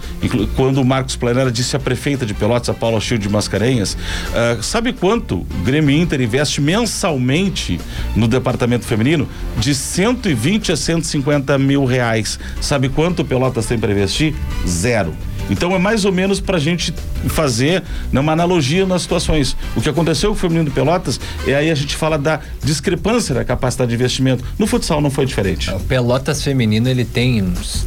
quando 0.56 0.80
o 0.80 0.84
Marcos 0.84 1.16
Planera 1.16 1.50
disse 1.50 1.76
à 1.76 1.78
prefeita 1.78 2.24
de 2.26 2.34
Pelotas, 2.34 2.68
a 2.68 2.74
Paula 2.74 3.00
Chil 3.00 3.18
de 3.18 3.28
Mascarenhas, 3.28 3.96
ah, 4.34 4.58
sabe 4.62 4.92
quanto 4.92 5.36
o 5.36 5.64
Grêmio 5.64 5.94
Inter 5.94 6.20
investe 6.20 6.60
mensalmente 6.60 7.80
no 8.16 8.26
departamento 8.26 8.84
feminino? 8.84 9.13
De 9.58 9.74
120 9.74 10.72
a 10.72 10.76
150 10.76 11.58
mil 11.58 11.84
reais. 11.84 12.38
Sabe 12.60 12.88
quanto 12.88 13.24
Pelotas 13.24 13.66
tem 13.66 13.78
para 13.78 13.92
investir? 13.92 14.34
Zero. 14.66 15.14
Então 15.50 15.74
é 15.74 15.78
mais 15.78 16.04
ou 16.04 16.12
menos 16.12 16.40
para 16.40 16.56
a 16.56 16.60
gente 16.60 16.94
fazer 17.28 17.82
né, 18.10 18.20
uma 18.20 18.32
analogia 18.32 18.86
nas 18.86 19.02
situações. 19.02 19.56
O 19.76 19.80
que 19.80 19.88
aconteceu 19.88 20.30
com 20.30 20.36
o 20.36 20.38
feminino 20.38 20.70
Pelotas 20.70 21.20
é 21.46 21.54
aí 21.54 21.70
a 21.70 21.74
gente 21.74 21.96
fala 21.96 22.18
da 22.18 22.40
discrepância 22.62 23.34
da 23.34 23.44
capacidade 23.44 23.90
de 23.90 23.94
investimento. 23.94 24.44
No 24.58 24.66
futsal 24.66 25.00
não 25.00 25.10
foi 25.10 25.26
diferente. 25.26 25.70
O 25.70 25.80
Pelotas 25.80 26.42
feminino 26.42 26.88
ele 26.88 27.04
tem 27.04 27.42
uns 27.42 27.86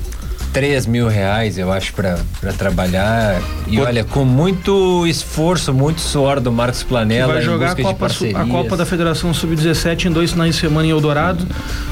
3 0.54 0.86
mil 0.86 1.08
reais, 1.08 1.58
eu 1.58 1.72
acho, 1.72 1.94
pra, 1.94 2.18
pra 2.40 2.54
trabalhar. 2.54 3.42
E 3.68 3.80
olha, 3.80 4.04
com 4.04 4.26
muito 4.26 5.06
esforço, 5.06 5.74
muito 5.74 6.02
suor 6.02 6.40
do 6.40 6.52
Marcos 6.52 6.84
Planella 6.84 7.34
vai 7.34 7.42
em 7.42 7.46
jogar 7.46 7.72
a 7.72 7.76
Copa, 7.76 8.08
a. 8.08 8.46
Copa 8.46 8.78
da 8.78 8.86
Federação 8.86 9.34
Sub-17 9.34 10.06
em 10.06 10.12
dois 10.12 10.32
finais 10.32 10.56
de 10.56 10.62
semana 10.62 10.88
em 10.88 10.92
Eldorado, 10.92 11.46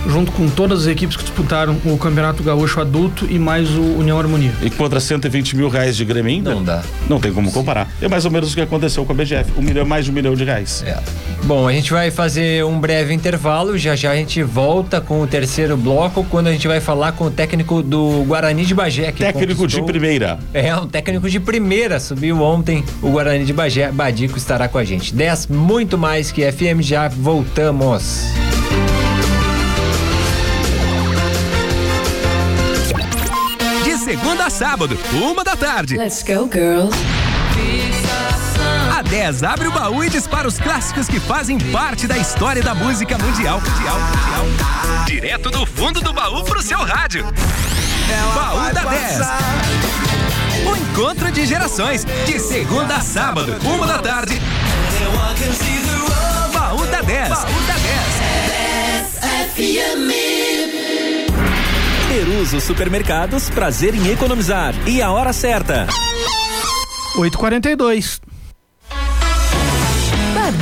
junto 0.08 0.32
com 0.32 0.49
todas 0.49 0.82
as 0.82 0.88
equipes 0.88 1.16
que 1.16 1.24
disputaram 1.24 1.78
o 1.86 1.97
Campeonato 1.97 2.41
Gaúcho 2.41 2.82
Adulto 2.82 3.28
e 3.30 3.38
mais 3.38 3.70
o 3.72 3.82
União 3.82 4.18
Harmonia. 4.20 4.53
E 4.62 4.70
contra 4.70 4.99
120 4.99 5.56
mil 5.56 5.70
reais 5.70 5.95
de 5.95 6.06
Grêmio 6.06 6.32
Inter, 6.32 6.56
Não 6.56 6.64
dá. 6.64 6.82
Não 7.10 7.20
tem 7.20 7.34
como 7.34 7.51
comparar. 7.51 7.88
É 8.01 8.08
mais 8.08 8.26
ou 8.26 8.32
menos 8.32 8.51
o 8.51 8.56
que 8.56 8.62
aconteceu 8.62 9.06
com 9.06 9.12
a 9.12 9.16
BGF. 9.16 9.51
Um 9.58 9.62
milhão, 9.62 9.86
mais 9.86 10.06
de 10.06 10.12
um 10.12 10.14
milhão 10.14 10.34
de 10.34 10.43
reais. 10.43 10.84
É. 10.86 10.97
Bom, 11.43 11.68
a 11.68 11.72
gente 11.72 11.91
vai 11.91 12.10
fazer 12.10 12.64
um 12.66 12.80
breve 12.80 13.14
intervalo, 13.14 13.78
já 13.78 13.95
já 13.95 14.12
a 14.12 14.16
gente 14.16 14.41
volta 14.41 14.99
com 14.99 15.22
o 15.22 15.28
terceiro 15.28 15.78
bloco, 15.78 16.26
quando 16.30 16.47
a 16.47 16.51
gente 16.51 16.68
vai 16.68 16.80
falar 16.80 17.12
com 17.12 17.26
o 17.26 17.32
técnico 17.32 17.84
do 17.84 18.24
Guarani 18.26 18.45
de 18.54 18.74
Bagé. 18.76 19.12
Que 19.12 19.24
Técnico 19.24 19.68
de 19.68 19.82
primeira. 19.82 20.39
É, 20.54 20.76
um 20.76 20.88
técnico 20.88 21.30
de 21.30 21.39
primeira, 21.39 22.00
subiu 22.00 22.41
ontem 22.41 22.84
o 23.02 23.10
Guarani 23.10 23.43
de 23.43 23.54
Bagé, 23.54 23.91
Badico 23.91 24.38
estará 24.38 24.68
com 24.68 24.78
a 24.78 24.84
gente. 24.84 25.14
10, 25.16 25.48
muito 25.48 25.98
mais 25.98 26.32
que 26.32 26.50
FM, 26.52 26.82
já 26.82 27.08
voltamos. 27.08 28.26
De 33.84 33.98
segunda 33.98 34.46
a 34.46 34.50
sábado, 34.50 34.98
uma 35.14 35.43
da 35.43 35.56
tarde. 35.56 35.98
Let's 35.98 36.24
go, 36.24 36.50
girls. 36.52 36.96
A 38.96 39.02
10 39.02 39.43
abre 39.43 39.68
o 39.68 39.72
baú 39.72 40.04
e 40.04 40.10
dispara 40.10 40.48
os 40.48 40.58
clássicos 40.58 41.08
que 41.08 41.20
fazem 41.20 41.58
parte 41.58 42.08
da 42.08 42.18
história 42.18 42.62
da 42.64 42.74
música 42.74 43.18
mundial. 43.18 43.60
mundial, 43.60 44.00
mundial. 44.00 45.06
Direto 45.06 45.50
do 45.50 45.66
fundo 45.66 46.00
do 46.00 46.14
baú 46.14 46.43
pro 46.43 46.62
seu 46.62 46.78
rádio. 46.80 47.26
Baú 48.96 48.96
da 48.96 48.96
10. 48.96 49.20
O 50.68 50.76
encontro 50.76 51.32
de 51.32 51.46
gerações, 51.46 52.04
de 52.26 52.39
segunda 52.39 52.96
a 52.96 53.02
sábado, 53.02 53.56
uma 53.64 53.86
da 53.86 54.00
tarde. 54.00 54.41
Baú 56.54 56.84
da 56.88 57.02
10. 57.02 57.30
Baú 57.30 57.62
da 57.68 57.74
10. 57.74 57.86
Peruso 62.08 62.60
Supermercados, 62.62 63.50
prazer 63.50 63.93
em 63.93 64.10
economizar. 64.12 64.74
E 64.88 65.02
a 65.02 65.12
hora 65.12 65.34
certa. 65.34 65.86
8h42. 67.18 68.22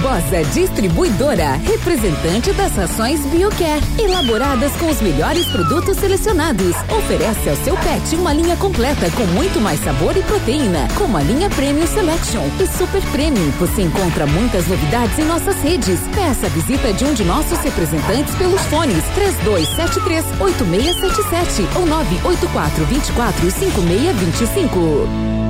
Barbosa 0.03 0.43
Distribuidora, 0.53 1.53
representante 1.53 2.51
das 2.51 2.75
rações 2.75 3.21
BioCare, 3.27 3.81
elaboradas 3.97 4.73
com 4.73 4.89
os 4.89 5.01
melhores 5.01 5.45
produtos 5.47 5.95
selecionados. 5.97 6.75
Oferece 6.89 7.49
ao 7.49 7.55
seu 7.55 7.77
pet 7.77 8.13
uma 8.15 8.33
linha 8.33 8.57
completa 8.57 9.09
com 9.11 9.23
muito 9.27 9.61
mais 9.61 9.79
sabor 9.79 10.17
e 10.17 10.21
proteína, 10.23 10.89
como 10.97 11.15
a 11.15 11.23
linha 11.23 11.49
Premium 11.49 11.87
Selection 11.87 12.43
e 12.59 12.67
Super 12.67 13.01
Premium. 13.11 13.49
Você 13.51 13.83
encontra 13.83 14.27
muitas 14.27 14.67
novidades 14.67 15.17
em 15.17 15.23
nossas 15.23 15.55
redes. 15.61 16.01
Peça 16.13 16.47
a 16.47 16.49
visita 16.49 16.91
de 16.91 17.05
um 17.05 17.13
de 17.13 17.23
nossos 17.23 17.59
representantes 17.59 18.35
pelos 18.35 18.61
fones 18.63 19.03
3273 19.15 20.25
8677 20.41 21.77
ou 21.77 21.85
984 21.85 22.85
24 22.85 23.51
5625. 23.51 25.42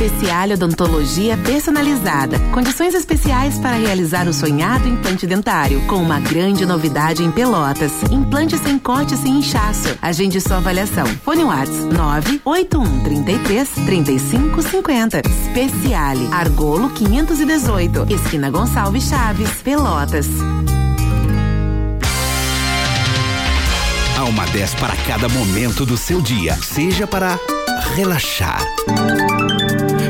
Especial 0.00 0.52
Odontologia 0.52 1.36
Personalizada. 1.38 2.38
Condições 2.52 2.94
especiais 2.94 3.58
para 3.58 3.76
realizar 3.76 4.28
o 4.28 4.32
sonhado 4.32 4.86
implante 4.86 5.26
dentário, 5.26 5.84
com 5.88 5.96
uma 5.96 6.20
grande 6.20 6.64
novidade 6.64 7.24
em 7.24 7.32
Pelotas. 7.32 7.90
Implante 8.08 8.56
sem 8.58 8.78
corte 8.78 9.16
sem 9.16 9.38
inchaço. 9.38 9.98
Agende 10.00 10.40
sua 10.40 10.58
avaliação. 10.58 11.04
Fone 11.24 11.42
Whats 11.42 11.84
981 11.86 13.00
33 13.00 13.68
35 13.86 14.62
50. 14.62 15.22
Speciale. 15.46 16.28
Argolo 16.30 16.90
518. 16.90 18.06
Esquina 18.08 18.50
Gonçalves 18.50 19.02
Chaves, 19.08 19.50
Pelotas. 19.64 20.28
Há 24.16 24.24
uma 24.26 24.46
10 24.46 24.76
para 24.76 24.94
cada 25.08 25.28
momento 25.28 25.84
do 25.84 25.96
seu 25.96 26.20
dia, 26.20 26.54
seja 26.54 27.04
para 27.04 27.36
relaxar 27.96 28.62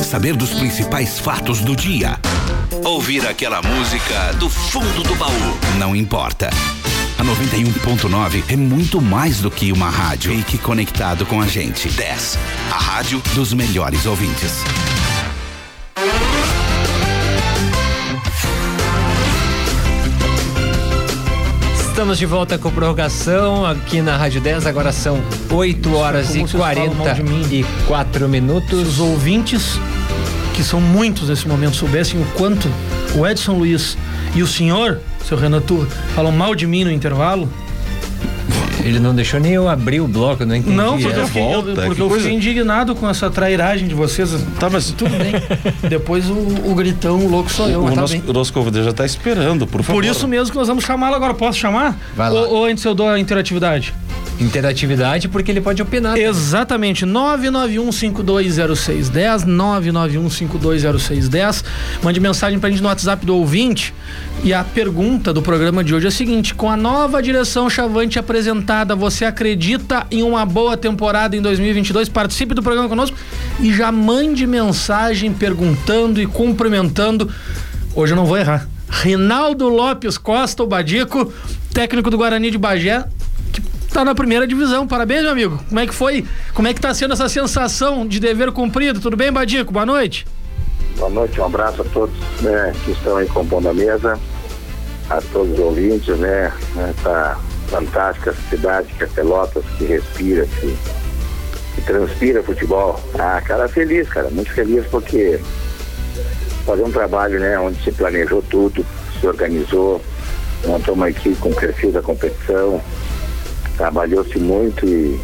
saber 0.09 0.34
dos 0.34 0.54
principais 0.54 1.18
fatos 1.18 1.61
do 1.61 1.76
dia. 1.76 2.18
Ouvir 2.82 3.26
aquela 3.26 3.61
música 3.61 4.32
do 4.38 4.48
fundo 4.48 5.02
do 5.02 5.14
baú. 5.16 5.59
Não 5.78 5.94
importa. 5.94 6.48
A 7.18 7.22
91.9 7.22 8.44
é 8.48 8.56
muito 8.56 9.02
mais 9.02 9.40
do 9.40 9.50
que 9.50 9.70
uma 9.70 9.90
rádio. 9.90 10.34
Fique 10.34 10.56
conectado 10.56 11.26
com 11.26 11.42
a 11.42 11.46
gente. 11.46 11.90
10. 11.90 12.38
A 12.70 12.78
rádio 12.78 13.22
dos 13.34 13.52
melhores 13.52 14.06
ouvintes. 14.06 14.64
Estamos 21.98 22.16
de 22.16 22.26
volta 22.26 22.56
com 22.56 22.70
prorrogação 22.70 23.66
aqui 23.66 24.00
na 24.00 24.16
Rádio 24.16 24.40
10. 24.40 24.66
Agora 24.66 24.92
são 24.92 25.20
8 25.50 25.96
horas 25.96 26.32
e 26.36 26.44
44 26.46 28.28
minutos. 28.28 28.90
Os 28.90 29.00
ouvintes, 29.00 29.80
que 30.59 30.64
são 30.64 30.80
muitos 30.80 31.28
nesse 31.28 31.46
momento, 31.46 31.76
soubessem 31.76 32.20
o 32.20 32.24
quanto 32.36 32.68
o 33.14 33.24
Edson 33.24 33.52
Luiz 33.52 33.96
e 34.34 34.42
o 34.42 34.46
senhor, 34.46 34.98
seu 35.24 35.38
Renato, 35.38 35.86
falam 36.16 36.32
mal 36.32 36.52
de 36.52 36.66
mim 36.66 36.82
no 36.82 36.90
intervalo, 36.90 37.48
ele 38.82 38.98
não 38.98 39.14
deixou 39.14 39.38
nem 39.38 39.52
eu 39.52 39.68
abrir 39.68 40.00
o 40.00 40.09
bloco, 40.09 40.44
não 40.44 40.56
entendi. 40.56 40.74
Não, 40.74 40.98
porque, 40.98 41.16
eu 41.16 41.26
fiquei, 41.28 41.42
volta, 41.42 41.82
porque 41.82 42.02
eu 42.02 42.11
fiquei 42.11 42.32
indignado 42.32 42.96
com 42.96 43.09
essa 43.09 43.30
trairagem 43.30 43.86
de 43.86 43.94
vocês. 43.94 44.34
Tá, 44.59 44.68
mas 44.68 44.90
tudo 44.90 45.11
bem. 45.11 45.32
Depois 45.88 46.28
o, 46.28 46.34
o 46.34 46.74
gritão 46.74 47.20
o 47.20 47.30
louco 47.30 47.52
sou 47.52 47.68
eu. 47.68 47.84
O, 47.84 47.90
tá 47.90 48.00
nosso, 48.00 48.16
o 48.26 48.32
nosso 48.32 48.52
convidado 48.52 48.84
já 48.84 48.90
está 48.90 49.06
esperando, 49.06 49.64
por 49.64 49.84
favor. 49.84 50.02
Por 50.02 50.04
isso 50.04 50.26
mesmo 50.26 50.50
que 50.50 50.59
nós 50.59 50.66
vamos 50.66 50.82
chamá-lo 50.82 51.14
agora. 51.14 51.34
Posso 51.34 51.56
chamar? 51.56 51.96
Vai 52.16 52.30
lá. 52.30 52.40
Ou, 52.40 52.54
ou 52.56 52.64
antes 52.64 52.84
eu 52.84 52.96
dou 52.96 53.09
a 53.09 53.16
interatividade? 53.16 53.94
Interatividade 54.41 55.28
porque 55.28 55.51
ele 55.51 55.61
pode 55.61 55.82
opinar. 55.82 56.16
Exatamente. 56.16 57.05
991520610, 57.07 59.45
991520610. 59.47 61.64
Mande 62.03 62.18
mensagem 62.20 62.59
pra 62.59 62.70
gente 62.70 62.80
no 62.82 62.89
WhatsApp 62.89 63.26
do 63.26 63.36
ouvinte. 63.36 63.95
E 64.45 64.55
a 64.55 64.62
pergunta 64.62 65.32
do 65.32 65.43
programa 65.43 65.82
de 65.82 65.93
hoje 65.95 66.07
é 66.07 66.09
a 66.09 66.12
seguinte: 66.12 66.55
com 66.55 66.70
a 66.70 66.76
nova 66.76 67.22
direção 67.22 67.68
Chavante 67.68 68.18
apresentada, 68.18 68.95
você 68.95 69.24
acredita 69.24 70.07
em 70.11 70.22
uma 70.22 70.47
boa 70.47 70.76
temporada 70.76 71.36
em 71.36 71.43
2022? 71.43 72.09
Participe 72.09 72.55
do 72.55 72.62
programa 72.62 72.89
conosco 72.89 73.16
e 73.61 73.72
já 73.72 73.91
mande 73.91 74.47
mensagem 74.47 75.32
perguntando 75.32 76.22
e 76.22 76.26
cumprimentando. 76.26 77.28
Hoje 77.95 78.12
eu 78.12 78.16
não 78.16 78.26
vou 78.26 78.39
errar. 78.39 78.68
Rinaldo 78.89 79.68
Lopes 79.68 80.16
Costa, 80.16 80.62
o 80.62 80.66
Badico, 80.66 81.32
técnico 81.74 82.11
do 82.11 82.16
Guarani 82.16 82.51
de 82.51 82.59
Bagé, 82.59 83.05
tá 83.93 84.05
na 84.05 84.14
primeira 84.14 84.47
divisão. 84.47 84.86
Parabéns, 84.86 85.22
meu 85.22 85.32
amigo. 85.32 85.61
Como 85.68 85.80
é 85.80 85.86
que 85.86 85.95
foi? 85.95 86.24
Como 86.55 86.68
é 86.68 86.74
que 86.74 86.80
tá 86.80 86.93
sendo 86.95 87.14
essa 87.14 87.28
sensação 87.28 88.07
de 88.07 88.20
dever 88.20 88.53
cumprido? 88.53 89.01
Tudo 89.01 89.16
bem, 89.16 89.32
Badico? 89.32 89.72
Boa 89.72 89.86
noite. 89.86 90.26
Boa 90.97 91.11
noite, 91.11 91.41
um 91.41 91.45
abraço 91.45 91.82
a 91.82 91.84
todos 91.84 92.16
né, 92.41 92.72
que 92.84 92.91
estão 92.91 93.16
aí 93.16 93.26
compondo 93.26 93.68
a 93.68 93.74
mesa, 93.74 94.18
a 95.09 95.20
todos 95.32 95.53
os 95.53 95.59
ouvintes, 95.61 96.18
né? 96.18 96.53
Essa 96.91 97.39
fantástica 97.68 98.34
cidade 98.51 98.93
que 98.95 99.05
é 99.05 99.07
Pelotas, 99.07 99.64
que 99.76 99.84
respira, 99.84 100.45
que, 100.47 100.76
que 101.76 101.82
transpira 101.82 102.43
futebol. 102.43 102.99
Ah, 103.16 103.41
cara, 103.45 103.68
feliz, 103.68 104.09
cara, 104.09 104.28
muito 104.30 104.51
feliz 104.51 104.84
porque 104.86 105.39
fazer 106.66 106.82
um 106.82 106.91
trabalho, 106.91 107.39
né, 107.39 107.59
onde 107.59 107.82
se 107.82 107.93
planejou 107.93 108.43
tudo, 108.43 108.84
se 109.20 109.26
organizou, 109.26 110.03
montou 110.66 110.95
uma 110.95 111.09
equipe 111.09 111.36
com 111.36 111.53
perfil 111.53 111.93
da 111.93 112.03
competição, 112.03 112.80
trabalhou-se 113.79 114.39
muito 114.39 114.85
e 114.85 115.18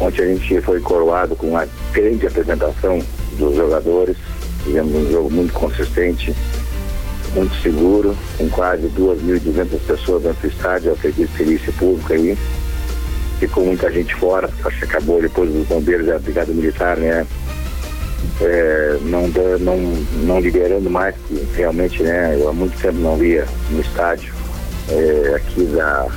ontem 0.00 0.22
a 0.22 0.26
gente 0.26 0.60
foi 0.62 0.80
coroado 0.80 1.36
com 1.36 1.50
uma 1.50 1.68
grande 1.92 2.26
apresentação 2.26 2.98
dos 3.38 3.54
jogadores. 3.54 4.16
Tivemos 4.64 4.92
um 4.94 5.12
jogo 5.12 5.30
muito 5.30 5.52
consistente, 5.52 6.34
muito 7.34 7.54
seguro, 7.62 8.16
com 8.38 8.48
quase 8.48 8.88
2.200 8.88 9.78
pessoas 9.86 10.22
dentro 10.22 10.48
do 10.48 10.52
estádio, 10.52 10.88
eu 10.88 10.94
acredito 10.94 11.30
que 11.30 11.36
serviço 11.36 11.72
público 11.74 12.12
aí. 12.12 12.36
Ficou 13.38 13.64
muita 13.64 13.92
gente 13.92 14.12
fora, 14.16 14.50
acho 14.64 14.78
que 14.78 14.84
acabou 14.84 15.22
depois 15.22 15.52
dos 15.52 15.68
bombeiros 15.68 16.06
da 16.06 16.18
Brigada 16.18 16.52
Militar, 16.52 16.96
né? 16.96 17.24
É, 18.40 18.98
não, 19.02 19.28
não, 19.60 19.76
não 20.24 20.40
liberando 20.40 20.90
mais, 20.90 21.14
que 21.28 21.46
realmente, 21.54 22.02
né, 22.02 22.36
eu 22.36 22.48
há 22.48 22.52
muito 22.52 22.76
tempo 22.80 22.98
não 22.98 23.16
via 23.16 23.46
no 23.70 23.80
estádio 23.80 24.32
é, 24.88 25.34
aqui 25.36 25.64
da, 25.66 26.08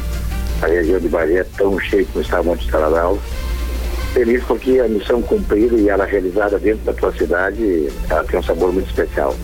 a 0.62 0.68
região 0.68 0.99
de 0.99 1.07
Bahia 1.07 1.41
é 1.41 1.45
tão 1.57 1.80
cheia 1.80 2.05
como 2.12 2.24
está 2.24 2.43
Monte 2.43 2.70
Taradal. 2.70 3.18
Feliz 4.14 4.43
porque 4.43 4.80
a 4.80 4.88
missão 4.88 5.22
cumprida 5.22 5.76
e 5.76 5.89
ela 5.89 6.05
realizada 6.05 6.59
dentro 6.59 6.84
da 6.86 6.93
tua 6.93 7.14
cidade, 7.14 7.88
ela 8.09 8.24
tem 8.24 8.39
um 8.39 8.43
sabor 8.43 8.74
muito 8.74 8.89
especial 8.89 9.36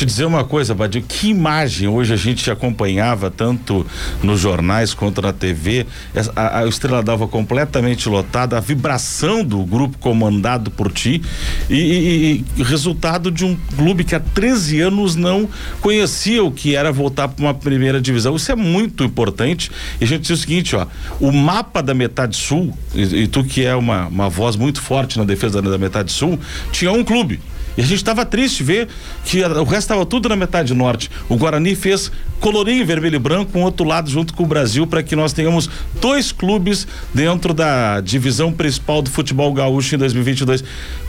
te 0.00 0.06
dizer 0.06 0.24
uma 0.24 0.44
coisa, 0.44 0.74
Badio, 0.74 1.02
que 1.06 1.28
imagem 1.28 1.86
hoje 1.86 2.14
a 2.14 2.16
gente 2.16 2.50
acompanhava 2.50 3.30
tanto 3.30 3.86
nos 4.22 4.40
jornais 4.40 4.94
quanto 4.94 5.20
na 5.20 5.30
TV, 5.30 5.86
a, 6.34 6.60
a 6.60 6.66
Estrela 6.66 7.02
d'Alva 7.02 7.28
completamente 7.28 8.08
lotada, 8.08 8.56
a 8.56 8.60
vibração 8.60 9.44
do 9.44 9.62
grupo 9.62 9.98
comandado 9.98 10.70
por 10.70 10.90
ti 10.90 11.20
e, 11.68 11.74
e, 11.74 12.44
e, 12.56 12.62
resultado 12.62 13.30
de 13.30 13.44
um 13.44 13.54
clube 13.76 14.02
que 14.02 14.14
há 14.14 14.20
13 14.20 14.80
anos 14.80 15.16
não 15.16 15.46
conhecia 15.82 16.42
o 16.42 16.50
que 16.50 16.74
era 16.74 16.90
voltar 16.90 17.28
para 17.28 17.44
uma 17.44 17.52
primeira 17.52 18.00
divisão. 18.00 18.34
Isso 18.36 18.50
é 18.50 18.56
muito 18.56 19.04
importante. 19.04 19.70
E 20.00 20.04
a 20.04 20.06
gente 20.06 20.22
diz 20.22 20.30
o 20.30 20.36
seguinte, 20.38 20.74
ó, 20.76 20.86
o 21.20 21.30
mapa 21.30 21.82
da 21.82 21.92
metade 21.92 22.38
sul, 22.38 22.74
e, 22.94 23.02
e 23.02 23.28
tu 23.28 23.44
que 23.44 23.66
é 23.66 23.76
uma, 23.76 24.06
uma 24.06 24.30
voz 24.30 24.56
muito 24.56 24.80
forte 24.80 25.18
na 25.18 25.24
defesa 25.24 25.60
da, 25.60 25.68
da 25.68 25.78
metade 25.78 26.10
sul, 26.10 26.38
tinha 26.72 26.90
um 26.90 27.04
clube 27.04 27.38
e 27.76 27.80
a 27.80 27.84
gente 27.84 27.96
estava 27.96 28.24
triste 28.24 28.62
ver 28.62 28.88
que 29.24 29.42
o 29.42 29.64
resto 29.64 29.80
estava 29.80 30.06
tudo 30.06 30.28
na 30.28 30.36
metade 30.36 30.74
norte. 30.74 31.10
O 31.28 31.36
Guarani 31.36 31.74
fez 31.74 32.10
colorinho 32.40 32.84
vermelho 32.86 33.16
e 33.16 33.18
branco 33.18 33.52
com 33.52 33.62
outro 33.62 33.86
lado 33.86 34.10
junto 34.10 34.34
com 34.34 34.42
o 34.42 34.46
Brasil 34.46 34.86
para 34.86 35.02
que 35.02 35.14
nós 35.14 35.32
tenhamos 35.32 35.68
dois 36.00 36.32
clubes 36.32 36.86
dentro 37.14 37.52
da 37.52 38.00
divisão 38.00 38.52
principal 38.52 39.02
do 39.02 39.10
futebol 39.10 39.52
gaúcho 39.52 39.94
em 39.94 39.98
2022. 39.98 40.62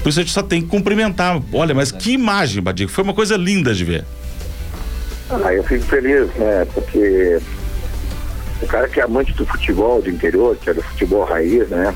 Por 0.03 0.09
isso 0.09 0.19
a 0.19 0.23
gente 0.23 0.33
só 0.33 0.43
tem 0.43 0.61
que 0.61 0.67
cumprimentar. 0.67 1.41
Olha, 1.53 1.73
mas 1.73 1.91
que 1.91 2.11
imagem, 2.11 2.61
Badico. 2.61 2.91
Foi 2.91 3.03
uma 3.03 3.13
coisa 3.13 3.37
linda 3.37 3.73
de 3.73 3.85
ver. 3.85 4.05
Ah, 5.29 5.53
eu 5.53 5.63
fico 5.63 5.85
feliz, 5.85 6.27
né? 6.35 6.67
Porque 6.73 7.39
o 8.61 8.67
cara 8.67 8.87
que 8.87 8.99
é 8.99 9.03
amante 9.03 9.33
do 9.33 9.45
futebol 9.45 10.01
do 10.01 10.09
interior, 10.09 10.57
que 10.57 10.69
é 10.69 10.73
do 10.73 10.81
futebol 10.81 11.23
raiz, 11.23 11.69
né? 11.69 11.95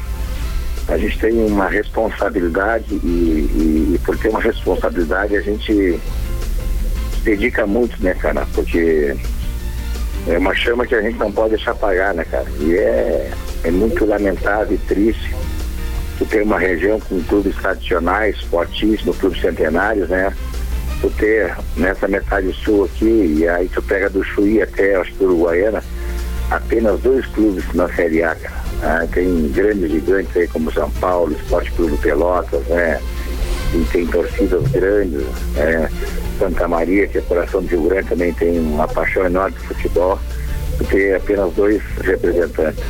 A 0.87 0.97
gente 0.97 1.17
tem 1.19 1.33
uma 1.45 1.67
responsabilidade 1.67 2.93
e, 2.93 3.07
e, 3.07 3.95
e, 3.95 3.99
por 4.05 4.17
ter 4.17 4.29
uma 4.29 4.41
responsabilidade 4.41 5.35
a 5.35 5.41
gente 5.41 5.73
se 5.73 7.21
dedica 7.23 7.65
muito, 7.65 8.01
né, 8.03 8.13
cara? 8.13 8.45
Porque 8.53 9.15
é 10.27 10.37
uma 10.37 10.53
chama 10.53 10.85
que 10.85 10.95
a 10.95 11.01
gente 11.01 11.17
não 11.17 11.31
pode 11.31 11.55
deixar 11.55 11.71
apagar, 11.71 12.13
né, 12.13 12.23
cara? 12.23 12.45
E 12.59 12.75
é, 12.75 13.31
é 13.63 13.71
muito 13.71 14.05
lamentável 14.05 14.75
e 14.75 14.77
triste 14.77 15.35
tu 16.17 16.25
tem 16.25 16.41
uma 16.43 16.59
região 16.59 16.99
com 16.99 17.21
clubes 17.23 17.55
tradicionais, 17.57 18.39
fortíssimos, 18.43 19.17
clubes 19.17 19.41
centenários, 19.41 20.09
né? 20.09 20.33
Tu 21.01 21.09
ter 21.11 21.55
nessa 21.75 22.07
metade 22.07 22.53
sul 22.63 22.85
aqui, 22.85 23.35
e 23.39 23.47
aí 23.47 23.67
tu 23.67 23.81
pega 23.81 24.09
do 24.09 24.23
Chuí 24.23 24.61
até 24.61 24.95
acho 24.95 25.13
que 25.13 25.23
Uruguaiana, 25.23 25.83
apenas 26.49 26.99
dois 27.01 27.25
clubes 27.27 27.65
na 27.73 27.87
Série 27.89 28.23
A, 28.23 28.33
cara. 28.35 28.64
Ah, 28.81 29.07
tem 29.11 29.49
grandes 29.49 29.89
gigantes 29.89 30.35
aí 30.35 30.47
como 30.47 30.71
São 30.71 30.89
Paulo, 30.91 31.33
Esporte 31.33 31.71
Clube 31.71 31.97
Pelotas, 31.97 32.65
né? 32.67 32.99
E 33.73 33.83
tem 33.91 34.05
torcidas 34.07 34.67
grandes, 34.71 35.23
né? 35.55 35.89
Santa 36.37 36.67
Maria, 36.67 37.07
que 37.07 37.17
é 37.17 37.21
coração 37.21 37.61
de 37.61 37.69
Rio 37.69 37.83
Grande, 37.83 38.09
também 38.09 38.33
tem 38.33 38.59
uma 38.59 38.87
paixão 38.87 39.25
enorme 39.25 39.55
por 39.57 39.75
futebol, 39.75 40.19
ter 40.89 41.15
apenas 41.15 41.53
dois 41.53 41.81
representantes. 42.01 42.83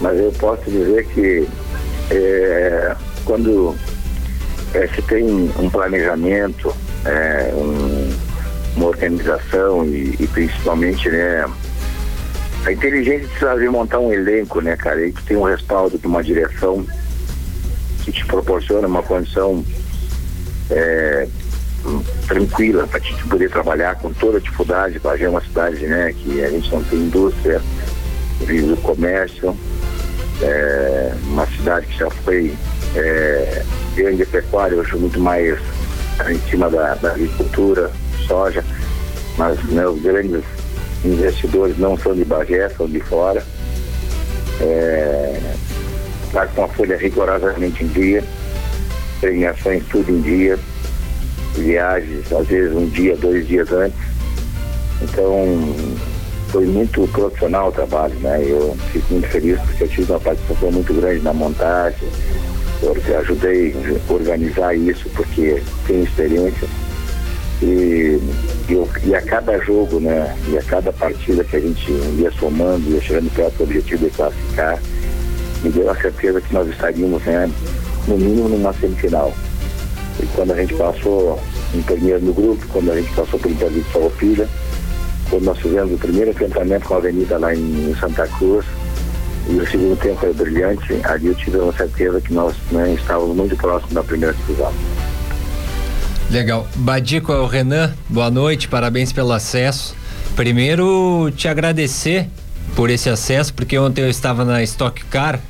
Mas 0.00 0.18
eu 0.18 0.32
posso 0.32 0.70
dizer 0.70 1.04
que 1.06 1.48
é, 2.10 2.94
quando 3.24 3.74
é, 4.74 4.86
se 4.88 5.02
tem 5.02 5.24
um 5.24 5.70
planejamento, 5.70 6.74
é, 7.04 7.52
um, 7.54 8.16
uma 8.76 8.86
organização 8.86 9.84
e, 9.84 10.14
e, 10.20 10.26
principalmente 10.28 11.08
né, 11.08 11.46
a 12.66 12.72
inteligência 12.72 13.56
de 13.56 13.68
montar 13.68 14.00
um 14.00 14.12
elenco, 14.12 14.60
né, 14.60 14.76
cara, 14.76 15.06
e 15.06 15.12
que 15.12 15.22
tem 15.22 15.36
um 15.36 15.44
respaldo 15.44 15.96
de 15.96 16.06
uma 16.06 16.22
direção 16.22 16.84
que 18.04 18.10
te 18.10 18.26
proporciona 18.26 18.88
uma 18.88 19.04
condição 19.04 19.64
é, 20.68 21.28
tranquila 22.26 22.88
para 22.88 22.98
gente 22.98 23.22
poder 23.28 23.50
trabalhar 23.50 23.94
com 23.96 24.12
toda 24.12 24.38
a 24.38 24.40
dificuldade. 24.40 24.98
Bagé 24.98 25.26
é 25.26 25.28
uma 25.28 25.40
cidade 25.40 25.86
né, 25.86 26.12
que 26.12 26.42
a 26.42 26.50
gente 26.50 26.72
não 26.72 26.82
tem 26.82 26.98
indústria, 26.98 27.62
vive 28.40 28.66
do 28.66 28.76
comércio, 28.78 29.56
é 30.42 31.12
uma 31.28 31.46
cidade 31.46 31.86
que 31.86 31.98
já 31.98 32.10
foi 32.10 32.52
é, 32.96 33.62
grande 33.94 34.26
pecuária, 34.26 34.76
hoje 34.76 34.96
muito 34.96 35.20
mais 35.20 35.56
em 36.28 36.50
cima 36.50 36.68
da, 36.68 36.96
da 36.96 37.10
agricultura, 37.12 37.92
soja, 38.26 38.64
mas 39.38 39.62
né, 39.66 39.86
os 39.86 40.02
grandes 40.02 40.42
investidores 41.04 41.78
não 41.78 41.96
são 41.98 42.14
de 42.14 42.24
Bagé, 42.24 42.68
são 42.70 42.86
de 42.86 43.00
fora. 43.00 43.44
É, 44.60 45.40
tá 46.32 46.46
com 46.46 46.64
a 46.64 46.68
folha 46.68 46.96
rigorosamente 46.96 47.84
em 47.84 47.88
dia, 47.88 48.24
premiações 49.20 49.82
tudo 49.90 50.10
em 50.10 50.20
dia, 50.22 50.58
viagens 51.54 52.32
às 52.32 52.46
vezes 52.46 52.74
um 52.74 52.86
dia, 52.88 53.16
dois 53.16 53.46
dias 53.46 53.70
antes. 53.72 53.98
Então 55.02 55.74
foi 56.48 56.64
muito 56.64 57.06
profissional 57.08 57.68
o 57.68 57.72
trabalho, 57.72 58.14
né? 58.20 58.42
Eu 58.46 58.76
fico 58.92 59.12
muito 59.12 59.28
feliz 59.28 59.60
porque 59.60 59.84
eu 59.84 59.88
tive 59.88 60.12
uma 60.12 60.20
participação 60.20 60.72
muito 60.72 60.94
grande 60.94 61.22
na 61.22 61.32
montagem, 61.32 62.08
porque 62.80 63.12
ajudei 63.12 63.74
a 64.08 64.12
organizar 64.12 64.74
isso 64.74 65.08
porque 65.14 65.62
tenho 65.86 66.04
experiência. 66.04 66.68
E, 67.62 68.20
eu, 68.68 68.88
e 69.04 69.14
a 69.14 69.22
cada 69.22 69.58
jogo, 69.58 69.98
né? 69.98 70.36
E 70.48 70.58
a 70.58 70.62
cada 70.62 70.92
partida 70.92 71.42
que 71.44 71.56
a 71.56 71.60
gente 71.60 71.90
ia 72.18 72.30
somando, 72.32 72.90
ia 72.90 73.00
chegando 73.00 73.34
perto 73.34 73.56
do 73.58 73.64
objetivo 73.64 74.04
de 74.04 74.10
classificar, 74.10 74.78
me 75.62 75.70
deu 75.70 75.90
a 75.90 75.96
certeza 75.96 76.40
que 76.40 76.52
nós 76.52 76.68
estaríamos, 76.68 77.22
né? 77.24 77.50
No 78.06 78.18
mínimo 78.18 78.48
numa 78.48 78.72
semifinal. 78.74 79.32
E 80.22 80.26
quando 80.34 80.52
a 80.52 80.56
gente 80.56 80.74
passou 80.74 81.38
em 81.74 81.82
primeiro 81.82 82.20
no 82.20 82.32
grupo, 82.32 82.64
quando 82.68 82.92
a 82.92 82.96
gente 82.96 83.12
passou 83.14 83.38
pelo 83.38 83.54
Intervito 83.54 83.90
Farroupilha, 83.90 84.48
quando 85.28 85.44
nós 85.44 85.58
fizemos 85.58 85.92
o 85.92 85.98
primeiro 85.98 86.30
enfrentamento 86.30 86.86
com 86.86 86.94
a 86.94 86.98
Avenida 86.98 87.38
lá 87.38 87.54
em, 87.54 87.94
Santa 87.98 88.26
Cruz, 88.28 88.64
e 89.48 89.56
o 89.56 89.66
segundo 89.66 89.98
tempo 89.98 90.20
foi 90.20 90.32
brilhante, 90.32 91.00
ali 91.04 91.28
eu 91.28 91.34
tive 91.34 91.58
uma 91.58 91.72
certeza 91.72 92.20
que 92.20 92.32
nós 92.32 92.54
né, 92.70 92.94
estávamos 92.94 93.36
muito 93.36 93.56
próximos 93.56 93.92
da 93.92 94.02
primeira 94.02 94.34
divisão. 94.34 94.72
Legal. 96.30 96.66
Badico 96.74 97.32
é 97.32 97.38
o 97.38 97.46
Renan, 97.46 97.94
boa 98.08 98.30
noite, 98.30 98.68
parabéns 98.68 99.12
pelo 99.12 99.32
acesso. 99.32 99.94
Primeiro, 100.34 101.32
te 101.36 101.48
agradecer 101.48 102.28
por 102.74 102.90
esse 102.90 103.08
acesso, 103.08 103.54
porque 103.54 103.78
ontem 103.78 104.02
eu 104.02 104.10
estava 104.10 104.44
na 104.44 104.62
Stock 104.62 105.04
Car 105.06 105.40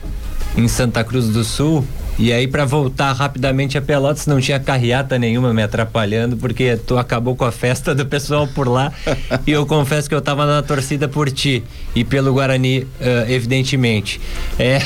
em 0.57 0.69
Santa 0.69 1.03
Cruz 1.03 1.29
do 1.29 1.43
Sul 1.43 1.85
e 2.19 2.33
aí, 2.33 2.49
para 2.49 2.65
voltar 2.65 3.13
rapidamente 3.13 3.77
a 3.77 3.83
Pelotas, 3.83 4.27
não 4.27 4.41
tinha 4.41 4.59
carreata 4.59 5.19
nenhuma 5.19 5.53
me 5.53 5.63
atrapalhando, 5.63 6.35
porque 6.35 6.75
tu 6.75 6.97
acabou 6.97 7.37
com 7.37 7.45
a 7.45 7.53
festa 7.53 7.95
do 7.95 8.07
pessoal 8.07 8.49
por 8.49 8.67
lá. 8.69 8.91
e 9.47 9.51
eu 9.51 9.67
confesso 9.67 10.09
que 10.09 10.15
eu 10.15 10.23
tava 10.23 10.47
na 10.47 10.63
torcida 10.63 11.07
por 11.07 11.31
ti 11.31 11.63
e 11.95 12.05
pelo 12.05 12.33
Guarani, 12.33 12.81
uh, 12.81 12.89
evidentemente. 13.29 14.19
É, 14.59 14.81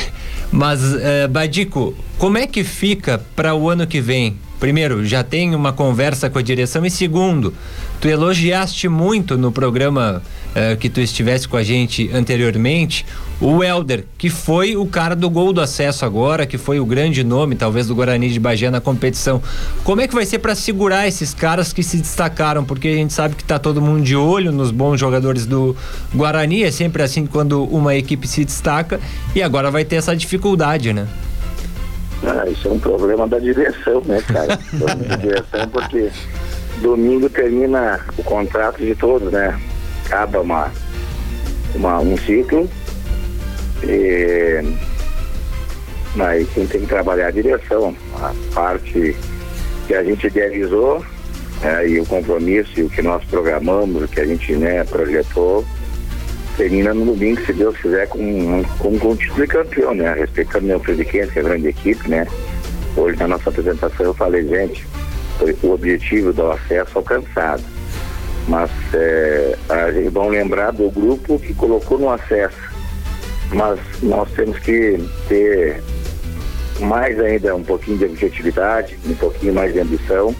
mas, 0.50 0.82
uh, 0.82 1.28
Badico, 1.30 1.94
como 2.18 2.36
é 2.36 2.48
que 2.48 2.64
fica 2.64 3.20
para 3.36 3.54
o 3.54 3.70
ano 3.70 3.86
que 3.86 4.00
vem? 4.00 4.36
Primeiro, 4.60 5.06
já 5.06 5.24
tem 5.24 5.54
uma 5.54 5.72
conversa 5.72 6.28
com 6.28 6.38
a 6.38 6.42
direção 6.42 6.84
e 6.84 6.90
segundo, 6.90 7.54
tu 7.98 8.06
elogiaste 8.06 8.90
muito 8.90 9.38
no 9.38 9.50
programa 9.50 10.22
uh, 10.50 10.76
que 10.76 10.90
tu 10.90 11.00
estivesse 11.00 11.48
com 11.48 11.56
a 11.56 11.62
gente 11.62 12.10
anteriormente 12.12 13.06
o 13.40 13.64
Helder, 13.64 14.04
que 14.18 14.28
foi 14.28 14.76
o 14.76 14.84
cara 14.84 15.16
do 15.16 15.30
gol 15.30 15.50
do 15.50 15.62
acesso 15.62 16.04
agora, 16.04 16.44
que 16.44 16.58
foi 16.58 16.78
o 16.78 16.84
grande 16.84 17.24
nome, 17.24 17.56
talvez, 17.56 17.86
do 17.86 17.94
Guarani 17.94 18.28
de 18.28 18.38
Bagé 18.38 18.70
na 18.70 18.82
competição. 18.82 19.42
Como 19.82 20.02
é 20.02 20.06
que 20.06 20.14
vai 20.14 20.26
ser 20.26 20.40
para 20.40 20.54
segurar 20.54 21.08
esses 21.08 21.32
caras 21.32 21.72
que 21.72 21.82
se 21.82 21.96
destacaram? 21.96 22.62
Porque 22.62 22.88
a 22.88 22.94
gente 22.94 23.14
sabe 23.14 23.34
que 23.34 23.44
tá 23.44 23.58
todo 23.58 23.80
mundo 23.80 24.02
de 24.02 24.14
olho 24.14 24.52
nos 24.52 24.70
bons 24.70 25.00
jogadores 25.00 25.46
do 25.46 25.74
Guarani, 26.14 26.64
é 26.64 26.70
sempre 26.70 27.02
assim 27.02 27.24
quando 27.24 27.64
uma 27.64 27.94
equipe 27.94 28.28
se 28.28 28.44
destaca 28.44 29.00
e 29.34 29.42
agora 29.42 29.70
vai 29.70 29.86
ter 29.86 29.96
essa 29.96 30.14
dificuldade, 30.14 30.92
né? 30.92 31.08
Ah, 32.22 32.48
isso 32.48 32.68
é 32.68 32.70
um 32.70 32.78
problema 32.78 33.26
da 33.26 33.38
direção, 33.38 34.02
né, 34.04 34.22
cara? 34.26 34.58
problema 34.78 35.04
da 35.04 35.16
direção 35.16 35.68
porque 35.72 36.10
domingo 36.82 37.28
termina 37.30 38.00
o 38.16 38.22
contrato 38.22 38.78
de 38.78 38.94
todos, 38.94 39.32
né? 39.32 39.58
Acaba 40.06 40.40
uma, 40.40 40.70
uma, 41.74 42.00
um 42.00 42.16
ciclo 42.18 42.68
e, 43.82 44.62
mas 46.14 46.48
quem 46.50 46.66
tem 46.66 46.80
que 46.80 46.86
trabalhar 46.86 47.24
é 47.24 47.28
a 47.28 47.30
direção, 47.30 47.94
a 48.16 48.34
parte 48.54 49.16
que 49.86 49.94
a 49.94 50.02
gente 50.02 50.26
idealizou 50.26 51.04
é, 51.62 51.88
e 51.88 52.00
o 52.00 52.06
compromisso 52.06 52.70
e 52.76 52.82
o 52.82 52.90
que 52.90 53.02
nós 53.02 53.24
programamos, 53.24 54.02
o 54.02 54.08
que 54.08 54.20
a 54.20 54.26
gente 54.26 54.54
né, 54.56 54.84
projetou, 54.84 55.64
termina 56.60 56.92
no 56.92 57.06
domingo, 57.06 57.40
se 57.46 57.54
Deus 57.54 57.74
quiser, 57.78 58.06
com, 58.08 58.62
com, 58.78 58.88
um 58.88 59.16
título 59.16 59.40
de 59.40 59.46
campeão, 59.46 59.94
né? 59.94 60.12
Respeitando 60.12 60.66
o 60.66 60.68
meu 60.68 60.80
Frederiquense, 60.80 61.32
que 61.32 61.38
é 61.38 61.42
grande 61.42 61.68
equipe, 61.68 62.06
né? 62.06 62.26
Hoje 62.94 63.18
na 63.18 63.28
nossa 63.28 63.48
apresentação 63.48 64.04
eu 64.04 64.12
falei, 64.12 64.46
gente, 64.46 64.86
foi 65.38 65.56
o 65.62 65.72
objetivo 65.72 66.34
do 66.34 66.50
acesso 66.50 66.98
alcançado. 66.98 67.62
Mas 68.46 68.70
é, 68.92 69.56
a 69.70 69.90
gente 69.90 70.10
vão 70.10 70.28
lembrar 70.28 70.72
do 70.72 70.90
grupo 70.90 71.38
que 71.38 71.54
colocou 71.54 71.98
no 71.98 72.10
acesso 72.10 72.70
mas 73.52 73.80
nós 74.02 74.30
temos 74.32 74.58
que 74.60 74.98
ter 75.28 75.82
mais 76.80 77.18
ainda 77.18 77.54
um 77.54 77.64
pouquinho 77.64 77.98
de 77.98 78.04
objetividade, 78.04 78.96
um 79.06 79.14
pouquinho 79.14 79.54
mais 79.54 79.72
de 79.72 79.80
ambição 79.80 80.34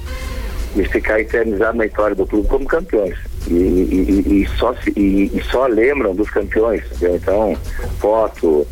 e 0.76 0.84
ficar 0.84 1.20
eternizado 1.20 1.76
na 1.76 1.86
história 1.86 2.14
do 2.14 2.26
clube 2.26 2.48
como 2.48 2.66
campeões. 2.66 3.18
E, 3.46 3.52
e, 3.52 4.24
e, 4.26 4.42
e 4.42 4.48
só, 4.58 4.74
se, 4.74 4.90
e, 4.96 5.42
só 5.50 5.66
lembram 5.66 6.14
dos 6.14 6.30
campeões. 6.30 6.82
Entendeu? 6.92 7.16
Então, 7.16 7.56
foto 7.98 8.66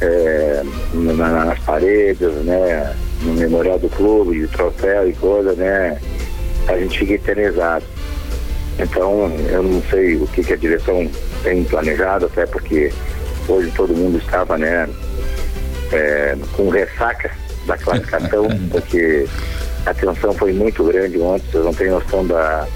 é, 0.00 0.62
na, 0.92 1.44
nas 1.44 1.58
paredes, 1.60 2.32
né, 2.44 2.94
no 3.22 3.34
memorial 3.34 3.78
do 3.78 3.88
clube, 3.88 4.40
de 4.40 4.48
troféu 4.48 5.08
e 5.08 5.12
coisa, 5.14 5.52
né, 5.54 5.98
a 6.66 6.78
gente 6.78 6.98
fica 6.98 7.14
eternizado. 7.14 7.84
Então, 8.78 9.30
eu 9.50 9.62
não 9.62 9.82
sei 9.90 10.16
o 10.16 10.26
que, 10.28 10.42
que 10.42 10.52
a 10.52 10.56
direção 10.56 11.10
tem 11.42 11.64
planejado, 11.64 12.26
até 12.26 12.46
porque 12.46 12.92
Hoje 13.48 13.72
todo 13.74 13.96
mundo 13.96 14.18
estava, 14.18 14.58
né, 14.58 14.86
é, 15.90 16.36
com 16.52 16.68
ressaca 16.68 17.30
da 17.66 17.78
classificação, 17.78 18.46
porque 18.70 19.26
a 19.86 19.94
tensão 19.94 20.34
foi 20.34 20.52
muito 20.52 20.84
grande 20.84 21.18
ontem, 21.18 21.46
vocês 21.50 21.64
não 21.64 21.72
têm 21.72 21.88
noção 21.88 22.26
da 22.26 22.68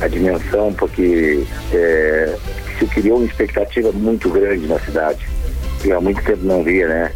a 0.00 0.08
dimensão, 0.08 0.72
porque 0.72 1.44
é, 1.72 2.36
se 2.78 2.86
criou 2.86 3.18
uma 3.18 3.26
expectativa 3.26 3.90
muito 3.92 4.28
grande 4.30 4.66
na 4.66 4.78
cidade. 4.80 5.26
E 5.84 5.92
há 5.92 6.00
muito 6.00 6.22
tempo 6.22 6.44
não 6.44 6.62
via, 6.62 6.88
né? 6.88 7.12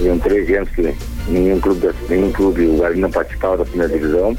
Iam 0.00 0.18
13 0.18 0.56
anos 0.56 0.70
que 0.70 0.94
nenhum 1.28 1.60
clube, 1.60 1.90
nenhum 2.08 2.32
clube, 2.32 2.66
o 2.66 2.76
Guarani 2.76 3.00
não 3.00 3.10
participava 3.10 3.58
da 3.58 3.64
primeira 3.64 3.92
divisão. 3.92 4.36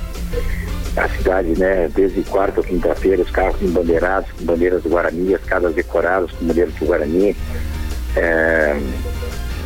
A 0.95 1.07
cidade, 1.09 1.59
né, 1.59 1.89
desde 1.93 2.23
quarta 2.23 2.59
ou 2.59 2.65
quinta-feira, 2.65 3.21
os 3.21 3.29
carros 3.29 3.61
embandeirados, 3.61 4.31
com 4.31 4.45
bandeiras 4.45 4.81
do 4.81 4.89
Guarani, 4.89 5.35
as 5.35 5.43
casas 5.43 5.75
decoradas 5.75 6.31
com 6.31 6.45
bandeiras 6.45 6.73
do 6.73 6.85
Guarani. 6.85 7.35
É, 8.15 8.75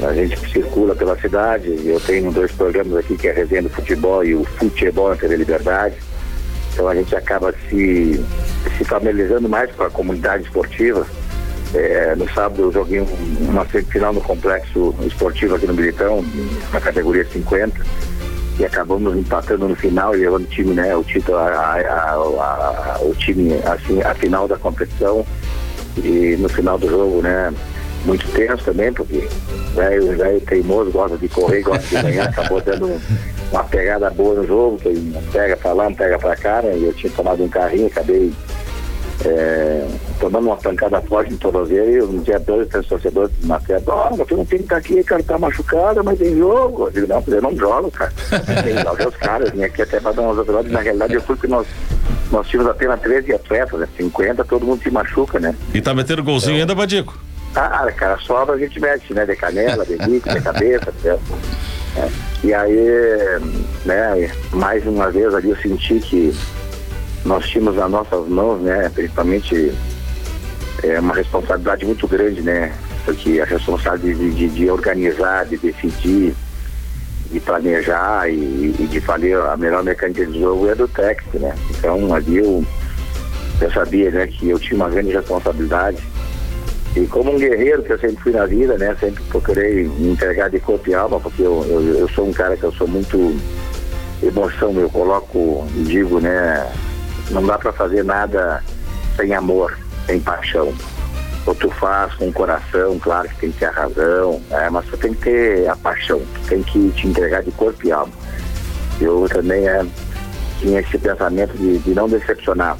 a 0.03 0.13
gente 0.13 0.37
circula 0.51 0.95
pela 0.95 1.17
cidade, 1.19 1.69
eu 1.85 1.99
tenho 2.01 2.31
dois 2.31 2.51
programas 2.51 2.97
aqui 2.97 3.15
que 3.15 3.27
é 3.27 3.31
a 3.31 3.35
Resenha 3.35 3.61
do 3.63 3.69
Futebol 3.69 4.23
e 4.25 4.35
o 4.35 4.43
Futebol 4.43 5.09
na 5.09 5.15
TV 5.15 5.37
Liberdade. 5.37 5.95
Então 6.73 6.87
a 6.87 6.95
gente 6.95 7.15
acaba 7.15 7.53
se, 7.69 8.23
se 8.77 8.83
familiarizando 8.85 9.49
mais 9.49 9.71
com 9.73 9.83
a 9.83 9.89
comunidade 9.89 10.43
esportiva 10.43 11.05
É, 11.73 12.15
no 12.15 12.29
sábado 12.33 12.63
eu 12.63 12.71
joguei 12.71 12.99
um, 12.99 13.07
uma 13.49 13.65
semifinal 13.65 14.13
no 14.13 14.21
complexo 14.21 14.93
esportivo 15.05 15.55
aqui 15.55 15.65
no 15.65 15.73
Militão, 15.73 16.23
na 16.73 16.81
categoria 16.81 17.25
50, 17.25 17.81
e 18.59 18.65
acabamos 18.65 19.15
empatando 19.15 19.67
no 19.69 19.75
final 19.75 20.13
e 20.13 20.19
levando 20.19 20.43
o 20.43 20.47
time, 20.47 20.73
né, 20.73 20.93
o 20.95 21.03
título, 21.03 21.37
a, 21.37 21.45
a, 21.45 22.11
a, 22.13 22.97
o 23.01 23.15
time, 23.15 23.53
assim, 23.65 24.01
a 24.01 24.13
final 24.13 24.47
da 24.47 24.57
competição. 24.57 25.25
E 25.97 26.35
no 26.37 26.49
final 26.49 26.77
do 26.77 26.89
jogo, 26.89 27.21
né, 27.21 27.53
muito 28.05 28.27
tenso 28.33 28.63
também, 28.63 28.91
porque 28.91 29.27
velho, 29.73 30.17
velho 30.17 30.41
teimoso, 30.41 30.91
gosta 30.91 31.17
de 31.17 31.29
correr, 31.29 31.61
gosta 31.61 31.87
de 31.87 32.01
ganhar, 32.01 32.27
acabou 32.27 32.61
dando 32.61 33.01
uma 33.51 33.63
pegada 33.65 34.09
boa 34.09 34.35
no 34.35 34.47
jogo, 34.47 34.77
que 34.77 35.13
pega 35.31 35.57
pra 35.57 35.73
lá, 35.73 35.85
não 35.85 35.95
pega 35.95 36.17
pra 36.17 36.35
cá, 36.35 36.61
né? 36.61 36.77
E 36.77 36.85
eu 36.85 36.93
tinha 36.93 37.11
tomado 37.11 37.43
um 37.43 37.49
carrinho, 37.49 37.87
acabei 37.87 38.31
é, 39.25 39.87
tomando 40.19 40.47
uma 40.47 40.57
pancada 40.57 41.01
forte 41.01 41.31
no 41.31 41.37
tornozelo 41.37 41.89
e 41.89 42.01
um 42.01 42.21
dia 42.21 42.39
dois, 42.39 42.67
três 42.67 42.85
torcedores 42.87 43.31
na 43.43 43.59
festa, 43.59 43.91
ó, 43.93 44.09
tu 44.25 44.37
não 44.37 44.45
tem 44.45 44.59
que 44.59 44.65
estar 44.65 44.77
aqui, 44.77 45.03
cara, 45.03 45.23
tá 45.23 45.37
machucado, 45.37 46.03
mas 46.03 46.17
tem 46.17 46.37
jogo. 46.37 46.87
Eu 46.87 46.91
digo, 46.91 47.07
não, 47.07 47.23
eu 47.27 47.41
não 47.41 47.55
jogo, 47.55 47.91
cara. 47.91 48.11
tem 48.63 48.75
que 48.75 48.83
jogar 48.83 49.07
os 49.07 49.15
caras, 49.17 49.51
vim 49.51 49.63
aqui 49.63 49.81
até 49.81 49.99
pra 49.99 50.11
dar 50.11 50.21
umas 50.21 50.37
autoridades. 50.37 50.71
Na 50.71 50.79
realidade, 50.79 51.13
eu 51.13 51.21
fui 51.21 51.35
que 51.37 51.47
nós, 51.47 51.67
nós 52.31 52.47
tínhamos 52.47 52.71
apenas 52.71 52.99
13 53.01 53.33
atletas, 53.33 53.79
né? 53.79 53.87
50, 53.97 54.43
todo 54.45 54.65
mundo 54.65 54.81
se 54.81 54.89
machuca, 54.89 55.39
né? 55.39 55.55
E 55.73 55.81
tá 55.81 55.93
metendo 55.93 56.23
golzinho 56.23 56.55
então, 56.55 56.61
ainda, 56.61 56.75
Badico? 56.75 57.19
Ah, 57.53 57.91
cara, 57.91 58.17
sobra 58.19 58.55
a 58.55 58.57
gente 58.57 58.79
mete, 58.79 59.13
né? 59.13 59.25
De 59.25 59.35
canela, 59.35 59.85
de 59.85 59.97
bico, 59.97 60.29
de 60.29 60.41
cabeça, 60.41 60.93
né? 61.03 61.19
É. 61.97 62.09
E 62.43 62.53
aí, 62.53 62.75
né, 63.85 64.31
mais 64.51 64.85
uma 64.85 65.11
vez 65.11 65.33
ali 65.33 65.49
eu 65.49 65.57
senti 65.57 65.99
que 65.99 66.33
nós 67.25 67.47
tínhamos 67.47 67.75
nas 67.75 67.91
nossas 67.91 68.27
mãos, 68.27 68.61
né, 68.61 68.89
principalmente 68.93 69.73
é, 70.83 70.99
uma 70.99 71.13
responsabilidade 71.13 71.85
muito 71.85 72.07
grande, 72.07 72.41
né? 72.41 72.73
Porque 73.05 73.39
a 73.39 73.45
responsabilidade 73.45 74.31
de, 74.31 74.31
de, 74.35 74.49
de 74.49 74.69
organizar, 74.69 75.45
de 75.45 75.57
decidir, 75.57 76.33
de 77.31 77.39
planejar 77.39 78.29
e, 78.29 78.75
e, 78.79 78.87
de 78.89 78.99
fazer 78.99 79.37
a 79.37 79.55
melhor 79.57 79.83
mecânica 79.83 80.25
de 80.25 80.39
jogo 80.39 80.69
é 80.69 80.75
do 80.75 80.87
técnico, 80.87 81.39
né? 81.39 81.55
Então 81.69 82.13
ali 82.13 82.37
eu, 82.37 82.65
eu 83.59 83.71
sabia 83.71 84.11
né, 84.11 84.27
que 84.27 84.49
eu 84.49 84.59
tinha 84.59 84.75
uma 84.75 84.89
grande 84.89 85.11
responsabilidade 85.11 86.10
e 86.95 87.07
como 87.07 87.33
um 87.33 87.37
guerreiro 87.37 87.83
que 87.83 87.93
eu 87.93 87.99
sempre 87.99 88.21
fui 88.21 88.31
na 88.33 88.45
vida, 88.45 88.77
né? 88.77 88.95
Sempre 88.99 89.23
procurei 89.23 89.85
me 89.87 90.11
entregar 90.11 90.49
de 90.49 90.59
corpo 90.59 90.89
e 90.89 90.93
alma, 90.93 91.19
porque 91.19 91.41
eu, 91.41 91.65
eu, 91.69 91.99
eu 91.99 92.09
sou 92.09 92.27
um 92.27 92.33
cara 92.33 92.57
que 92.57 92.63
eu 92.63 92.71
sou 92.73 92.87
muito 92.87 93.39
emoção, 94.21 94.73
eu 94.73 94.89
coloco, 94.89 95.65
digo, 95.85 96.19
né? 96.19 96.69
Não 97.29 97.45
dá 97.45 97.57
para 97.57 97.71
fazer 97.71 98.03
nada 98.03 98.61
sem 99.15 99.33
amor, 99.33 99.77
sem 100.05 100.19
paixão. 100.19 100.73
Ou 101.45 101.55
tu 101.55 101.69
faz 101.71 102.13
com 102.15 102.27
o 102.27 102.33
coração, 102.33 102.99
claro 102.99 103.27
que 103.29 103.39
tem 103.39 103.51
que 103.51 103.59
ter 103.59 103.65
a 103.65 103.71
razão, 103.71 104.41
é, 104.51 104.69
mas 104.69 104.85
tu 104.85 104.97
tem 104.97 105.13
que 105.13 105.21
ter 105.21 105.69
a 105.69 105.75
paixão, 105.77 106.19
tu 106.19 106.49
tem 106.49 106.61
que 106.61 106.89
te 106.91 107.07
entregar 107.07 107.41
de 107.41 107.51
corpo 107.51 107.87
e 107.87 107.91
alma. 107.91 108.13
Eu 108.99 109.27
também 109.29 109.65
é, 109.65 109.83
tinha 110.59 110.81
esse 110.81 110.97
pensamento 110.97 111.57
de, 111.57 111.79
de 111.79 111.91
não 111.91 112.07
decepcionar 112.07 112.77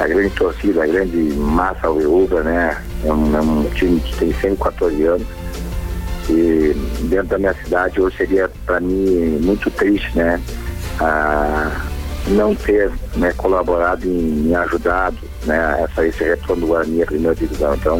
a 0.00 0.08
grande 0.08 0.30
torcida, 0.30 0.82
a 0.82 0.86
grande 0.86 1.16
massa 1.34 1.86
alveúva, 1.86 2.42
né? 2.42 2.82
É 3.04 3.12
um, 3.12 3.36
é 3.36 3.40
um, 3.40 3.70
time 3.74 4.00
que 4.00 4.16
tem 4.16 4.32
114 4.32 5.04
anos. 5.04 5.26
E 6.30 6.74
dentro 7.02 7.26
da 7.28 7.38
minha 7.38 7.54
cidade 7.54 8.00
hoje 8.00 8.16
seria 8.16 8.50
para 8.64 8.80
mim 8.80 9.38
muito 9.42 9.70
triste, 9.70 10.16
né? 10.16 10.40
Ah, 11.00 11.86
não 12.28 12.54
ter 12.54 12.90
né, 13.16 13.32
colaborado 13.36 14.06
em 14.06 14.22
me 14.22 14.54
ajudado, 14.54 15.18
né? 15.44 15.84
Essa, 15.84 16.06
esse 16.06 16.24
retorno 16.24 16.62
do 16.62 16.66
Guarani 16.68 17.02
à 17.02 17.06
primeira 17.06 17.34
divisão. 17.34 17.74
Então, 17.74 17.98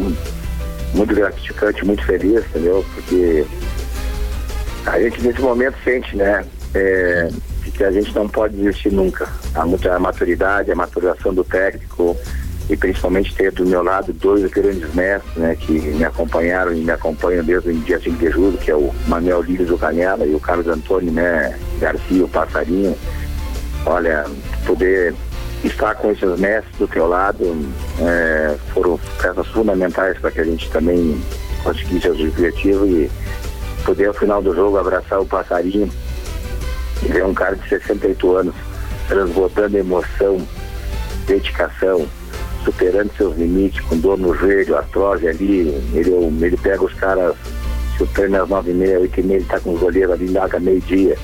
muito 0.95 1.13
gratificante, 1.13 1.85
muito 1.85 2.03
feliz, 2.03 2.43
entendeu? 2.47 2.83
Porque 2.95 3.45
a 4.87 4.99
gente 4.99 5.21
nesse 5.21 5.39
momento 5.39 5.75
sente, 5.83 6.15
né? 6.15 6.43
É, 6.73 7.29
que 7.71 7.83
a 7.83 7.91
gente 7.91 8.13
não 8.13 8.27
pode 8.27 8.55
desistir 8.55 8.91
nunca. 8.91 9.27
Há 9.55 9.65
muita 9.65 9.97
maturidade, 9.99 10.71
a 10.71 10.75
maturação 10.75 11.33
do 11.33 11.43
técnico 11.43 12.17
e 12.69 12.77
principalmente 12.77 13.35
ter 13.35 13.51
do 13.51 13.65
meu 13.65 13.83
lado 13.83 14.13
dois 14.13 14.49
grandes 14.49 14.93
mestres, 14.93 15.35
né, 15.35 15.55
que 15.55 15.73
me 15.73 16.05
acompanharam 16.05 16.73
e 16.73 16.81
me 16.81 16.91
acompanham 16.91 17.43
desde 17.43 17.69
o 17.69 17.73
dia 17.73 17.99
5 17.99 18.17
de 18.17 18.29
julho, 18.29 18.57
que 18.57 18.71
é 18.71 18.75
o 18.75 18.93
Manuel 19.07 19.41
Lírios 19.41 19.67
do 19.67 19.77
Canela 19.77 20.25
e 20.25 20.33
o 20.33 20.39
Carlos 20.39 20.67
Antônio, 20.67 21.11
né, 21.11 21.57
Garcia, 21.79 22.23
o 22.23 22.29
Passarinho. 22.29 22.95
Olha, 23.85 24.25
poder 24.65 25.13
estar 25.63 25.95
com 25.95 26.11
esses 26.11 26.39
mestres 26.39 26.77
do 26.77 26.87
teu 26.87 27.07
lado 27.07 27.43
é, 27.99 28.55
foram 28.73 28.99
peças 29.21 29.47
fundamentais 29.47 30.17
para 30.19 30.31
que 30.31 30.39
a 30.39 30.45
gente 30.45 30.69
também 30.69 31.19
conseguisse 31.63 32.09
os 32.09 32.19
objetivos 32.19 32.89
e 32.89 33.11
poder 33.83 34.07
ao 34.07 34.13
final 34.13 34.41
do 34.41 34.55
jogo 34.55 34.77
abraçar 34.77 35.19
o 35.19 35.25
passarinho 35.25 35.91
é 37.09 37.25
um 37.25 37.33
cara 37.33 37.55
de 37.55 37.67
68 37.67 38.35
anos, 38.35 38.55
transbordando 39.07 39.77
emoção, 39.77 40.45
dedicação, 41.25 42.07
superando 42.63 43.11
seus 43.17 43.37
limites, 43.37 43.81
com 43.81 43.97
dor 43.97 44.17
no 44.17 44.35
joelho, 44.35 44.77
artrose 44.77 45.27
ali. 45.27 45.69
Ele, 45.93 46.11
ele 46.41 46.57
pega 46.57 46.83
os 46.83 46.93
caras, 46.93 47.35
se 47.97 48.03
o 48.03 48.07
treino 48.07 48.37
é 48.37 48.39
às 48.39 48.49
9h30, 48.49 49.09
8h30, 49.09 49.31
ele 49.31 49.45
tá 49.45 49.59
com 49.59 49.73
os 49.73 49.79
goleiros 49.79 50.13
ali, 50.13 50.27
larga 50.29 50.59
meio-dia. 50.59 51.17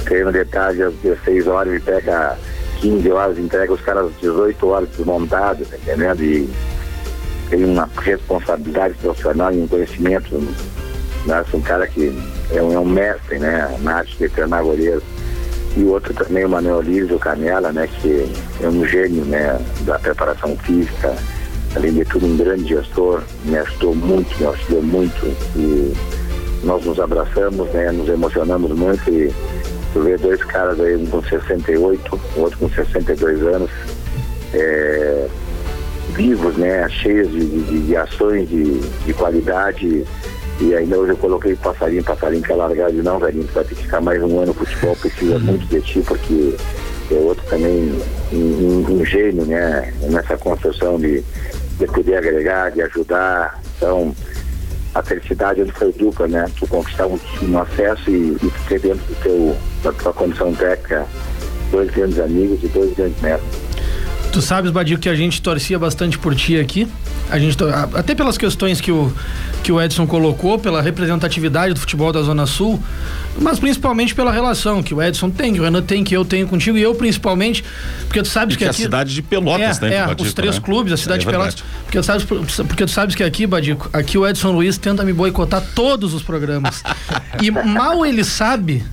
O 0.00 0.04
treino 0.04 0.32
de 0.32 0.44
tarde 0.44 0.82
às 0.82 0.94
16 0.94 1.46
horas, 1.46 1.72
ele 1.72 1.82
pega 1.82 2.36
15 2.80 3.10
horas, 3.10 3.38
entrega 3.38 3.72
os 3.72 3.80
caras 3.80 4.06
às 4.06 4.20
18 4.20 4.66
horas 4.66 4.88
desmontados, 4.90 5.68
tá 5.68 5.76
entendendo? 5.76 6.22
E 6.22 6.50
tem 7.48 7.64
uma 7.64 7.88
responsabilidade 8.00 8.94
profissional 8.94 9.52
e 9.52 9.60
um 9.60 9.68
conhecimento. 9.68 10.34
Né? 11.26 11.44
Um 11.54 11.60
cara 11.60 11.86
que 11.86 12.12
é 12.50 12.62
um, 12.62 12.72
é 12.72 12.78
um 12.78 12.84
mestre, 12.84 13.38
né? 13.38 13.78
Na 13.82 13.96
arte 13.96 14.16
de 14.18 14.28
treinar 14.28 14.62
goleiros 14.62 15.04
e 15.76 15.84
outro 15.84 16.12
também, 16.12 16.44
o 16.44 16.48
Manuel 16.48 16.82
Lírio 16.82 17.18
Canela, 17.18 17.72
né, 17.72 17.88
que 18.00 18.30
é 18.60 18.68
um 18.68 18.86
gênio 18.86 19.24
né, 19.24 19.58
da 19.82 19.98
preparação 19.98 20.56
física, 20.58 21.16
além 21.74 21.94
de 21.94 22.04
tudo 22.04 22.26
um 22.26 22.36
grande 22.36 22.68
gestor, 22.68 23.22
me 23.44 23.56
ajudou 23.56 23.94
muito, 23.94 24.38
me 24.38 24.46
auxiliou 24.46 24.82
muito. 24.82 25.26
E 25.56 25.92
nós 26.64 26.84
nos 26.84 27.00
abraçamos, 27.00 27.68
né, 27.70 27.90
nos 27.90 28.08
emocionamos 28.08 28.70
muito. 28.72 29.10
E 29.10 29.32
eu 29.94 30.02
ver 30.02 30.18
dois 30.18 30.42
caras 30.44 30.78
aí, 30.78 30.96
um 30.96 31.06
com 31.06 31.22
68, 31.22 32.20
o 32.36 32.40
outro 32.40 32.58
com 32.58 32.68
62 32.68 33.42
anos, 33.42 33.70
é, 34.52 35.28
vivos, 36.14 36.54
né, 36.56 36.86
cheios 36.90 37.30
de, 37.30 37.46
de, 37.46 37.86
de 37.86 37.96
ações 37.96 38.48
de, 38.48 38.78
de 38.78 39.14
qualidade 39.14 40.04
e 40.62 40.74
ainda 40.76 40.96
hoje 40.96 41.12
eu 41.12 41.16
coloquei 41.16 41.56
passarinho, 41.56 42.04
passarinho 42.04 42.42
que 42.42 42.52
é 42.52 42.54
largado 42.54 42.94
e 42.94 43.02
não, 43.02 43.18
velhinho, 43.18 43.44
tu 43.48 43.54
vai 43.54 43.64
ter 43.64 43.74
que 43.74 43.82
ficar 43.82 44.00
mais 44.00 44.22
um 44.22 44.38
ano 44.38 44.46
no 44.46 44.54
futebol, 44.54 44.94
precisa 44.94 45.38
muito 45.40 45.66
de 45.66 45.80
ti, 45.80 46.00
porque 46.06 46.54
é 47.10 47.14
outro 47.14 47.44
também 47.48 47.92
um, 48.32 48.36
um, 48.36 49.00
um 49.00 49.04
gênio, 49.04 49.44
né? 49.44 49.92
Nessa 50.02 50.36
construção 50.36 51.00
de, 51.00 51.22
de 51.78 51.86
poder 51.86 52.16
agregar, 52.16 52.70
de 52.70 52.80
ajudar. 52.82 53.60
Então, 53.76 54.14
a 54.94 55.02
felicidade 55.02 55.64
foi 55.72 55.92
dupla, 55.92 56.28
né? 56.28 56.46
Tu 56.56 56.66
conquistar 56.68 57.06
um, 57.08 57.18
um 57.42 57.58
acesso 57.58 58.08
e, 58.08 58.36
e 58.40 58.52
ter 58.68 58.78
dentro 58.78 59.04
do 59.04 59.22
teu, 59.22 59.56
da 59.82 59.92
tua 59.92 60.12
condição 60.12 60.54
técnica 60.54 61.06
dois 61.72 61.90
grandes 61.90 62.20
amigos 62.20 62.62
e 62.62 62.68
dois 62.68 62.94
grandes 62.94 63.20
netos. 63.20 63.46
Tu 64.32 64.40
sabes, 64.40 64.70
Badio, 64.70 64.98
que 64.98 65.08
a 65.08 65.14
gente 65.14 65.42
torcia 65.42 65.78
bastante 65.78 66.18
por 66.18 66.34
ti 66.34 66.58
aqui. 66.58 66.86
A 67.30 67.38
gente 67.38 67.56
até 67.94 68.14
pelas 68.14 68.38
questões 68.38 68.80
que 68.80 68.92
o 68.92 69.12
que 69.62 69.70
o 69.70 69.80
Edson 69.80 70.06
colocou, 70.06 70.58
pela 70.58 70.82
representatividade 70.82 71.74
do 71.74 71.80
futebol 71.80 72.12
da 72.12 72.20
Zona 72.22 72.46
Sul, 72.46 72.82
mas 73.40 73.58
principalmente 73.58 74.14
pela 74.14 74.32
relação 74.32 74.82
que 74.82 74.92
o 74.92 75.00
Edson 75.00 75.30
tem, 75.30 75.54
que 75.54 75.60
o 75.60 75.62
Renan 75.62 75.82
tem, 75.82 76.02
que 76.02 76.14
eu 76.16 76.24
tenho 76.24 76.48
contigo 76.48 76.76
e 76.76 76.82
eu 76.82 76.94
principalmente, 76.94 77.64
porque 78.06 78.22
tu 78.22 78.28
sabes 78.28 78.54
e 78.54 78.58
que, 78.58 78.64
que 78.64 78.70
aqui 78.70 78.82
a 78.82 78.84
cidade 78.84 79.14
de 79.14 79.22
Pelotas, 79.22 79.80
é, 79.80 79.88
né? 79.88 79.94
É, 79.94 80.06
Badico, 80.06 80.22
os 80.22 80.34
três 80.34 80.56
né? 80.56 80.60
clubes, 80.60 80.92
a 80.92 80.96
cidade 80.96 81.22
é, 81.22 81.24
de 81.24 81.30
Pelotas. 81.30 81.64
Porque 81.84 81.98
tu, 81.98 82.04
sabes, 82.04 82.24
porque 82.24 82.84
tu 82.84 82.90
sabes 82.90 83.14
que 83.14 83.22
aqui, 83.22 83.46
Badico, 83.46 83.88
aqui 83.92 84.18
o 84.18 84.26
Edson 84.26 84.50
Luiz 84.50 84.76
tenta 84.78 85.04
me 85.04 85.12
boicotar 85.12 85.62
todos 85.74 86.12
os 86.12 86.22
programas. 86.22 86.82
e 87.40 87.50
mal 87.50 88.04
ele 88.04 88.24
sabe 88.24 88.84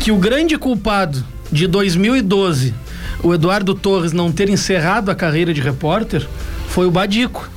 que 0.00 0.10
o 0.10 0.16
grande 0.16 0.56
culpado 0.56 1.22
de 1.52 1.66
2012 1.66 2.74
o 3.22 3.34
Eduardo 3.34 3.74
Torres 3.74 4.12
não 4.12 4.30
ter 4.30 4.48
encerrado 4.48 5.10
a 5.10 5.14
carreira 5.14 5.52
de 5.52 5.60
repórter 5.60 6.26
foi 6.68 6.86
o 6.86 6.90
Badico. 6.90 7.48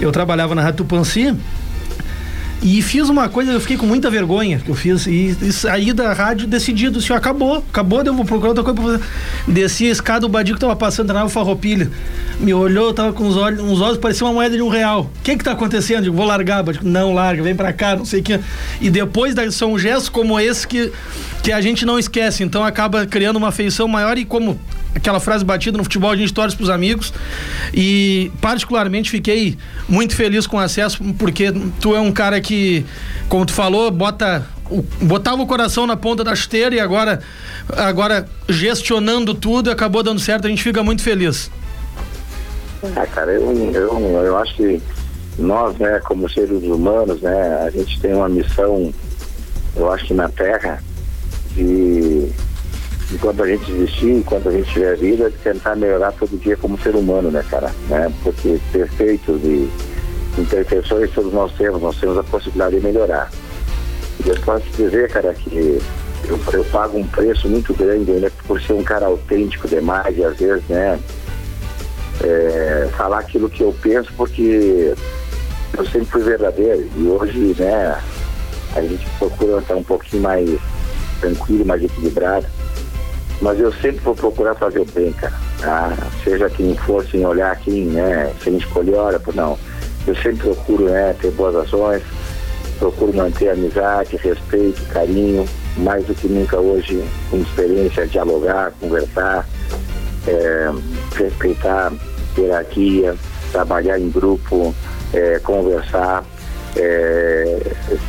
Eu 0.00 0.10
trabalhava 0.10 0.54
na 0.54 0.62
Rádio 0.62 0.78
Tupanci 0.78 1.34
e 2.62 2.80
fiz 2.80 3.08
uma 3.08 3.28
coisa, 3.28 3.52
eu 3.52 3.60
fiquei 3.60 3.76
com 3.76 3.86
muita 3.86 4.10
vergonha 4.10 4.58
que 4.58 4.70
eu 4.70 4.74
fiz. 4.74 5.06
E, 5.06 5.36
e 5.40 5.52
saí 5.52 5.92
da 5.92 6.12
rádio 6.12 6.46
decidido, 6.46 6.98
assim, 6.98 7.12
acabou, 7.12 7.58
acabou, 7.68 8.02
eu 8.02 8.14
vou 8.14 8.24
procurar 8.24 8.48
outra 8.50 8.64
coisa 8.64 8.80
pra 8.80 8.90
fazer. 8.90 9.04
Desci 9.46 9.86
a 9.86 9.90
escada, 9.90 10.24
o 10.24 10.28
Badico 10.28 10.58
tava 10.58 10.74
passando 10.74 11.12
na 11.12 11.28
farroupilha. 11.28 11.90
Me 12.40 12.54
olhou, 12.54 12.92
tava 12.94 13.12
com 13.12 13.26
os 13.26 13.36
olhos, 13.36 13.60
uns 13.60 13.80
olhos, 13.80 13.98
parecia 13.98 14.26
uma 14.26 14.32
moeda 14.32 14.56
de 14.56 14.62
um 14.62 14.68
real. 14.68 15.10
O 15.20 15.22
que 15.22 15.36
que 15.36 15.44
tá 15.44 15.52
acontecendo? 15.52 16.04
Digo, 16.04 16.16
vou 16.16 16.24
largar, 16.26 16.62
Badico. 16.62 16.86
Não, 16.86 17.12
larga, 17.12 17.42
vem 17.42 17.54
pra 17.54 17.72
cá, 17.72 17.96
não 17.96 18.04
sei 18.04 18.20
o 18.20 18.22
que. 18.22 18.40
E 18.80 18.88
depois 18.88 19.34
são 19.52 19.78
gestos 19.78 20.08
como 20.08 20.40
esse 20.40 20.66
que, 20.66 20.90
que 21.42 21.52
a 21.52 21.60
gente 21.60 21.84
não 21.84 21.98
esquece. 21.98 22.42
Então 22.42 22.64
acaba 22.64 23.06
criando 23.06 23.36
uma 23.36 23.48
afeição 23.48 23.86
maior 23.86 24.16
e 24.16 24.24
como 24.24 24.58
aquela 24.94 25.20
frase 25.20 25.44
batida 25.44 25.76
no 25.76 25.84
futebol, 25.84 26.10
a 26.10 26.16
gente 26.16 26.32
torce 26.32 26.56
pros 26.56 26.70
amigos. 26.70 27.12
E 27.72 28.30
particularmente 28.40 29.10
fiquei 29.10 29.56
muito 29.88 30.14
feliz 30.14 30.46
com 30.46 30.56
o 30.56 30.60
acesso, 30.60 31.02
porque 31.18 31.52
tu 31.80 31.94
é 31.94 32.00
um 32.00 32.12
cara 32.12 32.40
que, 32.40 32.84
como 33.28 33.44
tu 33.44 33.52
falou, 33.52 33.90
bota 33.90 34.46
botava 35.02 35.42
o 35.42 35.46
coração 35.46 35.86
na 35.86 35.94
ponta 35.94 36.24
da 36.24 36.34
chuteira 36.34 36.74
e 36.74 36.80
agora, 36.80 37.20
agora 37.76 38.26
gestionando 38.48 39.34
tudo, 39.34 39.70
acabou 39.70 40.02
dando 40.02 40.18
certo, 40.18 40.46
a 40.46 40.50
gente 40.50 40.62
fica 40.62 40.82
muito 40.82 41.02
feliz. 41.02 41.50
Ah, 42.96 43.06
cara, 43.06 43.32
eu, 43.32 43.72
eu, 43.72 44.24
eu 44.24 44.38
acho 44.38 44.54
que 44.56 44.82
nós, 45.38 45.76
né, 45.76 46.00
como 46.00 46.28
seres 46.30 46.62
humanos, 46.62 47.20
né, 47.20 47.64
a 47.66 47.70
gente 47.70 48.00
tem 48.00 48.14
uma 48.14 48.28
missão, 48.28 48.92
eu 49.76 49.92
acho 49.92 50.06
que 50.06 50.14
na 50.14 50.28
Terra, 50.28 50.82
de 51.54 52.30
enquanto 53.12 53.42
a 53.42 53.46
gente 53.46 53.70
existir, 53.70 54.10
enquanto 54.10 54.48
a 54.48 54.52
gente 54.52 54.72
tiver 54.72 54.96
vida, 54.96 55.30
de 55.30 55.36
tentar 55.38 55.76
melhorar 55.76 56.12
todo 56.12 56.38
dia 56.38 56.56
como 56.56 56.78
ser 56.78 56.94
humano, 56.94 57.30
né, 57.30 57.44
cara? 57.48 57.70
Né? 57.88 58.12
Porque 58.22 58.58
defeitos 58.72 59.40
e 59.44 59.70
imperfeições 60.38 61.10
todos 61.12 61.32
nós 61.32 61.52
temos, 61.52 61.80
nós 61.80 61.96
temos 61.98 62.18
a 62.18 62.22
possibilidade 62.24 62.76
de 62.76 62.82
melhorar. 62.82 63.30
E 64.24 64.28
eu 64.28 64.36
posso 64.40 64.64
dizer, 64.76 65.10
cara, 65.10 65.34
que 65.34 65.80
eu, 66.26 66.40
eu 66.52 66.64
pago 66.66 66.98
um 66.98 67.06
preço 67.06 67.48
muito 67.48 67.74
grande 67.74 68.10
né, 68.12 68.30
por 68.46 68.60
ser 68.60 68.72
um 68.72 68.82
cara 68.82 69.06
autêntico 69.06 69.68
demais 69.68 70.16
e 70.16 70.24
às 70.24 70.36
vezes, 70.36 70.64
né, 70.68 70.98
é, 72.22 72.88
falar 72.96 73.18
aquilo 73.18 73.50
que 73.50 73.62
eu 73.62 73.74
penso 73.82 74.12
porque 74.16 74.94
eu 75.76 75.84
sempre 75.86 76.06
fui 76.06 76.22
verdadeiro 76.22 76.88
e 76.96 77.06
hoje, 77.06 77.54
né, 77.58 78.00
a 78.74 78.80
gente 78.80 79.06
procura 79.18 79.58
estar 79.58 79.74
um 79.74 79.82
pouquinho 79.82 80.22
mais 80.22 80.48
tranquilo, 81.20 81.64
mais 81.64 81.82
equilibrado. 81.82 82.46
Mas 83.40 83.58
eu 83.58 83.72
sempre 83.74 83.98
vou 83.98 84.14
procurar 84.14 84.54
fazer 84.54 84.80
o 84.80 84.86
bem, 84.86 85.12
cara. 85.12 85.34
Ah, 85.62 85.96
seja 86.22 86.48
quem 86.50 86.74
for, 86.76 87.04
sem 87.06 87.24
olhar 87.26 87.56
quem, 87.56 87.86
né, 87.86 88.32
sem 88.42 88.56
escolher, 88.56 88.94
olha, 88.94 89.20
não. 89.34 89.58
Eu 90.06 90.14
sempre 90.16 90.42
procuro, 90.42 90.84
né, 90.84 91.14
ter 91.20 91.30
boas 91.32 91.54
ações, 91.56 92.02
procuro 92.78 93.14
manter 93.14 93.50
amizade, 93.50 94.16
respeito, 94.16 94.82
carinho, 94.92 95.46
mais 95.78 96.04
do 96.06 96.14
que 96.14 96.28
nunca 96.28 96.58
hoje, 96.58 97.04
com 97.30 97.38
experiência, 97.38 98.06
dialogar, 98.06 98.72
conversar, 98.80 99.46
é, 100.26 100.70
respeitar 101.16 101.92
hierarquia, 102.36 103.14
trabalhar 103.52 103.98
em 103.98 104.10
grupo, 104.10 104.74
é, 105.12 105.38
conversar, 105.40 106.24
é, 106.76 107.60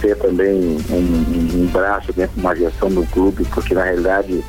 ser 0.01 0.17
também 0.17 0.77
um, 0.89 1.63
um, 1.63 1.69
braço 1.71 2.11
dentro 2.13 2.35
de 2.35 2.41
uma 2.41 2.55
gestão 2.55 2.89
do 2.89 3.05
clube, 3.07 3.45
porque 3.53 3.73
na 3.73 3.83
realidade 3.83 4.43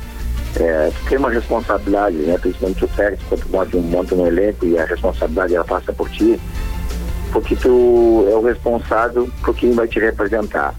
é, 0.59 0.91
tem 1.07 1.17
uma 1.17 1.29
responsabilidade, 1.29 2.17
né? 2.17 2.37
principalmente 2.37 2.85
o 2.85 2.87
técnico, 2.87 3.23
quando 3.49 3.81
monta 3.81 4.15
um, 4.15 4.27
elenco 4.27 4.65
e 4.65 4.77
a 4.77 4.85
responsabilidade 4.85 5.55
ela 5.55 5.65
passa 5.65 5.93
por 5.93 6.09
ti, 6.09 6.39
porque 7.31 7.55
tu 7.55 8.27
é 8.29 8.35
o 8.35 8.41
responsável 8.41 9.29
por 9.43 9.55
quem 9.55 9.71
vai 9.71 9.87
te 9.87 9.99
representar. 9.99 10.73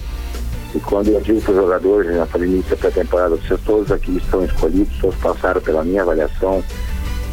E 0.75 0.81
quando 0.81 1.09
eu 1.09 1.21
digo 1.21 1.41
para 1.41 1.53
os 1.53 1.57
jogadores, 1.57 2.15
já 2.15 2.27
falei 2.27 2.49
início 2.49 2.71
da 2.71 2.77
pré-temporada, 2.77 3.37
vocês 3.37 3.61
todos 3.65 3.91
aqui 3.91 4.17
estão 4.17 4.45
escolhidos, 4.45 4.99
todos 5.01 5.17
passaram 5.17 5.61
pela 5.61 5.83
minha 5.83 6.03
avaliação, 6.03 6.63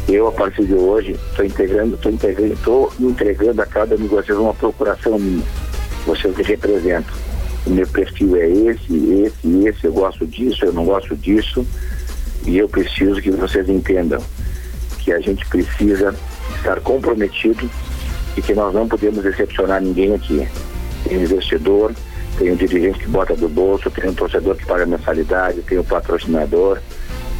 eu, 0.08 0.28
a 0.28 0.32
partir 0.32 0.64
de 0.64 0.74
hoje, 0.74 1.12
estou 1.12 1.44
integrando, 1.44 1.96
estou 1.96 2.12
integrando, 2.12 2.52
estou 2.52 2.92
entregando 3.00 3.60
a 3.60 3.66
cada 3.66 3.96
um 3.96 3.98
de 3.98 4.06
vocês 4.06 4.38
uma 4.38 4.54
procuração 4.54 5.18
minha. 5.18 5.44
Vocês 6.06 6.36
me 6.36 6.44
representam. 6.44 7.12
O 7.66 7.70
meu 7.70 7.86
perfil 7.88 8.36
é 8.36 8.48
esse, 8.48 8.94
esse, 9.24 9.66
esse, 9.66 9.84
eu 9.84 9.92
gosto 9.92 10.24
disso, 10.24 10.64
eu 10.64 10.72
não 10.72 10.84
gosto 10.84 11.16
disso. 11.16 11.66
E 12.46 12.58
eu 12.58 12.68
preciso 12.68 13.20
que 13.20 13.30
vocês 13.30 13.68
entendam 13.68 14.22
que 15.00 15.12
a 15.12 15.20
gente 15.20 15.44
precisa 15.46 16.14
estar 16.56 16.80
comprometido 16.80 17.68
e 18.36 18.42
que 18.42 18.54
nós 18.54 18.72
não 18.72 18.88
podemos 18.88 19.22
decepcionar 19.22 19.80
ninguém 19.80 20.14
aqui. 20.14 20.48
Tem 21.04 21.22
investidor, 21.22 21.92
tem 22.38 22.52
um 22.52 22.56
dirigente 22.56 23.00
que 23.00 23.08
bota 23.08 23.34
do 23.34 23.48
bolso, 23.48 23.90
tem 23.90 24.10
um 24.10 24.14
torcedor 24.14 24.56
que 24.56 24.66
paga 24.66 24.86
mensalidade, 24.86 25.62
tem 25.62 25.78
um 25.78 25.84
patrocinador. 25.84 26.78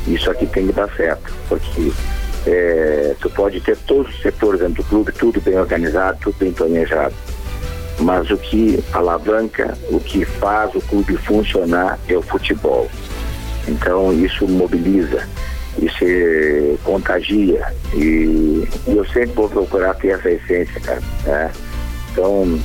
Isso 0.07 0.31
aqui 0.31 0.47
tem 0.47 0.67
que 0.67 0.73
dar 0.73 0.89
certo, 0.97 1.33
porque 1.49 1.93
é, 2.47 3.15
tu 3.21 3.29
pode 3.31 3.61
ter 3.61 3.77
todos 3.79 4.15
os 4.15 4.23
setores 4.23 4.61
dentro 4.61 4.83
do 4.83 4.89
clube, 4.89 5.13
tudo 5.13 5.41
bem 5.41 5.59
organizado, 5.59 6.19
tudo 6.21 6.37
bem 6.39 6.53
planejado. 6.53 7.15
Mas 7.99 8.31
o 8.31 8.37
que 8.37 8.83
alavanca, 8.93 9.77
o 9.91 9.99
que 9.99 10.25
faz 10.25 10.75
o 10.75 10.81
clube 10.81 11.17
funcionar 11.17 11.99
é 12.09 12.17
o 12.17 12.23
futebol. 12.23 12.89
Então 13.69 14.13
isso 14.13 14.47
mobiliza, 14.47 15.27
isso 15.79 16.05
contagia. 16.85 17.67
E, 17.95 18.67
eu 18.87 19.05
sempre 19.07 19.33
vou 19.35 19.49
procurar 19.49 19.95
ter 19.95 20.09
essa 20.09 20.31
essência, 20.31 20.81
cara. 20.81 21.03
Né? 21.25 21.53
Então, 22.13 22.59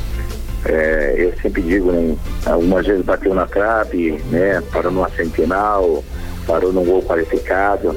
é, 0.65 1.15
eu 1.17 1.33
sempre 1.41 1.61
digo, 1.61 1.91
né, 1.91 2.15
algumas 2.45 2.85
vezes 2.85 3.03
bateu 3.03 3.33
na 3.33 3.47
trave, 3.47 4.11
né, 4.29 4.61
parou 4.71 4.91
numa 4.91 5.09
centenal, 5.09 6.03
parou 6.45 6.71
num 6.71 6.85
gol 6.85 7.01
qualificado, 7.01 7.95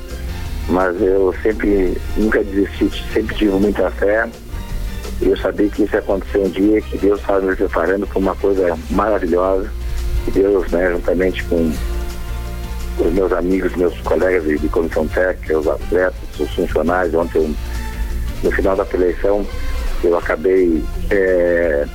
mas 0.68 1.00
eu 1.00 1.34
sempre, 1.42 1.96
nunca 2.16 2.42
desisti, 2.42 2.90
sempre 3.12 3.34
tive 3.36 3.52
muita 3.52 3.90
fé. 3.92 4.28
Eu 5.20 5.36
sabia 5.36 5.68
que 5.68 5.84
isso 5.84 5.94
ia 5.94 6.00
acontecer 6.00 6.38
um 6.38 6.48
dia, 6.48 6.80
que 6.80 6.98
Deus 6.98 7.20
estava 7.20 7.40
me 7.40 7.55
preparando 7.55 8.07
para 8.07 8.18
uma 8.18 8.34
coisa 8.34 8.76
maravilhosa. 8.90 9.70
Que 10.24 10.30
Deus, 10.32 10.70
né, 10.72 10.90
juntamente 10.90 11.44
com 11.44 11.70
os 12.99 13.12
meus 13.12 13.32
amigos, 13.32 13.74
meus 13.76 13.99
colegas 14.01 14.45
de, 14.45 14.59
de 14.59 14.68
comissão 14.68 15.07
técnica, 15.09 15.59
os 15.59 15.66
atletas, 15.66 16.14
os 16.38 16.51
funcionários, 16.55 17.14
ontem 17.14 17.55
no 18.42 18.51
final 18.51 18.76
da 18.76 18.86
eleição 18.92 19.47
eu 20.03 20.18
acabei 20.18 20.82
é, 21.11 21.86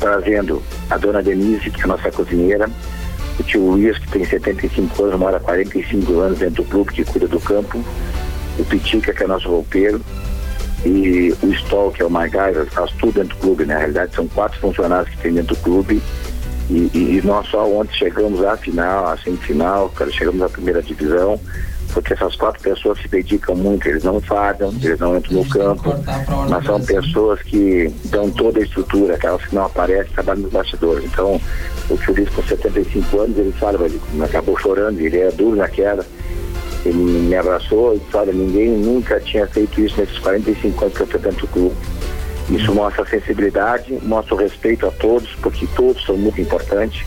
trazendo 0.00 0.62
a 0.90 0.96
dona 0.96 1.22
Denise, 1.22 1.70
que 1.70 1.80
é 1.80 1.84
a 1.84 1.88
nossa 1.88 2.10
cozinheira, 2.10 2.68
o 3.38 3.42
tio 3.42 3.60
Luiz, 3.60 3.98
que 3.98 4.08
tem 4.08 4.24
75 4.24 5.04
anos, 5.04 5.20
mora 5.20 5.38
45 5.38 6.18
anos 6.18 6.38
dentro 6.38 6.62
do 6.62 6.70
clube, 6.70 6.92
que 6.92 7.04
cuida 7.04 7.28
do 7.28 7.38
campo, 7.38 7.84
o 8.58 8.64
Pitica, 8.64 9.12
que 9.12 9.22
é 9.22 9.26
nosso 9.26 9.48
roupeiro, 9.48 10.00
e 10.84 11.34
o 11.42 11.52
Stoll, 11.52 11.90
que 11.92 12.02
é 12.02 12.04
o 12.04 12.10
MacGyver, 12.10 12.66
faz 12.66 12.90
tudo 12.92 13.12
dentro 13.12 13.36
do 13.36 13.40
clube. 13.40 13.64
Né? 13.64 13.74
Na 13.74 13.80
realidade, 13.80 14.14
são 14.14 14.28
quatro 14.28 14.58
funcionários 14.60 15.08
que 15.10 15.18
tem 15.18 15.34
dentro 15.34 15.54
do 15.54 15.62
clube. 15.62 16.02
E, 16.68 16.90
e, 16.94 17.22
nós 17.24 17.46
só 17.46 17.64
ontem 17.68 17.94
chegamos 17.94 18.44
à 18.44 18.56
final, 18.56 19.06
à 19.06 19.16
semifinal, 19.16 19.88
cara, 19.90 20.10
chegamos 20.10 20.42
à 20.42 20.48
primeira 20.48 20.82
divisão 20.82 21.40
porque 21.92 22.12
essas 22.12 22.36
quatro 22.36 22.60
pessoas 22.62 23.00
se 23.00 23.08
dedicam 23.08 23.54
muito, 23.54 23.88
eles 23.88 24.04
não 24.04 24.20
falham, 24.20 24.70
eles 24.82 24.98
não 24.98 25.16
entram 25.16 25.38
no 25.38 25.48
campo, 25.48 25.94
mas 26.48 26.64
são 26.64 26.80
pessoas 26.80 27.40
que 27.42 27.90
dão 28.06 28.30
toda 28.30 28.58
a 28.58 28.62
estrutura, 28.62 29.14
aquelas 29.14 29.42
que 29.44 29.54
não 29.54 29.64
aparecem, 29.64 30.12
trabalham 30.12 30.42
nos 30.42 30.52
bastidores. 30.52 31.04
Então, 31.04 31.40
o 31.88 32.12
Luiz 32.12 32.28
com 32.30 32.42
75 32.42 33.20
anos, 33.20 33.38
ele 33.38 33.52
fala, 33.52 33.86
ele 33.86 34.00
acabou 34.22 34.58
chorando, 34.58 35.00
ele 35.00 35.18
é 35.18 35.30
duro 35.30 35.56
na 35.56 35.68
queda, 35.68 36.04
ele 36.84 36.98
me 36.98 37.34
abraçou 37.34 37.94
e 37.94 37.98
disse, 37.98 38.16
olha, 38.16 38.32
ninguém 38.32 38.70
nunca 38.70 39.18
tinha 39.20 39.46
feito 39.46 39.80
isso 39.80 39.98
nesses 39.98 40.18
45 40.18 40.84
anos 40.84 40.96
que 40.96 41.02
eu 41.02 41.06
estou 41.06 41.20
dentro 41.20 41.46
do 41.46 41.48
clube. 41.48 41.76
Isso 42.48 42.72
mostra 42.74 43.04
sensibilidade, 43.06 43.98
mostra 44.02 44.34
o 44.34 44.38
respeito 44.38 44.86
a 44.86 44.90
todos, 44.90 45.28
porque 45.42 45.66
todos 45.74 46.04
são 46.04 46.16
muito 46.16 46.40
importantes 46.40 47.04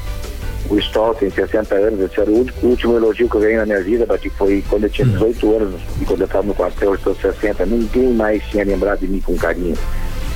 o 0.70 0.78
Stoll 0.78 1.16
tem 1.16 1.32
60 1.32 1.74
anos, 1.74 2.00
esse 2.00 2.20
era 2.20 2.30
o 2.30 2.36
último, 2.36 2.60
o 2.62 2.68
último 2.68 2.96
elogio 2.96 3.28
que 3.28 3.36
eu 3.36 3.42
ganhei 3.42 3.58
na 3.58 3.66
minha 3.66 3.82
vida, 3.82 4.06
que 4.20 4.30
foi 4.30 4.64
quando 4.70 4.84
eu 4.84 4.90
tinha 4.90 5.08
18 5.08 5.46
uhum. 5.46 5.58
anos 5.58 5.82
e 6.00 6.06
quando 6.06 6.22
eu 6.22 6.26
estava 6.28 6.46
no 6.46 6.54
quartel, 6.54 6.90
eu 6.90 6.96
estou 6.96 7.16
60. 7.16 7.66
Ninguém 7.66 8.14
mais 8.14 8.44
tinha 8.44 8.64
lembrado 8.64 9.00
de 9.00 9.08
mim 9.08 9.20
com 9.20 9.36
carinho. 9.36 9.76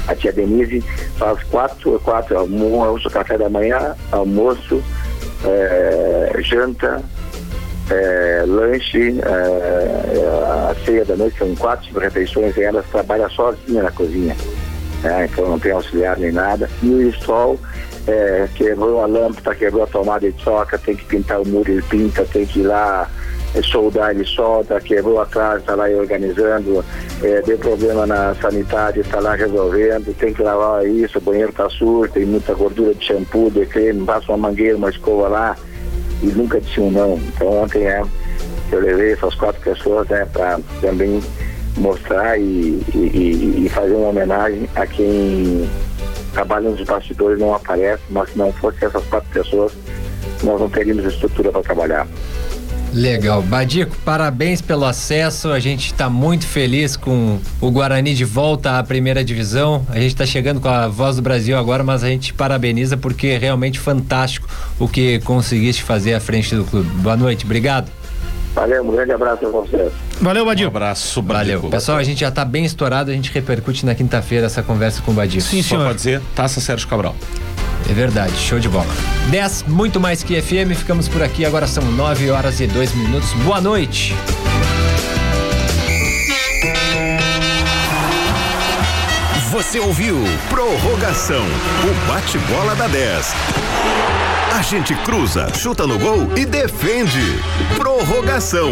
A 0.08 0.16
tia 0.16 0.34
Denise 0.34 0.82
faz 1.18 1.42
quatro, 1.44 2.00
quatro 2.04 2.38
almoço, 2.38 3.10
café 3.12 3.38
da 3.38 3.48
manhã, 3.48 3.96
almoço, 4.12 4.84
é, 5.46 6.34
janta, 6.42 7.04
é, 7.92 8.44
lanche, 8.48 9.16
é, 9.20 10.72
a 10.72 10.76
ceia 10.84 11.06
da 11.06 11.16
noite, 11.16 11.38
são 11.38 11.56
quatro 11.56 12.00
refeições 12.00 12.58
e 12.58 12.64
elas 12.64 12.86
trabalham 12.88 13.30
sozinha 13.30 13.84
na 13.84 13.92
cozinha. 13.92 14.36
Né? 15.04 15.30
Então 15.32 15.50
não 15.50 15.60
tem 15.60 15.72
auxiliar 15.72 16.18
nem 16.18 16.32
nada. 16.32 16.70
E 16.82 16.88
o 16.88 17.14
sol 17.22 17.60
é, 18.08 18.48
quebrou 18.56 19.02
a 19.02 19.06
lâmpada, 19.06 19.56
quebrou 19.56 19.84
a 19.84 19.88
tomada 19.88 20.32
de 20.32 20.44
toca, 20.44 20.78
tem 20.78 20.96
que 20.96 21.06
pintar 21.06 21.42
o 21.42 21.48
muro, 21.48 21.72
ele 21.72 21.82
pinta, 21.84 22.26
tem 22.26 22.46
que 22.46 22.62
ir 22.62 22.64
lá 22.64 23.10
é, 23.54 23.62
soldar, 23.62 24.12
ele 24.12 24.26
solda, 24.26 24.80
quebrou 24.80 25.22
a 25.22 25.26
casa, 25.26 25.60
está 25.60 25.76
lá 25.76 25.86
organizando, 25.90 26.84
é, 27.22 27.42
deu 27.42 27.58
problema 27.58 28.06
na 28.06 28.34
sanitária, 28.36 29.02
está 29.02 29.20
lá 29.20 29.36
resolvendo, 29.36 30.16
tem 30.18 30.34
que 30.34 30.42
lavar 30.42 30.86
isso, 30.86 31.18
o 31.18 31.22
banheiro 31.22 31.50
está 31.50 31.70
sujo, 31.70 32.12
tem 32.12 32.26
muita 32.26 32.54
gordura 32.54 32.96
de 32.96 33.06
shampoo, 33.06 33.52
de 33.52 33.66
creme, 33.66 34.06
passa 34.06 34.32
uma 34.32 34.50
mangueira, 34.50 34.78
uma 34.78 34.90
escova 34.90 35.28
lá, 35.28 35.58
e 36.22 36.28
nunca 36.28 36.60
disse 36.60 36.80
um 36.80 36.92
não. 36.92 37.16
Então 37.16 37.64
ontem 37.64 37.86
é, 37.86 38.02
eu 38.72 38.80
levei 38.80 39.14
essas 39.14 39.36
quatro 39.36 39.62
pessoas 39.62 40.08
né, 40.10 40.26
para 40.32 40.60
também 40.82 41.22
mostrar 41.78 42.38
e, 42.38 42.82
e, 42.94 43.64
e 43.66 43.70
fazer 43.70 43.94
uma 43.94 44.10
homenagem 44.10 44.70
a 44.76 44.86
quem 44.86 45.70
trabalha 46.34 46.70
nos 46.70 46.82
bastidores 46.82 47.40
não 47.40 47.54
aparece, 47.54 48.04
mas 48.10 48.30
se 48.30 48.38
não 48.38 48.52
fosse 48.54 48.84
essas 48.84 49.04
quatro 49.06 49.30
pessoas, 49.30 49.72
nós 50.44 50.60
não 50.60 50.70
teríamos 50.70 51.06
estrutura 51.06 51.52
para 51.52 51.62
trabalhar. 51.62 52.08
Legal. 52.94 53.42
Badico, 53.42 53.96
parabéns 54.06 54.62
pelo 54.62 54.86
acesso. 54.86 55.50
A 55.50 55.60
gente 55.60 55.88
está 55.88 56.10
muito 56.10 56.46
feliz 56.46 56.96
com 56.96 57.40
o 57.60 57.72
Guarani 57.72 58.14
de 58.14 58.24
volta 58.24 58.78
à 58.78 58.84
primeira 58.84 59.24
divisão. 59.24 59.84
A 59.90 59.96
gente 59.96 60.10
está 60.12 60.28
chegando 60.28 60.62
com 60.62 60.68
a 60.68 60.88
voz 60.88 61.16
do 61.16 61.22
Brasil 61.24 61.58
agora, 61.58 61.84
mas 61.84 62.04
a 62.04 62.08
gente 62.08 62.34
parabeniza 62.36 62.96
porque 62.96 63.28
é 63.28 63.38
realmente 63.40 63.80
fantástico 63.80 64.48
o 64.80 64.88
que 64.88 65.20
conseguiste 65.22 65.82
fazer 65.82 66.14
à 66.14 66.20
frente 66.20 66.56
do 66.56 66.64
clube. 66.66 66.88
Boa 66.98 67.18
noite, 67.18 67.46
obrigado. 67.46 67.92
Valeu, 68.54 68.84
um 68.84 68.92
grande 68.92 69.12
abraço 69.12 69.48
a 69.48 69.50
vocês. 69.50 69.92
Valeu, 70.24 70.46
Badio. 70.46 70.68
Um 70.68 70.70
abraço, 70.70 71.22
Valeu. 71.22 71.64
Pessoal, 71.64 71.98
a 71.98 72.04
gente 72.04 72.22
já 72.22 72.30
está 72.30 72.46
bem 72.46 72.64
estourado, 72.64 73.12
a 73.12 73.14
gente 73.14 73.30
repercute 73.30 73.86
na 73.86 73.94
quinta-feira 73.94 74.46
essa 74.46 74.64
conversa 74.64 75.02
com 75.02 75.12
o 75.12 75.14
Badio. 75.14 75.42
Sim, 75.42 75.62
Só 75.62 75.76
senhor. 75.76 75.86
pode 75.86 75.98
dizer, 75.98 76.22
taça 76.34 76.62
Sérgio 76.62 76.88
Cabral. 76.88 77.14
É 77.90 77.94
verdade, 77.94 78.32
show 78.38 78.58
de 78.58 78.70
bola. 78.70 78.88
10, 79.30 79.64
muito 79.64 80.00
mais 80.00 80.24
que 80.24 80.42
FM, 80.42 80.74
ficamos 80.78 81.10
por 81.10 81.22
aqui, 81.22 81.44
agora 81.44 81.68
são 81.68 81.84
9 81.84 82.30
horas 82.32 82.62
e 82.62 82.68
2 82.68 82.94
minutos. 82.96 83.34
Boa 83.44 83.60
noite. 83.60 84.16
Você 89.52 89.78
ouviu 89.78 90.24
Prorrogação, 90.50 91.44
o 91.44 92.08
bate-bola 92.08 92.74
da 92.76 92.88
10. 92.88 93.34
A 94.58 94.62
gente 94.62 94.96
cruza, 94.98 95.48
chuta 95.56 95.86
no 95.86 95.98
gol 96.00 96.30
e 96.38 96.46
defende. 96.46 97.40
Prorrogação. 97.76 98.62